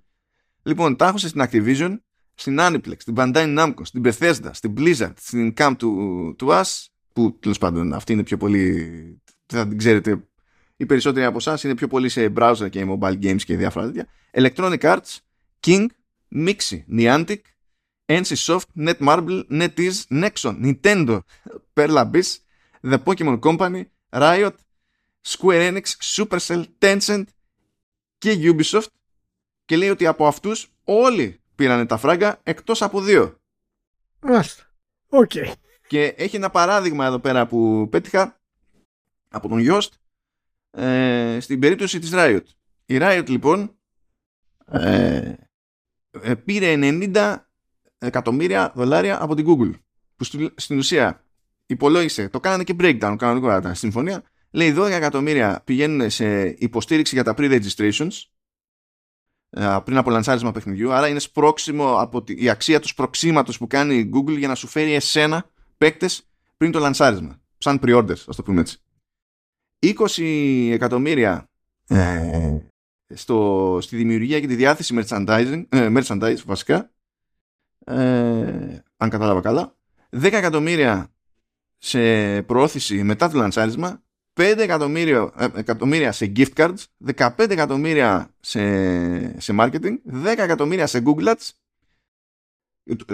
[0.63, 1.99] Λοιπόν, τα έχω στην Activision,
[2.35, 7.39] στην Aniplex, στην Bandai Namco, στην Bethesda, στην Blizzard, στην Camp του, του Us, που
[7.39, 10.27] τέλο πάντων αυτή είναι πιο πολύ, θα την ξέρετε,
[10.77, 14.07] οι περισσότεροι από εσά είναι πιο πολύ σε browser και mobile games και διάφορα τέτοια.
[14.33, 15.17] Electronic Arts,
[15.67, 15.87] King,
[16.35, 17.41] Mixi, Niantic,
[18.07, 21.19] NCSoft, Netmarble, NetEase, Nexon, Nintendo,
[21.75, 22.39] Pearl Abyss,
[22.83, 24.55] The Pokemon Company, Riot,
[25.23, 27.25] Square Enix, Supercell, Tencent
[28.19, 28.87] και Ubisoft
[29.65, 33.41] και λέει ότι από αυτούς όλοι πήραν τα φράγκα εκτός από δύο.
[34.21, 34.63] Μάλιστα.
[35.09, 35.33] Οκ.
[35.87, 38.41] Και έχει ένα παράδειγμα εδώ πέρα που πέτυχα
[39.29, 39.89] από τον Joost
[40.71, 42.43] ε, στην περίπτωση της Riot.
[42.87, 43.77] Η Riot λοιπόν
[44.73, 45.35] ε,
[46.23, 47.37] ε, πήρε 90
[47.99, 49.73] εκατομμύρια δολάρια από την Google
[50.17, 50.25] που
[50.57, 51.25] στην ουσία
[51.67, 57.25] υπολόγισε, το κάνανε και breakdown κανονικό ήταν συμφωνία λέει 12 εκατομμύρια πηγαίνουν σε υποστήριξη για
[57.25, 58.32] τα pre-registrations ε,
[59.85, 63.95] πριν από λανσάρισμα παιχνιδιού άρα είναι σπρόξιμο από τη, η αξία του σπροξήματος που κάνει
[63.95, 67.41] η Google για να σου φέρει εσένα παίκτες πριν το λανσάρισμα.
[67.59, 68.79] Σαν pre-orders ας το πούμε έτσι.
[69.79, 71.49] 20 εκατομμύρια
[71.87, 72.59] ε,
[73.15, 76.91] στο, στη δημιουργία και τη διάθεση merchandising, ε, merchandise βασικά
[77.85, 79.77] ε, αν κατάλαβα καλά.
[80.11, 81.13] 10 εκατομμύρια
[81.79, 84.03] σε προώθηση μετά το λανσάρισμα
[84.35, 86.75] 5 εκατομμύρια, ε, εκατομμύρια σε gift cards
[87.15, 91.51] 15 εκατομμύρια σε, σε marketing 10 εκατομμύρια σε Google Ads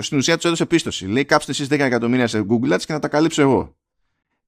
[0.01, 2.99] στην ουσία τους έδωσε πίστοση λέει κάψτε εσείς 10 εκατομμύρια σε Google Ads και να
[2.99, 3.77] τα καλύψω εγώ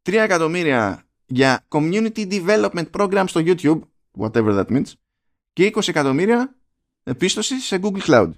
[0.02, 3.80] 3 εκατομμύρια για community development program στο YouTube
[4.18, 4.92] whatever that means
[5.52, 6.54] και 20 εκατομμύρια
[7.02, 8.30] επίστοση σε Google Cloud.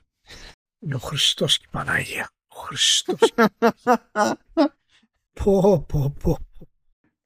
[0.94, 2.30] Ο Χριστός και η Παναγία.
[2.48, 3.34] Ο Χριστός.
[5.42, 6.38] πω, πω, πω.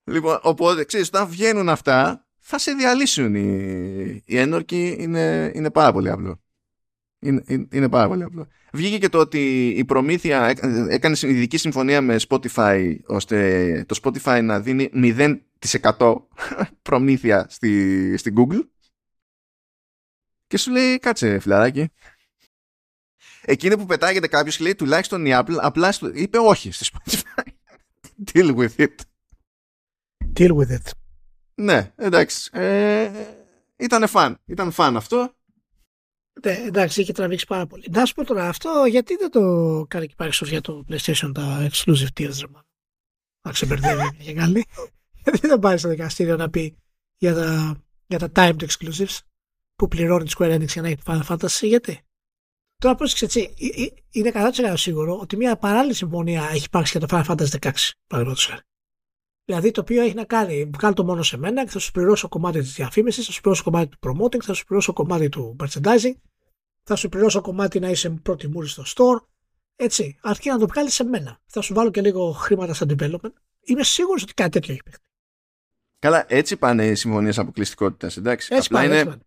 [0.08, 4.96] Λοιπόν, οπότε, ξέρεις, όταν βγαίνουν αυτά, θα σε διαλύσουν οι, οι ένορκοι.
[4.98, 6.40] Είναι, είναι πάρα πολύ απλό.
[7.18, 8.46] Είναι, είναι, είναι πάρα πολύ απλό.
[8.72, 10.54] Βγήκε και το ότι η προμήθεια
[10.88, 14.90] έκανε ειδική συμφωνία με Spotify ώστε το Spotify να δίνει
[15.92, 16.16] 0%
[16.82, 18.66] προμήθεια στη, στη Google
[20.46, 21.88] και σου λέει κάτσε φιλαράκι
[23.40, 27.48] εκείνη που πετάγεται κάποιος και λέει τουλάχιστον η Apple απλά είπε όχι στη Spotify
[28.32, 28.94] deal with it
[30.36, 30.90] deal with it
[31.54, 33.10] ναι εντάξει ε,
[33.76, 35.36] ήταν φαν ήταν φαν αυτό
[36.44, 37.84] ναι, εντάξει, έχει τραβήξει πάρα πολύ.
[37.90, 41.68] Να σου πω τώρα αυτό, γιατί δεν το κάνει και Microsoft για το PlayStation τα
[41.70, 42.46] exclusive tiers, ρε
[43.46, 44.66] Να ξεμπερδεύει για καλή.
[45.24, 46.76] γιατί δεν πάει στο δικαστήριο να πει
[47.16, 47.76] για τα,
[48.06, 49.18] για τα timed exclusives
[49.74, 52.00] που πληρώνει τη Square Enix για να έχει Final Fantasy, γιατί.
[52.76, 53.54] Τώρα πρόσεξε έτσι,
[54.10, 57.70] είναι 100% σίγουρο ότι μια παράλληλη συμφωνία έχει υπάρξει για το Final Fantasy 16,
[58.06, 58.60] παραδείγματος χάρη.
[59.46, 62.28] Δηλαδή το οποίο έχει να κάνει, βγάλει το μόνο σε μένα και θα σου πληρώσω
[62.28, 66.14] κομμάτι της διαφήμισης, θα σου πληρώσω κομμάτι του promoting, θα σου πληρώσω κομμάτι του merchandising,
[66.82, 69.24] θα σου πληρώσω κομμάτι να είσαι πρώτη μούρη στο store.
[69.76, 71.38] Έτσι, αρκεί να το βγάλεις σε μένα.
[71.46, 73.32] Θα σου βάλω και λίγο χρήματα στα development.
[73.60, 75.04] Είμαι σίγουρος ότι κάτι τέτοιο έχει παιχτεί.
[75.98, 78.16] Καλά, έτσι πάνε οι συμφωνίες αποκλειστικότητας.
[78.16, 78.54] Εντάξει.
[78.54, 79.22] Έτσι απλά, πάνε, είναι, έτσι πάνε.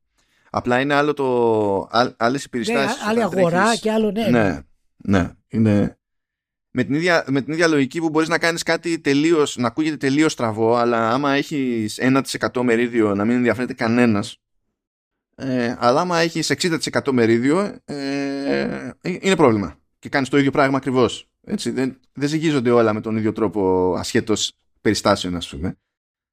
[0.49, 1.87] απλά είναι άλλο το.
[1.91, 2.97] Άλλες Ναι, υπηρεστάσει.
[3.07, 4.27] άλλη αγορά και άλλο ναι.
[4.29, 4.61] Ναι,
[4.97, 5.31] ναι.
[5.47, 5.98] Είναι,
[6.71, 9.97] με την, ίδια, με την ίδια λογική που μπορείς να κάνεις κάτι τελείως, να ακούγεται
[9.97, 14.37] τελείως στραβό, αλλά άμα έχεις 1% μερίδιο να μην ενδιαφέρεται κανένας,
[15.35, 19.77] ε, αλλά άμα έχεις 60% μερίδιο, ε, είναι πρόβλημα.
[19.99, 21.29] Και κάνεις το ίδιο πράγμα ακριβώς.
[21.43, 25.77] Έτσι, δεν, δεν ζυγίζονται όλα με τον ίδιο τρόπο ασχέτως περιστάσεων, ας πούμε.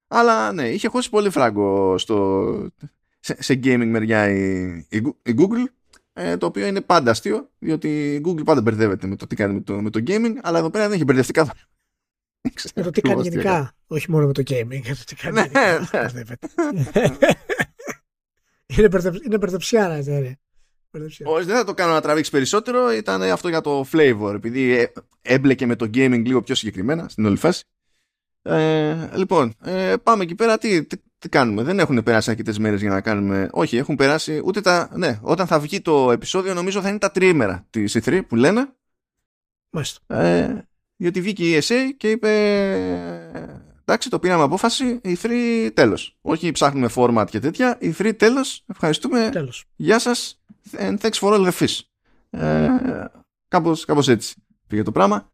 [0.09, 2.71] Αλλά ναι, είχε χώσει πολύ φράγκο στο,
[3.21, 5.76] σε, σε gaming μεριά η, η, η Google ε,
[6.39, 9.61] το οποίο είναι πάντα αστείο, διότι η Google πάντα μπερδεύεται με το τι κάνει με
[9.61, 11.61] το, με το gaming, αλλά εδώ πέρα δεν έχει μπερδευτεί καθόλου.
[12.75, 14.67] Με το τι κάνει γενικά, όχι μόνο με το gaming.
[14.67, 15.79] Με το τι κάνει Ναι, γενικά.
[15.81, 15.87] ναι.
[15.93, 16.49] Μπερδεύεται.
[18.77, 20.37] είναι, μπερδευ- είναι μπερδεψιάρα, έτσι, ρε.
[20.91, 21.33] Μπερδεψιάρα.
[21.35, 22.93] Όχι, δεν θα το κάνω να τραβήξεις περισσότερο.
[22.93, 24.93] Ήταν αυτό για το flavor, επειδή ε,
[25.23, 27.65] έμπλεκε με το gaming λίγο πιο συγκεκριμένα στην όλη φάση.
[28.43, 30.59] Ε, λοιπόν, ε, πάμε εκεί πέρα.
[30.59, 30.97] Τι, τι,
[31.27, 33.49] τι κάνουμε, δεν έχουν περάσει αρκετές μέρες για να κάνουμε.
[33.53, 34.91] Όχι, έχουν περάσει ούτε τα.
[34.95, 38.69] Ναι, όταν θα βγει το επεισόδιο, νομίζω θα είναι τα τρίμερα της E3 που λένε.
[39.71, 40.15] Μάλιστα.
[40.17, 42.31] Ε, γιατί βγήκε η ESA και είπε
[43.81, 48.65] εντάξει το πήραμε απόφαση η free τέλος όχι ψάχνουμε format και τέτοια η free τέλος
[48.67, 49.65] ευχαριστούμε Τέλος.
[49.77, 50.43] γεια σας
[50.79, 51.79] and thanks for all the fish
[52.31, 52.69] ε,
[53.49, 54.35] κάπως, κάπως έτσι
[54.67, 55.31] πήγε το πράγμα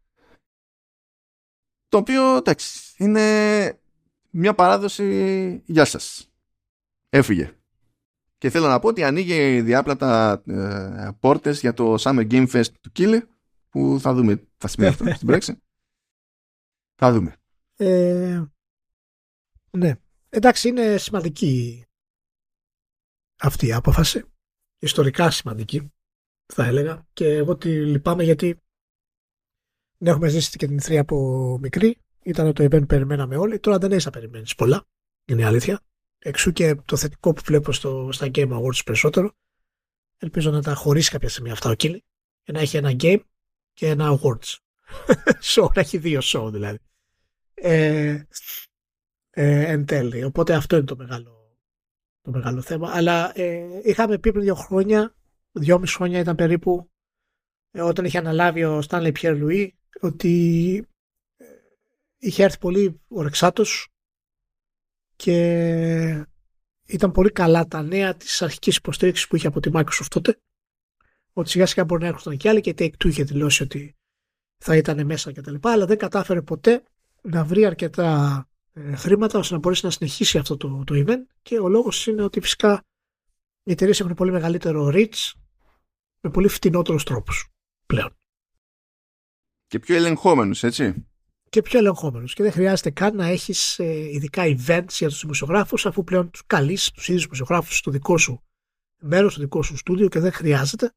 [1.87, 3.82] το οποίο εντάξει είναι
[4.33, 6.31] μια παράδοση γεια σας
[7.09, 7.57] έφυγε
[8.37, 12.91] και θέλω να πω ότι ανοίγει διάπλατα ε, πόρτες για το Summer Game Fest του
[12.91, 13.27] Κίλι
[13.69, 15.57] που θα δούμε θα σημαίνει αυτό στην πράξη.
[17.01, 17.35] Θα δούμε.
[17.75, 18.43] Ε,
[19.71, 19.95] ναι.
[20.29, 21.85] Εντάξει, είναι σημαντική
[23.41, 24.23] αυτή η απόφαση.
[24.79, 25.91] Ιστορικά σημαντική,
[26.53, 27.07] θα έλεγα.
[27.13, 28.57] Και εγώ τη λυπάμαι γιατί
[29.97, 31.97] δεν έχουμε ζήσει και την ηθρία από μικρή.
[32.23, 33.59] Ήταν το event που περιμέναμε όλοι.
[33.59, 34.85] Τώρα δεν έχει να περιμένεις πολλά.
[35.25, 35.79] Είναι η αλήθεια.
[36.19, 39.31] Εξού και το θετικό που βλέπω στο, στα Game Awards περισσότερο.
[40.17, 42.03] Ελπίζω να τα χωρίσει κάποια στιγμή αυτά ο Κίλι.
[42.43, 43.19] Και να έχει ένα game
[43.73, 44.57] και ένα awards.
[45.53, 46.79] show, να έχει δύο show δηλαδή.
[47.53, 48.23] Ε,
[49.29, 50.23] ε, εν τέλει.
[50.23, 51.57] Οπότε αυτό είναι το μεγάλο,
[52.21, 52.91] το μεγάλο θέμα.
[52.91, 55.15] Αλλά ε, είχαμε πει πριν δύο χρόνια,
[55.51, 56.91] δυόμιση χρόνια ήταν περίπου,
[57.71, 59.67] ε, όταν είχε αναλάβει ο Stanley Pierre Louis,
[59.99, 60.92] ότι ε,
[62.23, 63.87] είχε έρθει πολύ ορεξάτος
[65.15, 66.27] και
[66.85, 70.41] ήταν πολύ καλά τα νέα της αρχικής υποστήριξης που είχε από τη Microsoft τότε
[71.33, 73.95] ότι σιγά σιγά μπορεί να έρχονταν και άλλοι και η Take-Two είχε δηλώσει ότι
[74.57, 76.83] θα ήταν μέσα και τα λοιπά, αλλά δεν κατάφερε ποτέ
[77.21, 81.59] να βρει αρκετά ε, χρήματα ώστε να μπορέσει να συνεχίσει αυτό το, το event και
[81.59, 82.83] ο λόγος είναι ότι φυσικά
[83.63, 85.31] οι εταιρείες έχουν πολύ μεγαλύτερο reach
[86.19, 87.47] με πολύ φτηνότερους τρόπους
[87.85, 88.17] πλέον
[89.67, 91.07] Και πιο ελεγχόμενους, έτσι.
[91.53, 92.25] Και πιο ελεγχόμενου.
[92.25, 93.77] Και δεν χρειάζεται καν να έχεις
[94.11, 98.43] ειδικά events για τους δημοσιογράφους, αφού πλέον τους καλείς τους ίδιους δημοσιογράφους στο δικό σου
[98.99, 100.93] μέρος, στο δικό σου στούντιο και δεν χρειάζεται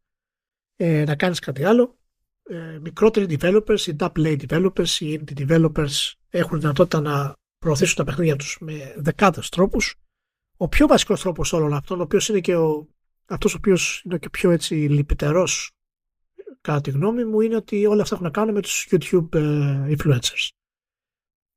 [0.76, 1.98] ε, να κάνεις κάτι άλλο.
[2.42, 8.04] Ε, μικρότεροι developers, οι double A developers, οι indie developers έχουν δυνατότητα να προωθήσουν τα
[8.04, 9.94] παιχνίδια τους με δεκάδες τρόπους.
[10.56, 12.88] Ο πιο βασικός τρόπος όλων αυτών, ο οποίος είναι και ο,
[13.26, 15.70] αυτός ο οποίος είναι και πιο έτσι λυπητερός
[16.66, 19.96] κατά τη γνώμη μου είναι ότι όλα αυτά έχουν να κάνουν με τους YouTube ε,
[19.96, 20.48] influencers.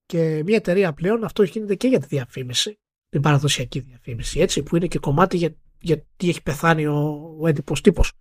[0.06, 2.80] Και μια εταιρεία πλέον αυτό γίνεται και για τη διαφήμιση,
[3.10, 7.82] την παραδοσιακή διαφήμιση, έτσι, που είναι και κομμάτι για, γιατί έχει πεθάνει ο, ο έντυπος
[7.82, 8.12] τύπος.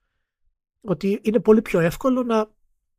[0.80, 2.50] Ότι είναι πολύ πιο εύκολο να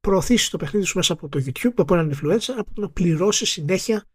[0.02, 3.50] προωθήσεις το παιχνίδι σου μέσα από το YouTube, από έναν influencer, από το να πληρώσεις
[3.50, 4.06] συνέχεια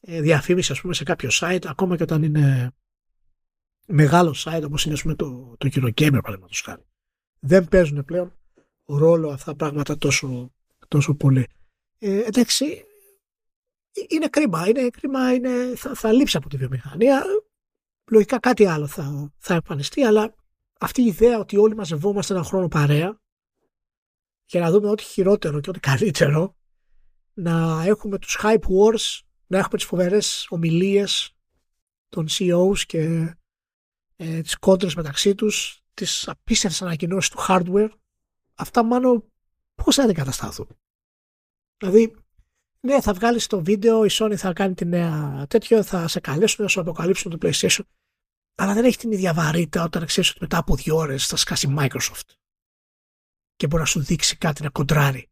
[0.00, 2.72] ε, διαφήμιση, ας πούμε, σε κάποιο site, ακόμα και όταν είναι
[3.86, 6.82] μεγάλο site, όπως είναι, ας πούμε, το, το Eurogamer, παραδείγματος χάρη.
[7.40, 8.36] δεν παίζουν πλέον
[8.98, 10.52] ρόλο αυτά τα πράγματα τόσο,
[10.88, 11.46] τόσο πολύ.
[11.98, 12.64] Ε, εντάξει,
[13.92, 17.24] ε, είναι κρίμα, είναι κρίμα, είναι, θα, θα λείψει από τη βιομηχανία.
[18.10, 20.34] Λογικά κάτι άλλο θα, θα εμφανιστεί, αλλά
[20.80, 23.20] αυτή η ιδέα ότι όλοι μαζευόμαστε ένα χρόνο παρέα
[24.44, 26.56] για να δούμε ό,τι χειρότερο και ό,τι καλύτερο,
[27.34, 31.36] να έχουμε τους hype wars, να έχουμε τις φοβερές ομιλίες
[32.08, 33.34] των CEOs και
[34.16, 37.90] ε, τις κόντρες μεταξύ τους, τις απίστευτες ανακοινώσεις του hardware,
[38.62, 39.24] αυτά μάλλον
[39.74, 40.68] πώς θα αντικαταστάθουν.
[41.76, 42.14] Δηλαδή,
[42.80, 46.64] ναι, θα βγάλεις το βίντεο, η Sony θα κάνει τη νέα τέτοιο, θα σε καλέσουν
[46.64, 47.82] να σου αποκαλύψουν το PlayStation,
[48.54, 51.74] αλλά δεν έχει την ίδια βαρύτητα όταν ξέρεις ότι μετά από δύο ώρες θα σκάσει
[51.78, 52.30] Microsoft
[53.56, 55.30] και μπορεί να σου δείξει κάτι να κοντράρει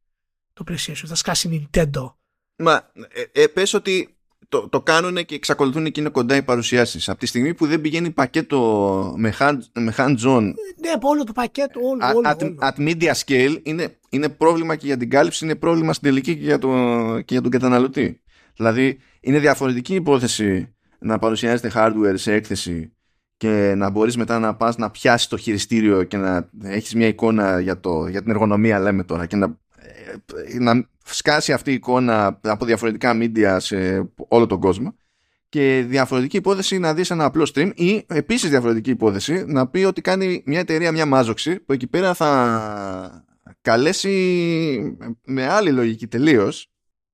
[0.53, 2.15] το PlayStation, θα σκάσει Nintendo.
[2.57, 4.20] Μα ε, ε, πες ότι
[4.51, 7.09] το, το κάνουν και εξακολουθούν και είναι κοντά οι παρουσιάσεις.
[7.09, 10.43] Από τη στιγμή που δεν πηγαίνει πακέτο με, hand, με hands-on
[10.81, 12.57] Ναι, από όλο το πακέτο, όλο, at, όλο, at, όλο.
[12.61, 16.45] at media scale είναι, είναι πρόβλημα και για την κάλυψη, είναι πρόβλημα στην τελική και
[16.45, 16.69] για, το,
[17.21, 18.21] και για τον καταναλωτή.
[18.57, 22.93] Δηλαδή είναι διαφορετική υπόθεση να παρουσιάζεται hardware σε έκθεση
[23.37, 27.61] και να μπορείς μετά να πας να πιάσεις το χειριστήριο και να έχεις μια εικόνα
[27.61, 29.59] για, το, για την εργονομία λέμε τώρα και να,
[30.47, 34.95] ε, να σκάσει αυτή η εικόνα από διαφορετικά media σε όλο τον κόσμο
[35.49, 40.01] και διαφορετική υπόθεση να δεις ένα απλό stream ή επίσης διαφορετική υπόθεση να πει ότι
[40.01, 43.25] κάνει μια εταιρεία μια μάζοξη που εκεί πέρα θα
[43.61, 46.71] καλέσει με άλλη λογική τελείως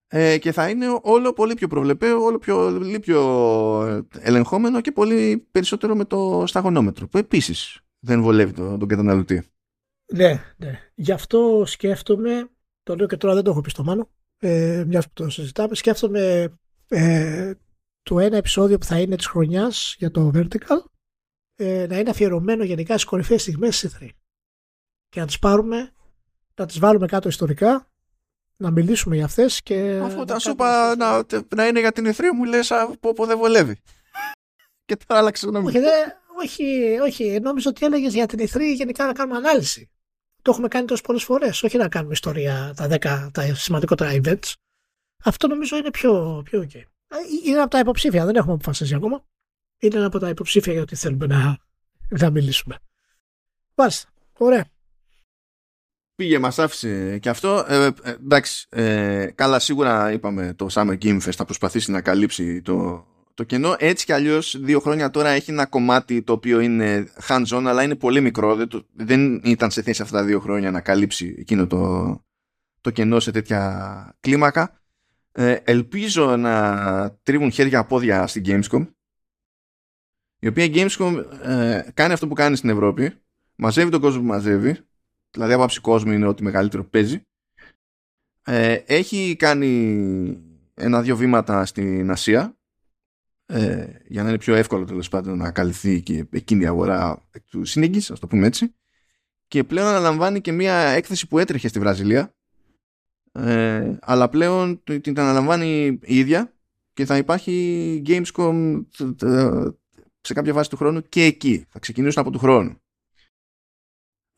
[0.09, 5.47] ε, και θα είναι όλο πολύ πιο προβλεπαίο, όλο πιο, πολύ πιο ελεγχόμενο και πολύ
[5.51, 9.43] περισσότερο με το σταγονόμετρο που επίσης δεν βολεύει τον, τον καταναλωτή.
[10.13, 10.81] Ναι, ναι.
[10.95, 12.51] Γι' αυτό σκέφτομαι,
[12.87, 15.75] το λέω και τώρα δεν το έχω πει στο Μάνο, ε, μιας που το συζητάμε,
[15.75, 16.53] σκέφτομαι
[16.89, 17.53] ε,
[18.03, 20.85] το ένα επεισόδιο που θα είναι της χρονιάς για το Vertical
[21.57, 24.09] ε, να είναι αφιερωμένο γενικά στις κορυφαίες στιγμές της E3
[25.09, 25.93] και να τις πάρουμε,
[26.55, 27.91] να τις βάλουμε κάτω ιστορικά
[28.57, 30.01] να μιλήσουμε για αυτές και...
[30.03, 33.13] Αφού να τα σου κάνουμε είπα να, να είναι για την εθρία μου λες από
[33.13, 33.81] πω δεν βολεύει.
[34.87, 35.67] και τώρα άλλαξε γνώμη.
[35.67, 39.91] Όχι, δεν- όχι, όχι, νόμιζα ότι έλεγες για την E3 γενικά να κάνουμε ανάλυση.
[40.47, 41.63] Το έχουμε κάνει τόσες πολλές φορές.
[41.63, 44.53] Όχι να κάνουμε ιστορία τα 10 τα σημαντικότερα events.
[45.25, 46.75] Αυτό νομίζω είναι πιο, πιο ok.
[46.75, 49.25] Ε, Είναι από τα υποψήφια, δεν έχουμε αποφασίσει ακόμα.
[49.79, 51.59] Είναι ένα από τα υποψήφια για ό,τι θέλουμε να,
[52.09, 52.79] να μιλήσουμε.
[53.75, 54.09] Μάλιστα.
[54.39, 54.65] Ωραία.
[56.15, 57.65] Πήγε, μας άφησε και αυτό.
[57.69, 62.63] Ε, ε, εντάξει, ε, καλά σίγουρα είπαμε το Summer Game Fest θα προσπαθήσει να καλύψει
[62.63, 63.07] το,
[63.37, 63.77] το κενό.
[63.79, 67.95] Έτσι κι αλλιώς δύο χρόνια τώρα έχει ένα κομμάτι το οποίο είναι hands-on αλλά είναι
[67.97, 68.55] πολύ μικρό.
[68.55, 72.25] Δεν, το- δεν ήταν σε θέση αυτά τα δύο χρόνια να καλύψει εκείνο το,
[72.81, 74.81] το κενό σε τέτοια κλίμακα.
[75.33, 78.87] Ε, ελπίζω να τρίβουν χέρια-πόδια στην Gamescom
[80.39, 83.15] η οποία η Gamescom ε, κάνει αυτό που κάνει στην Ευρώπη
[83.57, 84.79] μαζεύει τον κόσμο που μαζεύει
[85.31, 87.21] δηλαδή από άψη κόσμου είναι ότι μεγαλύτερο παίζει
[88.43, 90.39] ε, έχει κάνει
[90.75, 92.57] ένα-δυο βήματα στην Ασία
[93.47, 97.43] ε, για να είναι πιο εύκολο τέλος πάντων να καλυφθεί και εκείνη η αγορά εκ
[97.51, 98.75] του σύνεγγυς, ας το πούμε έτσι
[99.49, 102.35] και πλέον αναλαμβάνει και μια έκθεση που έτρεχε στη Βραζιλία
[103.33, 106.55] ε, αλλά πλέον το- την αναλαμβάνει η ίδια
[106.93, 108.85] και θα υπάρχει Gamescom
[109.23, 109.49] ε,
[110.21, 111.67] σε κάποια βάση του χρόνου και εκεί.
[111.69, 112.81] Θα ξεκινήσουν από του χρόνου.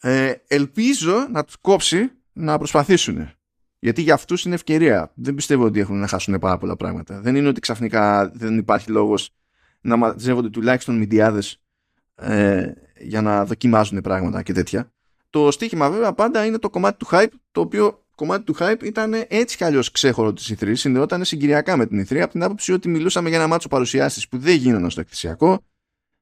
[0.00, 3.30] Ε, ελπίζω να τους κόψει να προσπαθήσουν.
[3.78, 5.12] Γιατί για αυτούς είναι ευκαιρία.
[5.14, 7.20] Δεν πιστεύω ότι έχουν να χάσουν πάρα πολλά πράγματα.
[7.20, 9.30] Δεν είναι ότι ξαφνικά δεν υπάρχει λόγος
[9.80, 11.60] να μαζεύονται τουλάχιστον μηντιάδες
[12.14, 14.92] ε, για να δοκιμάζουν πράγματα και τέτοια.
[15.30, 19.14] Το στίχημα βέβαια πάντα είναι το κομμάτι του hype, το οποίο κομμάτι του hype ήταν
[19.28, 22.88] έτσι κι αλλιώς ξέχωρο της E3, συνδεόταν συγκυριακά με την E3, από την άποψη ότι
[22.88, 25.64] μιλούσαμε για ένα μάτσο παρουσιάσεις που δεν γίνονταν στο εκθεσιακό,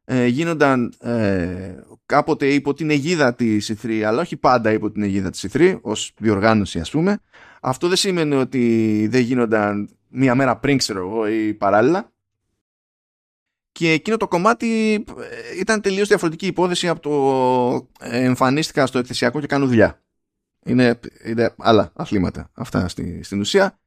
[0.05, 1.75] ε, γίνονταν ε,
[2.07, 6.13] κάποτε υπό την αιγίδα της E3, αλλά όχι πάντα υπό την αιγίδα της E3, ως
[6.17, 7.19] διοργάνωση ας πούμε.
[7.61, 12.13] Αυτό δεν σημαίνει ότι δεν γίνονταν μία μέρα πριν, ξέρω εγώ, ή παράλληλα.
[13.73, 19.41] Και εκείνο το κομμάτι ε, ήταν τελείως διαφορετική υπόθεση από το ε, εμφανίστηκα στο εκθεσιακό
[19.41, 20.03] και κάνω δουλειά.
[20.65, 23.79] Είναι, είναι άλλα αθλήματα αυτά στη, στην ουσία.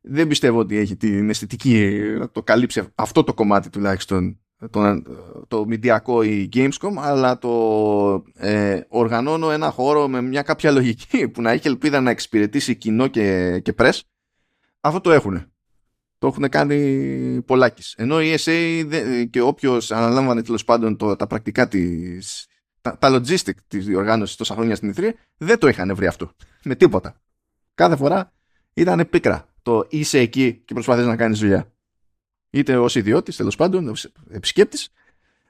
[0.00, 4.40] Δεν πιστεύω ότι έχει την αισθητική να το καλύψει αυτό το κομμάτι τουλάχιστον
[4.70, 5.02] το,
[5.48, 11.42] το μηντιακό ή Gamescom αλλά το ε, οργανώνω ένα χώρο με μια κάποια λογική που
[11.42, 13.98] να έχει ελπίδα να εξυπηρετήσει κοινό και, και press.
[14.80, 15.52] Αυτό το έχουν
[16.18, 17.94] το έχουν κάνει πολλάκις.
[17.98, 22.46] Ενώ η ESA δεν- και όποιος αναλάμβανε τέλος πάντων το, τα πρακτικά της
[22.80, 26.30] τα, τα logistic της διοργάνωσης τόσα χρόνια στην E3 δεν το είχαν βρει αυτό.
[26.64, 27.20] Με τίποτα.
[27.74, 28.32] Κάθε φορά
[28.74, 31.72] ήταν πίκρα το είσαι εκεί και προσπαθείς να κάνεις δουλειά
[32.50, 34.88] είτε ως ιδιώτης τέλος πάντων ως επισκέπτης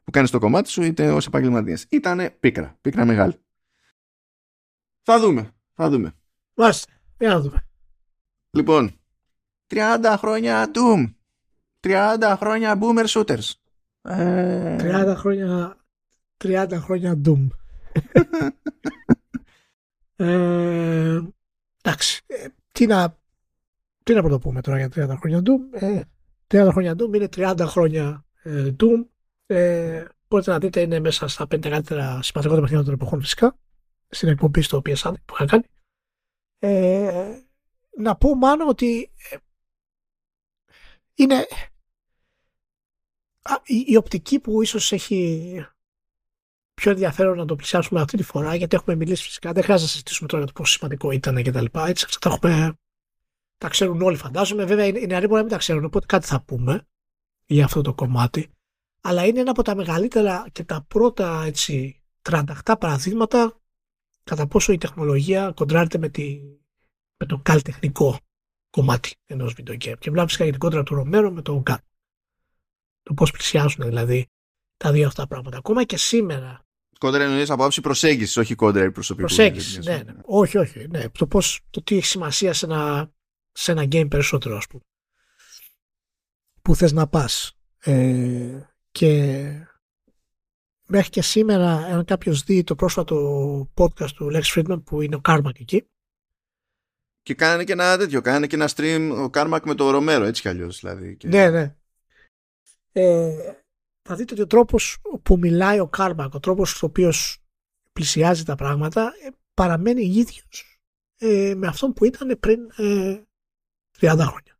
[0.04, 3.34] που κάνεις το κομμάτι σου είτε ως επαγγελματίας ήτανε πίκρα, πίκρα μεγάλη
[5.02, 5.52] Θα δούμε.
[5.74, 6.14] Θα δούμε.
[6.54, 6.92] Μάλιστα.
[7.18, 7.66] Για να δούμε.
[8.50, 8.92] Λοιπόν,
[9.66, 11.12] 30 χρόνια Doom.
[11.80, 13.52] 30 χρόνια Boomer Shooters.
[14.02, 15.76] Ε, 30 χρόνια,
[16.44, 17.46] 30 χρόνια Doom.
[20.16, 21.20] ε,
[21.82, 22.22] εντάξει.
[22.26, 23.18] Ε, τι να,
[24.02, 25.82] τι να πρωτοπούμε τώρα για 30 χρόνια Doom.
[25.82, 26.00] Ε,
[26.48, 29.06] 30 χρόνια Doom είναι 30 χρόνια ε, Doom.
[29.46, 33.58] Ε, μπορείτε να δείτε είναι μέσα στα 5 καλύτερα σημαντικότερα παιχνίδια των εποχών φυσικά.
[34.08, 35.64] Στην εκπομπή στο PS που είχα κάνει.
[36.58, 37.38] Ε,
[37.96, 39.36] να πω μάλλον ότι ε,
[41.14, 41.46] είναι
[43.64, 45.66] η, η, οπτική που ίσως έχει
[46.74, 49.92] πιο ενδιαφέρον να το πλησιάσουμε αυτή τη φορά γιατί έχουμε μιλήσει φυσικά δεν χρειάζεται να
[49.92, 52.78] συζητήσουμε τώρα για το πόσο σημαντικό ήταν και τα λοιπά έτσι αυτά τα έχουμε
[53.58, 56.40] τα ξέρουν όλοι φαντάζομαι βέβαια οι νεαροί μπορεί να μην τα ξέρουν οπότε κάτι θα
[56.40, 56.86] πούμε
[57.46, 58.50] για αυτό το κομμάτι
[59.00, 63.60] αλλά είναι ένα από τα μεγαλύτερα και τα πρώτα έτσι τρανταχτά παραδείγματα
[64.24, 66.40] κατά πόσο η τεχνολογία κοντράρεται με, τη,
[67.16, 68.18] με το καλλιτεχνικό
[68.70, 69.98] κομμάτι ενός βίντεο game.
[69.98, 71.76] Και μιλάμε φυσικά για την κόντρα του Ρομέρο με το Gun.
[73.02, 74.26] Το πώς πλησιάζουν δηλαδή
[74.76, 75.56] τα δύο αυτά πράγματα.
[75.56, 76.62] Ακόμα και σήμερα.
[76.98, 79.26] Κόντρα εννοείς από άψη προσέγγισης, όχι κόντρα προσωπικού.
[79.26, 80.14] Προσέγγισης, ναι, ναι.
[80.24, 80.86] Όχι, όχι.
[80.88, 81.08] Ναι.
[81.08, 83.10] Το, πώς, το τι έχει σημασία σε ένα,
[83.58, 84.82] σε ένα game περισσότερο, ας πούμε.
[86.62, 87.58] Που θες να πας.
[87.78, 88.60] Ε,
[88.90, 89.42] και
[90.86, 95.20] μέχρι και σήμερα, αν κάποιος δει το πρόσφατο podcast του Lex Fridman που είναι ο
[95.20, 95.88] Κάρμακ εκεί.
[97.22, 100.42] Και κάνανε και ένα τέτοιο, κάνανε και ένα stream ο Κάρμακ με το Ρομέρο, έτσι
[100.42, 100.80] κι αλλιώς.
[100.80, 101.28] Δηλαδή, και...
[101.28, 101.76] Ναι, ναι.
[102.92, 103.54] Ε,
[104.02, 107.42] θα δείτε ότι ο τρόπος που μιλάει ο Κάρμακ, ο τρόπος στο οποίος
[107.92, 110.80] πλησιάζει τα πράγματα, ε, παραμένει ίδιος
[111.18, 113.22] ε, με αυτόν που ήταν πριν ε,
[114.00, 114.58] 30 χρόνια.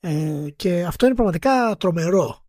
[0.00, 2.46] Ε, και αυτό είναι πραγματικά τρομερό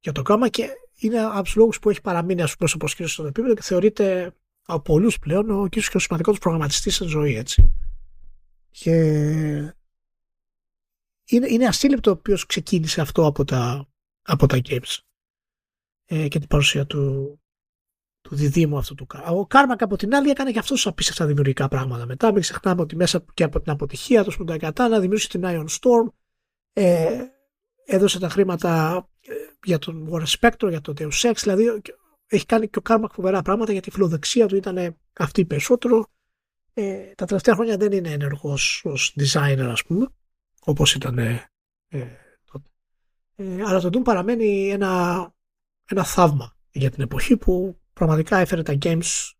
[0.00, 3.26] για το Κάρμακ και είναι από τους λόγους που έχει παραμείνει ας πούμε στο στο
[3.26, 4.34] επίπεδο και θεωρείται
[4.66, 7.72] από πολλούς πλέον ο κύριος και ο σημαντικότερος προγραμματιστής στην ζωή, έτσι.
[8.70, 8.94] Και
[11.28, 13.88] είναι, είναι ασύλληπτο ο οποίος ξεκίνησε αυτό από τα,
[14.22, 14.98] από τα games
[16.04, 17.40] ε, και την παρουσία του,
[18.28, 19.30] του διδύμου αυτού του Κάρμακ.
[19.30, 22.32] Ο Κάρμακ από την άλλη έκανε και αυτός απίστευτα δημιουργικά πράγματα μετά.
[22.32, 25.66] Μην ξεχνάμε ότι μέσα και από την αποτυχία του με το Daikatana δημιούργησε την Ion
[25.66, 26.12] Storm.
[26.72, 27.22] Ε,
[27.84, 29.32] έδωσε τα χρήματα ε,
[29.64, 31.82] για τον War Spectre, για τον Deus Ex, δηλαδή
[32.26, 36.06] έχει κάνει και ο Κάρμακ φοβερά πράγματα γιατί η φιλοδεξία του ήταν αυτή περισσότερο.
[36.74, 40.06] Ε, τα τελευταία χρόνια δεν είναι ενεργός ως designer ας πούμε,
[40.60, 41.50] όπως ήταν ε,
[42.52, 42.68] τότε.
[43.36, 45.34] Ε, αλλά το Doom παραμένει ένα,
[45.86, 49.30] ένα θαύμα για την εποχή που πραγματικά έφερε τα games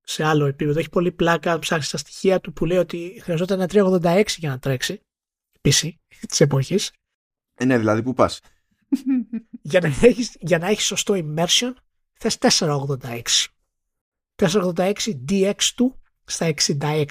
[0.00, 0.78] σε άλλο επίπεδο.
[0.78, 3.68] Έχει πολύ πλάκα, ψάξει τα στοιχεία του που λέει ότι χρειαζόταν ένα
[4.02, 5.02] 386 για να τρέξει
[5.62, 5.90] PC
[6.28, 6.92] της εποχής.
[7.54, 8.40] Ε, ναι, δηλαδή πού πας;
[9.62, 11.72] για, να έχεις, για να έχεις σωστό immersion
[12.18, 13.22] θες 486.
[14.36, 14.94] 486
[15.28, 15.92] DX2
[16.24, 17.04] στα 66.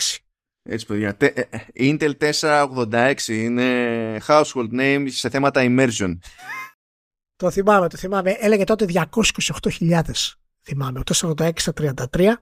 [0.64, 1.16] Έτσι παιδιά.
[1.20, 1.46] Ε, ε,
[1.76, 6.18] Intel 486 είναι household name σε θέματα immersion.
[7.36, 8.32] Το θυμάμαι, το θυμάμαι.
[8.32, 8.86] Έλεγε τότε
[9.80, 10.02] 228.000
[10.70, 11.00] θυμάμαι.
[11.00, 11.74] Ο 486 στα
[12.12, 12.34] 33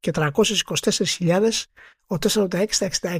[0.00, 1.50] και 324.000
[2.06, 3.18] ο 486 στα 66.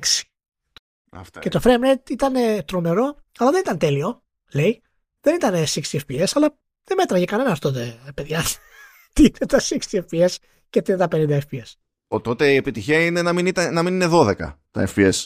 [1.10, 4.22] Αυτά και το frame rate ήταν τρομερό, αλλά δεν ήταν τέλειο,
[4.52, 4.82] λέει.
[5.20, 8.42] Δεν ήταν 60 fps, αλλά δεν μέτραγε κανένα τότε, παιδιά.
[9.12, 9.78] Τι είναι τα 60
[10.10, 10.36] fps
[10.70, 11.72] και τι είναι τα 50 fps.
[12.08, 14.36] Ο τότε η επιτυχία είναι να μην, ήταν, να μην είναι 12
[14.70, 15.24] τα fps.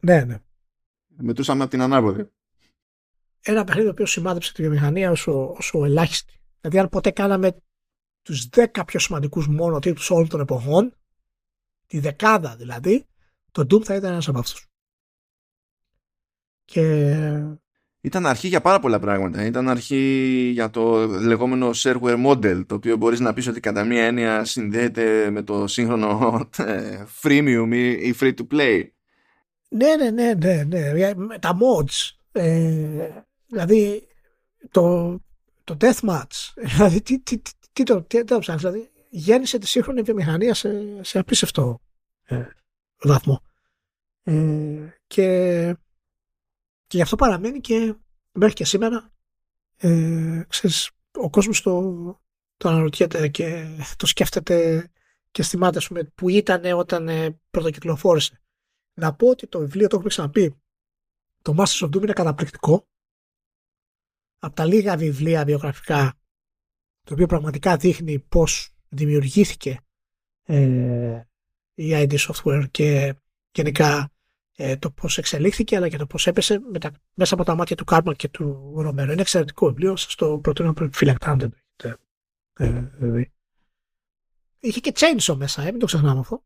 [0.00, 0.38] Ναι, ναι.
[1.06, 2.30] Μετούσαμε από την ανάποδη.
[3.42, 6.40] Ένα παιχνίδι το οποίο σημάδεψε τη βιομηχανία όσο, όσο ελάχιστη.
[6.60, 7.56] Δηλαδή, αν ποτέ κάναμε
[8.26, 10.94] τους 10 πιο σημαντικούς μόνο τίτλους όλων των εποχών,
[11.86, 13.06] τη δεκάδα δηλαδή,
[13.50, 14.66] το Doom θα ήταν ένας από αυτούς.
[16.64, 17.12] Και
[18.00, 19.44] ήταν αρχή για πάρα πολλά πράγματα.
[19.44, 24.04] Ήταν αρχή για το λεγόμενο shareware model, το οποίο μπορείς να πεις ότι κατά μία
[24.04, 28.82] έννοια συνδέεται με το σύγχρονο ε, freemium ή free to play.
[29.68, 31.12] Ναι, ναι, ναι, ναι, ναι.
[31.38, 32.16] Τα mods.
[32.32, 33.08] Ε,
[33.46, 34.06] δηλαδή
[34.70, 35.16] το,
[35.64, 36.52] το deathmatch.
[36.74, 38.62] Δηλαδή τι, τι, τι, τι το, τι, το ψάχνεις.
[38.62, 41.80] Δηλαδή γέννησε τη σύγχρονη βιομηχανία σε, σε απίστευτο
[42.22, 42.46] ε,
[43.02, 43.42] βαθμό.
[44.22, 45.76] Ε, και
[46.86, 47.94] και γι' αυτό παραμένει και
[48.32, 49.12] μέχρι και σήμερα
[49.76, 51.82] ε, ξέρεις, ο κόσμος το,
[52.56, 53.66] το αναρωτιέται και
[53.96, 54.88] το σκέφτεται
[55.30, 58.40] και θυμάται πούμε, που ήταν όταν ε, πρωτοκυκλοφόρησε.
[58.94, 60.60] Να πω ότι το βιβλίο το έχουμε ξαναπεί.
[61.42, 62.88] Το Masters of Doom είναι καταπληκτικό.
[64.38, 66.18] Από τα λίγα βιβλία βιογραφικά
[67.06, 69.80] το οποίο πραγματικά δείχνει πώς δημιουργήθηκε
[70.42, 71.20] ε,
[71.74, 73.14] η ID Software και
[73.52, 74.10] γενικά
[74.56, 77.84] ε, το πώς εξελίχθηκε αλλά και το πώς έπεσε τα, μέσα από τα μάτια του
[77.84, 79.12] Κάρμα και του Ρωμέρο.
[79.12, 81.98] Είναι εξαιρετικό βιβλίο, σας το προτείνω φυλακτά αν δεν το έχετε
[82.58, 83.30] ε,
[84.58, 86.44] Είχε και Chainsaw μέσα, ε, μην το ξεχνάμε αυτό.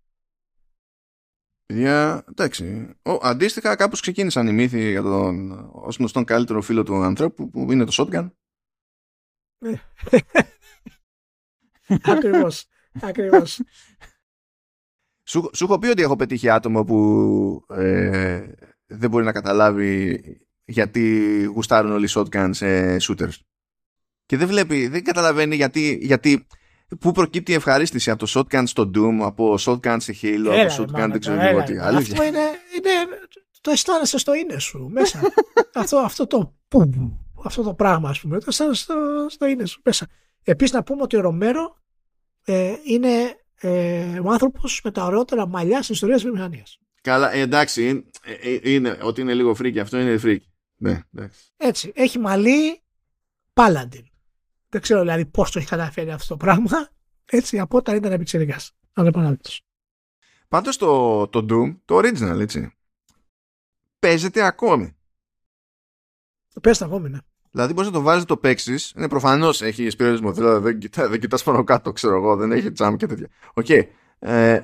[1.67, 2.95] Παιδιά, εντάξει.
[3.03, 7.73] Ο, αντίστοιχα, κάπως ξεκίνησαν οι μύθοι για τον ως γνωστόν καλύτερο φίλο του ανθρώπου που
[7.73, 8.31] είναι το shotgun.
[12.03, 12.67] Ακριβώς.
[13.01, 13.61] Ακριβώς.
[15.25, 18.47] Σου, σου έχω πει ότι έχω πετύχει άτομο που ε,
[18.87, 20.21] δεν μπορεί να καταλάβει
[20.65, 23.35] γιατί γουστάρουν όλοι shotgun σε shooters.
[24.27, 26.47] Και δεν βλέπει, δεν καταλαβαίνει γιατί, γιατί
[27.01, 30.83] πού προκύπτει η ευχαρίστηση από το shotgun στο Doom, από shotgun σε Halo, Έλα, από
[30.83, 31.73] shotgun μάνα, δεν ξέρω έλα, εγώ τι.
[31.73, 31.87] έλα.
[31.87, 32.13] Αλήθεια.
[32.13, 32.39] Αυτό είναι,
[32.77, 32.91] είναι.
[33.61, 35.21] Το αισθάνεσαι στο είναι σου μέσα.
[35.75, 36.91] αυτό, αυτό το πουμ,
[37.47, 38.39] αυτό το πράγμα, ας πούμε.
[38.39, 40.07] Το αισθάνεσαι στο, στο είναι σου μέσα.
[40.43, 41.79] Επίσης, να πούμε ότι ο Ρομέρο
[42.45, 46.79] ε, είναι ε, ο άνθρωπος με τα ωραιότερα μαλλιά στην ιστορία της βιομηχανίας.
[47.03, 50.53] Καλά, ε, εντάξει, ε, ε, είναι, ότι είναι λίγο freaky αυτό είναι freaky.
[50.77, 51.53] Ναι, εντάξει.
[51.57, 51.93] Έτσι.
[51.95, 52.83] Έχει μαλλί
[53.53, 54.05] Paladin.
[54.69, 56.89] Δεν ξέρω δηλαδή πώς το έχει καταφέρει αυτό το πράγμα.
[57.25, 58.61] Έτσι, από όταν ήταν πιτσιρικάς.
[58.93, 59.51] Ανεπανάληπτο.
[60.49, 62.77] Πάντως το, το Doom, το original, έτσι,
[63.99, 64.97] παίζεται ακόμη.
[66.61, 67.19] Παίζεται ακόμη, ναι.
[67.51, 68.93] Δηλαδή μπορείς να το βάζεις το παίξεις.
[68.97, 70.33] Είναι προφανώς έχεις περιορισμό.
[70.33, 72.37] Δηλαδή δεν, κοιτά, δεν κοιτάς πάνω κάτω, ξέρω εγώ.
[72.37, 73.29] Δεν έχει τζάμ και τέτοια.
[73.55, 73.69] Οκ.
[74.19, 74.61] Ε,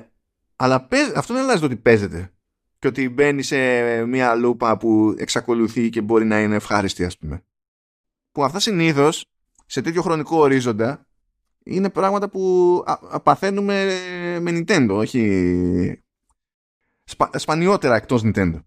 [0.55, 2.31] αλλά παίζ, αυτό δεν αλλάζει το ότι παίζεται.
[2.79, 3.57] Και ότι μπαίνει σε
[4.05, 7.43] μια λούπα που εξακολουθεί και μπορεί να είναι ευχάριστη, ας πούμε.
[8.31, 9.25] Που αυτά συνήθως
[9.65, 11.07] σε τέτοιο χρονικό ορίζοντα
[11.63, 13.85] είναι πράγματα που α, α, παθαίνουμε
[14.39, 16.01] με Nintendo, όχι
[17.03, 18.63] σπα, σπανιότερα εκτός Nintendo.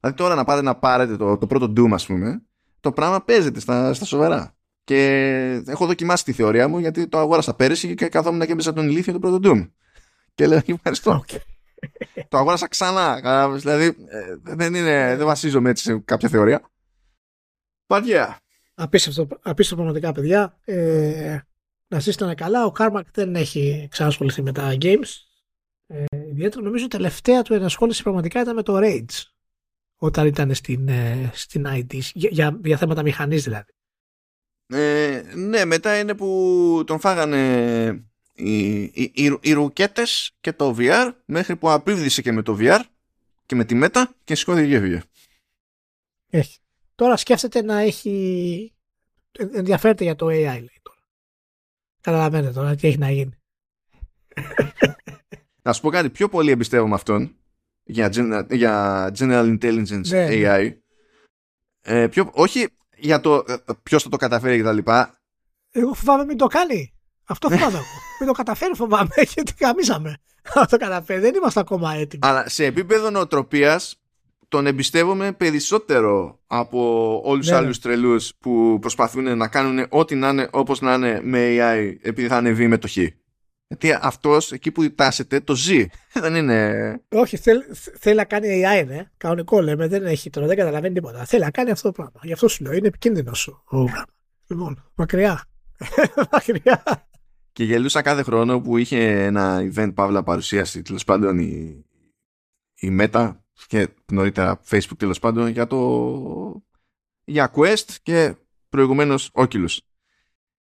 [0.00, 2.42] Δηλαδή τώρα να πάτε να πάρετε το, το πρώτο Doom ας πούμε,
[2.80, 4.54] το πράγμα παίζεται στα, στα σοβαρά.
[4.84, 8.88] Και έχω δοκιμάσει τη θεωρία μου γιατί το αγόρασα πέρυσι και καθόμουν και έμπαιζα τον
[8.88, 9.70] ηλίθιο το πρώτο Doom.
[10.34, 11.24] Και λέω ευχαριστώ.
[11.26, 11.38] Okay.
[12.28, 13.14] το αγόρασα ξανά.
[13.14, 16.70] κατάλαβες, Δηλαδή ε, δεν, είναι, δεν βασίζομαι έτσι σε κάποια θεωρία.
[17.86, 18.34] But yeah.
[18.74, 20.58] Απίστευτο, απίστευτο πραγματικά, παιδιά.
[20.64, 21.38] Ε,
[21.88, 22.64] να είστε καλά.
[22.64, 25.08] Ο Κάρμακ δεν έχει ξανασχοληθεί με τα games.
[25.86, 29.22] Ε, ιδιαίτερα νομίζω η τελευταία του ενασχόληση πραγματικά ήταν με το Rage.
[30.02, 31.98] Όταν ήταν στην, ε, στην ID.
[32.12, 33.72] Για, για, για θέματα μηχανής δηλαδή.
[34.66, 38.04] Ε, ναι, μετά είναι που τον φάγανε
[38.34, 42.80] οι, οι, οι, οι ρουκέτες και το VR μέχρι που απίβδησε και με το VR
[43.46, 45.02] και με τη μέτα και σηκώθηκε και έφυγε.
[46.30, 46.58] Έχει.
[46.94, 48.74] Τώρα σκέφτεται να έχει
[49.52, 50.98] ενδιαφέρεται για το AI λέει τώρα.
[52.00, 53.38] Καταλαβαίνετε τώρα τι έχει να γίνει.
[55.62, 57.34] Να σου πω κάτι πιο πολύ εμπιστεύομαι αυτόν
[57.90, 60.28] για, gen- για General Intelligence Ναι, ναι.
[60.32, 60.72] AI.
[61.82, 63.44] Ε, πιο, όχι για το
[63.82, 65.20] ποιος θα το καταφέρει και τα λοιπά.
[65.70, 66.92] Εγώ φοβάμαι μην το κάνει.
[67.24, 67.84] Αυτό φοβάμαι εγώ.
[68.18, 70.16] μην το καταφέρει φοβάμαι γιατί καμίσαμε.
[70.54, 72.20] Αν το καταφέρει δεν είμαστε ακόμα έτοιμοι.
[72.26, 73.94] Αλλά σε επίπεδο νοοτροπίας
[74.48, 77.64] τον εμπιστεύομαι περισσότερο από όλους τους Ναι, ναι.
[77.64, 82.28] άλλους τρελούς που προσπαθούν να κάνουν ό,τι να είναι όπως να είναι με AI επειδή
[82.28, 82.96] θα ανεβεί με το χ.
[83.70, 85.86] Γιατί αυτός εκεί που τάσεται το ζει.
[86.22, 87.00] Δεν είναι...
[87.08, 87.62] Όχι, θέλ,
[87.98, 89.10] θέλει να κάνει AI, ναι.
[89.16, 91.24] Κανονικό λέμε, δεν έχει τώρα, δεν καταλαβαίνει τίποτα.
[91.24, 92.20] Θέλει να κάνει αυτό το πράγμα.
[92.22, 94.04] Γι' αυτό σου λέω, είναι επικίνδυνο ο πρόγραμμα.
[94.46, 95.44] Λοιπόν, μακριά.
[96.32, 97.08] μακριά.
[97.52, 101.84] Και γελούσα κάθε χρόνο που είχε ένα event παύλα παρουσίαση τέλος πάντων η,
[102.74, 103.36] η Meta
[103.66, 106.62] και νωρίτερα Facebook τέλος πάντων για το
[107.24, 108.34] για Quest και
[108.68, 109.76] προηγουμένως Oculus.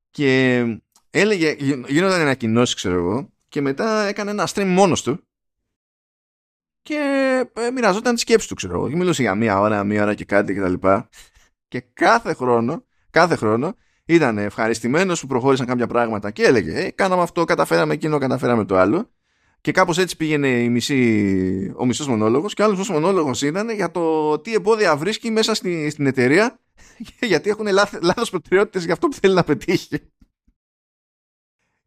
[0.09, 0.63] Και
[1.09, 5.23] έλεγε, γι- γίνονταν ανακοινώσεις ξέρω εγώ και μετά έκανε ένα stream μόνος του.
[6.81, 6.95] Και
[7.53, 8.89] ε, μοιραζόταν τη σκέψη του ξέρω εγώ.
[8.89, 11.09] Και μιλούσε για μία ώρα, μία ώρα και κάτι και τα λοιπά.
[11.67, 13.75] Και κάθε χρόνο κάθε χρόνο
[14.05, 18.77] ήταν ευχαριστημένος που προχώρησαν κάποια πράγματα και έλεγε ε, κάναμε αυτό, καταφέραμε εκείνο, καταφέραμε το
[18.77, 19.09] άλλο
[19.61, 23.91] και κάπως έτσι πήγαινε η μισή, ο μισός μονόλογος και ο άλλος μονόλογος ήταν για
[23.91, 26.59] το τι εμπόδια βρίσκει μέσα στη, στην εταιρεία
[27.31, 29.97] γιατί έχουν λάθ, λάθος προτεραιότητες για αυτό που θέλει να πετύχει.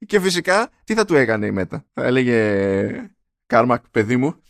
[0.06, 3.10] Και φυσικά τι θα του έκανε η Μέτα; Θα έλεγε
[3.46, 4.42] Κάρμακ παιδί μου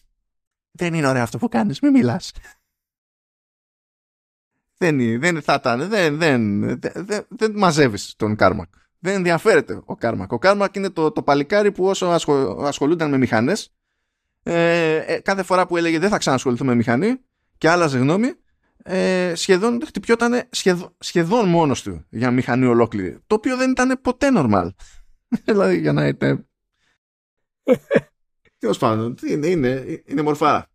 [0.73, 2.33] δεν είναι ωραίο αυτό που κάνεις, μην μιλάς.
[4.77, 8.69] Δεν, είναι- δεν θα ήταν, δεν, δεν, δεν, δεν, δεν μαζεύεις τον Κάρμακ.
[8.99, 10.33] Δεν ενδιαφέρεται ο Κάρμακ.
[10.33, 12.33] Ο Κάρμακ είναι το, το παλικάρι που όσο ασχο,
[12.65, 13.75] ασχολούνταν με μηχανές
[14.43, 17.21] ε, ε, κάθε φορά που έλεγε δεν θα ξανασχοληθώ με μηχανή
[17.59, 18.33] και άλλαζε γνώμη
[18.83, 23.19] ε, σχεδόν χτυπιόταν σχεδόν, σχεδόν μόνος του για μηχανή ολόκληρη.
[23.27, 24.69] Το οποίο δεν ήταν ποτέ normal.
[25.45, 26.47] δηλαδή για να είτε...
[28.59, 30.67] Τέλος πάντων, είναι, είναι, είναι μορφάρα.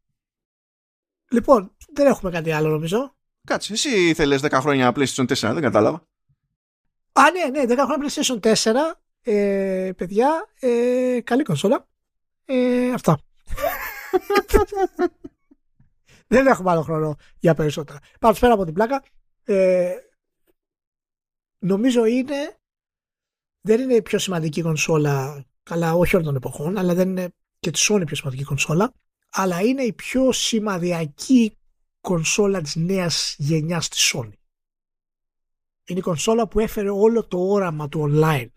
[1.31, 3.15] Λοιπόν, δεν έχουμε κάτι άλλο νομίζω.
[3.43, 6.07] Κάτσε, εσύ ήθελες 10 χρόνια PlayStation 4, δεν κατάλαβα.
[7.11, 8.75] Α, ναι, ναι, 10 χρόνια PlayStation 4.
[9.21, 11.88] Ε, παιδιά, ε, καλή κονσόλα.
[12.45, 13.19] Ε, αυτά.
[16.27, 17.99] δεν έχουμε άλλο χρόνο για περισσότερα.
[18.19, 19.03] Πάντως πέρα από την πλάκα,
[19.43, 19.95] ε,
[21.59, 22.56] νομίζω είναι
[23.68, 27.30] δεν είναι η πιο σημαντική κονσόλα, καλά όχι όλων των εποχών, αλλά δεν είναι
[27.60, 28.94] και της Sony η πιο σημαντική κονσόλα,
[29.30, 31.57] αλλά είναι η πιο σημαδιακή
[32.02, 34.31] κονσόλα της νέας γενιάς της Sony.
[35.85, 38.48] Είναι η κονσόλα που έφερε όλο το όραμα του online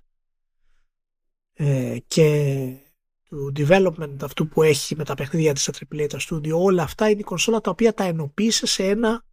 [1.53, 2.77] ε, και
[3.25, 7.11] του development αυτού που έχει με τα παιχνίδια της στα AAA, τα studio, όλα αυτά
[7.11, 9.25] είναι η κονσόλα τα οποία τα ενοποίησε σε ένα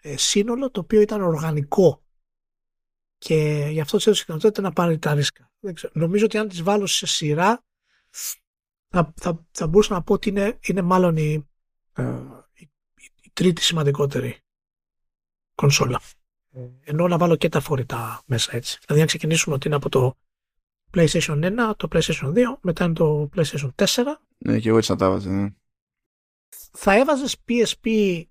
[0.00, 2.01] ε, σύνολο το οποίο ήταν οργανικό
[3.22, 5.50] και γι' αυτό της έδωσε δυνατότητα να πάρει τα ρίσκα.
[5.92, 7.64] Νομίζω ότι αν τις βάλω σε σειρά
[8.88, 11.48] θα, θα, θα μπορούσα να πω ότι είναι, είναι μάλλον η,
[11.92, 12.20] ε,
[12.54, 12.70] η,
[13.32, 14.38] τρίτη σημαντικότερη
[15.54, 16.00] κονσόλα.
[16.50, 16.68] Ε.
[16.80, 18.78] Ενώ να βάλω και τα φορητά μέσα έτσι.
[18.80, 20.18] Δηλαδή να ξεκινήσουμε ότι είναι από το
[20.94, 23.86] PlayStation 1, το PlayStation 2, μετά είναι το PlayStation 4.
[24.38, 25.30] Ναι, και εγώ έτσι θα τα έβαζα.
[25.30, 25.50] Ναι.
[26.72, 28.22] Θα έβαζες PSP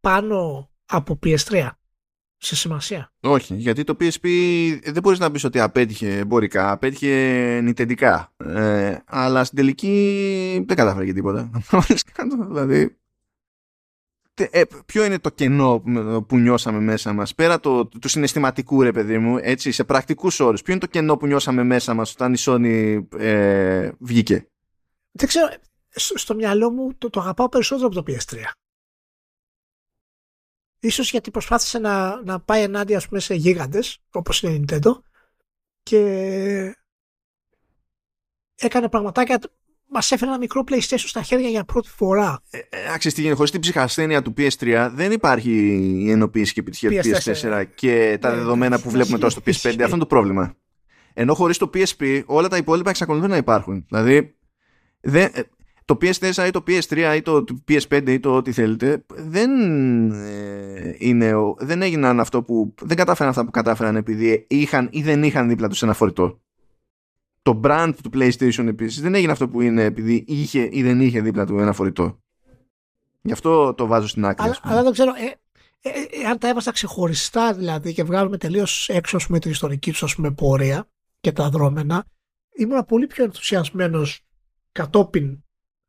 [0.00, 1.70] πάνω από PS3
[2.36, 3.12] σε σημασία.
[3.20, 4.28] Όχι, γιατί το PSP
[4.84, 8.32] δεν μπορείς να πεις ότι απέτυχε εμπορικά, απέτυχε νητεντικά.
[8.36, 11.50] Ε, αλλά στην τελική δεν κατάφερε και τίποτα.
[12.48, 12.96] δηλαδή,
[14.50, 15.82] ε, ποιο είναι το κενό
[16.28, 20.62] που νιώσαμε μέσα μας πέρα το, του συναισθηματικού ρε παιδί μου έτσι σε πρακτικούς όρους
[20.62, 24.48] ποιο είναι το κενό που νιώσαμε μέσα μας όταν η Sony ε, βγήκε;
[25.12, 25.48] Δεν ξέρω
[25.94, 28.36] στο μυαλό μου το, το αγαπάω περισσότερο από το PS3
[30.86, 34.90] Ίσως γιατί προσπάθησε να, να πάει ενάντια ας πούμε, σε γίγαντες όπως είναι η Nintendo
[35.82, 36.00] και
[38.54, 39.40] έκανε πραγματάκια
[39.88, 42.42] Μας έφερε ένα μικρό PlayStation στα χέρια για πρώτη φορά.
[42.50, 45.50] Ε, ε, τι γίνεται, χωρίς την ψυχασθένεια του PS3 δεν υπάρχει
[46.04, 49.50] η ενοποίηση και επιτυχία του PS4 και τα ναι, δεδομένα που βλέπουμε τώρα στο PS5.
[49.52, 50.56] Αυτό είναι το πρόβλημα.
[51.14, 53.86] Ενώ χωρίς το PSP όλα τα υπόλοιπα εξακολουθούν να υπάρχουν.
[53.88, 54.36] Δηλαδή,
[55.00, 55.42] δεν, ε,
[55.86, 59.50] το PS4 ή το PS3 ή το PS5 ή το ό,τι θέλετε δεν,
[60.10, 65.22] ε, είναι, δεν έγιναν αυτό που δεν κατάφεραν αυτά που κατάφεραν επειδή είχαν ή δεν
[65.22, 66.40] είχαν δίπλα τους ένα φορητό.
[67.42, 71.20] Το brand του PlayStation επίσης δεν έγινε αυτό που είναι επειδή είχε ή δεν είχε
[71.20, 72.18] δίπλα του ένα φορητό.
[73.22, 75.34] Γι' αυτό το βάζω στην άκρη αλλά, αλλά δεν ξέρω ε,
[75.88, 80.14] ε, ε, αν τα έβαζα ξεχωριστά δηλαδή και βγάλουμε τελείως έξω με την ιστορική τους
[80.14, 80.88] πούμε πορεία
[81.20, 82.04] και τα δρόμενα
[82.56, 84.20] ήμουν πολύ πιο ενθουσιασμένος
[84.72, 85.45] κατόπιν ε,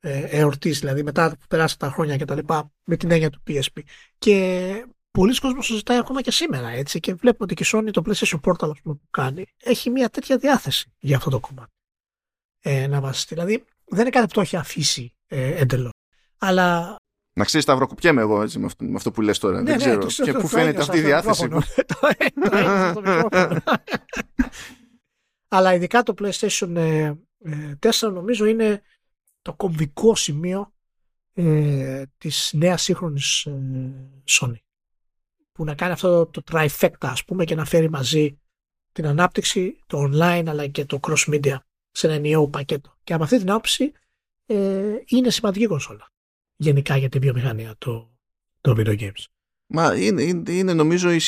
[0.09, 3.81] εορτής, δηλαδή μετά που περάσει τα χρόνια και τα λοιπά, με την έννοια του PSP.
[4.17, 8.01] Και πολλοί κόσμοι συζητάει ακόμα και σήμερα έτσι και βλέπουμε ότι και η Sony το
[8.05, 11.71] PlayStation Portal πούμε, που κάνει έχει μια τέτοια διάθεση για αυτό το κομμάτι
[12.59, 13.33] ε, να βασιστεί.
[13.33, 15.91] Δηλαδή δεν είναι κάτι που το έχει αφήσει ε, εντελώς.
[16.37, 16.95] Αλλά
[17.37, 19.61] να ξέρεις, σταυροκοπιέμαι εγώ έτσι, με, αυτό, με αυτό που λες τώρα.
[19.61, 20.23] Ναι, δεν ναι, ξέρω.
[20.23, 21.47] και πού φαίνεται αυτή η διάθεση.
[25.47, 27.07] Αλλά ειδικά το PlayStation 4
[28.01, 28.81] ε, νομίζω είναι
[29.47, 30.73] το κομβικό σημείο
[31.33, 34.59] ε, της νέας σύγχρονης ε, Sony
[35.51, 38.39] που να κάνει αυτό το trifecta ας πούμε και να φέρει μαζί
[38.91, 41.55] την ανάπτυξη, το online αλλά και το cross media
[41.91, 42.97] σε ένα ενιαίο πακέτο.
[43.03, 43.91] Και από αυτή την άποψη
[44.45, 46.11] ε, είναι σημαντική κονσόλα
[46.55, 48.17] γενικά για την βιομηχανία το,
[48.61, 49.23] το video games.
[49.65, 51.19] Μα είναι, είναι, είναι νομίζω η,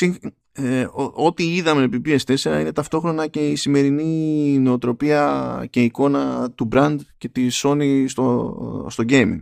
[0.62, 6.98] ε, ό,τι είδαμε επί PS4 είναι ταυτόχρονα και η σημερινή νοοτροπία και εικόνα του brand
[7.18, 9.40] και τη Sony στο, στο gaming.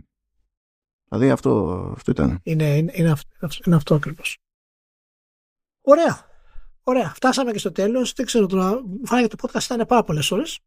[1.08, 2.40] Δηλαδή αυτό, αυτό ήταν.
[2.42, 4.38] Είναι, είναι, είναι, αυτό, είναι αυτό ακριβώς.
[5.80, 6.26] Ωραία.
[6.82, 7.12] Ωραία.
[7.14, 8.12] Φτάσαμε και στο τέλος.
[8.12, 8.80] Δεν ξέρω τώρα.
[9.04, 10.58] Φάνηκε το podcast ήταν πάρα πολλές ώρες.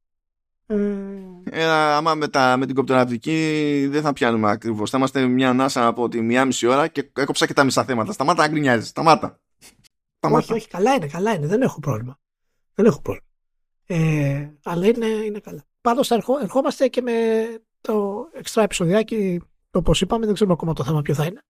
[1.44, 4.90] Ε, άμα με, τα, με την κοπτεραπτική δεν θα πιάνουμε ακριβώς.
[4.90, 8.11] Θα είμαστε μια ανάσα από τη μία μισή ώρα και έκοψα και τα μισά θέματα.
[8.11, 8.88] Σταμάτα να γκρινιάζεις.
[8.88, 9.40] Σταμάτα.
[10.30, 11.48] Όχι, όχι, καλά είναι, καλά είναι.
[11.48, 12.19] Δεν έχω πρόβλημα.
[12.73, 13.27] Δεν έχω πρόβλημα.
[13.85, 15.65] Ε, αλλά είναι, είναι καλά.
[15.81, 17.11] Πάντως ερχό, ερχόμαστε και με
[17.81, 19.41] το εξτρά επεισοδιάκι,
[19.72, 21.41] όπως είπαμε, δεν ξέρουμε ακόμα το θέμα ποιο θα είναι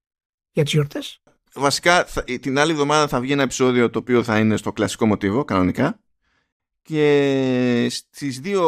[0.52, 1.19] για τις γιορτές.
[1.53, 2.06] Βασικά
[2.41, 5.99] την άλλη εβδομάδα θα βγει ένα επεισόδιο το οποίο θα είναι στο κλασικό μοτίβο, κανονικά.
[6.84, 8.64] Και στις δύο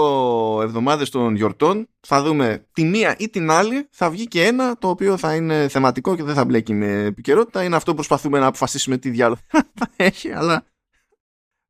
[0.62, 4.90] εβδομάδες των γιορτών θα δούμε τη μία ή την άλλη θα βγει και ένα το
[4.90, 7.64] οποίο θα είναι θεματικό και δεν θα μπλέκει με επικαιρότητα.
[7.64, 9.40] Είναι αυτό που προσπαθούμε να αποφασίσουμε τι διάλογο
[9.80, 10.66] θα έχει, αλλά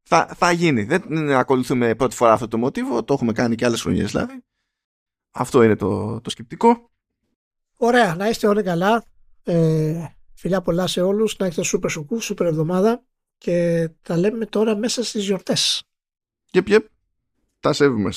[0.03, 0.83] θα, θα γίνει.
[0.83, 4.43] Δεν ακολουθούμε πρώτη φορά αυτό το μοτίβο, το έχουμε κάνει και άλλες χρονιές δηλαδή.
[5.31, 6.89] Αυτό είναι το, το σκεπτικό.
[7.77, 9.03] Ωραία, να είστε όλοι καλά.
[9.43, 13.03] Ε, φιλιά πολλά σε όλους, να έχετε σούπερ σουκού, σούπερ εβδομάδα
[13.37, 15.83] και τα λέμε τώρα μέσα στις γιορτές.
[16.53, 16.85] Yep, yep.
[17.59, 18.11] Τα σέβουμε.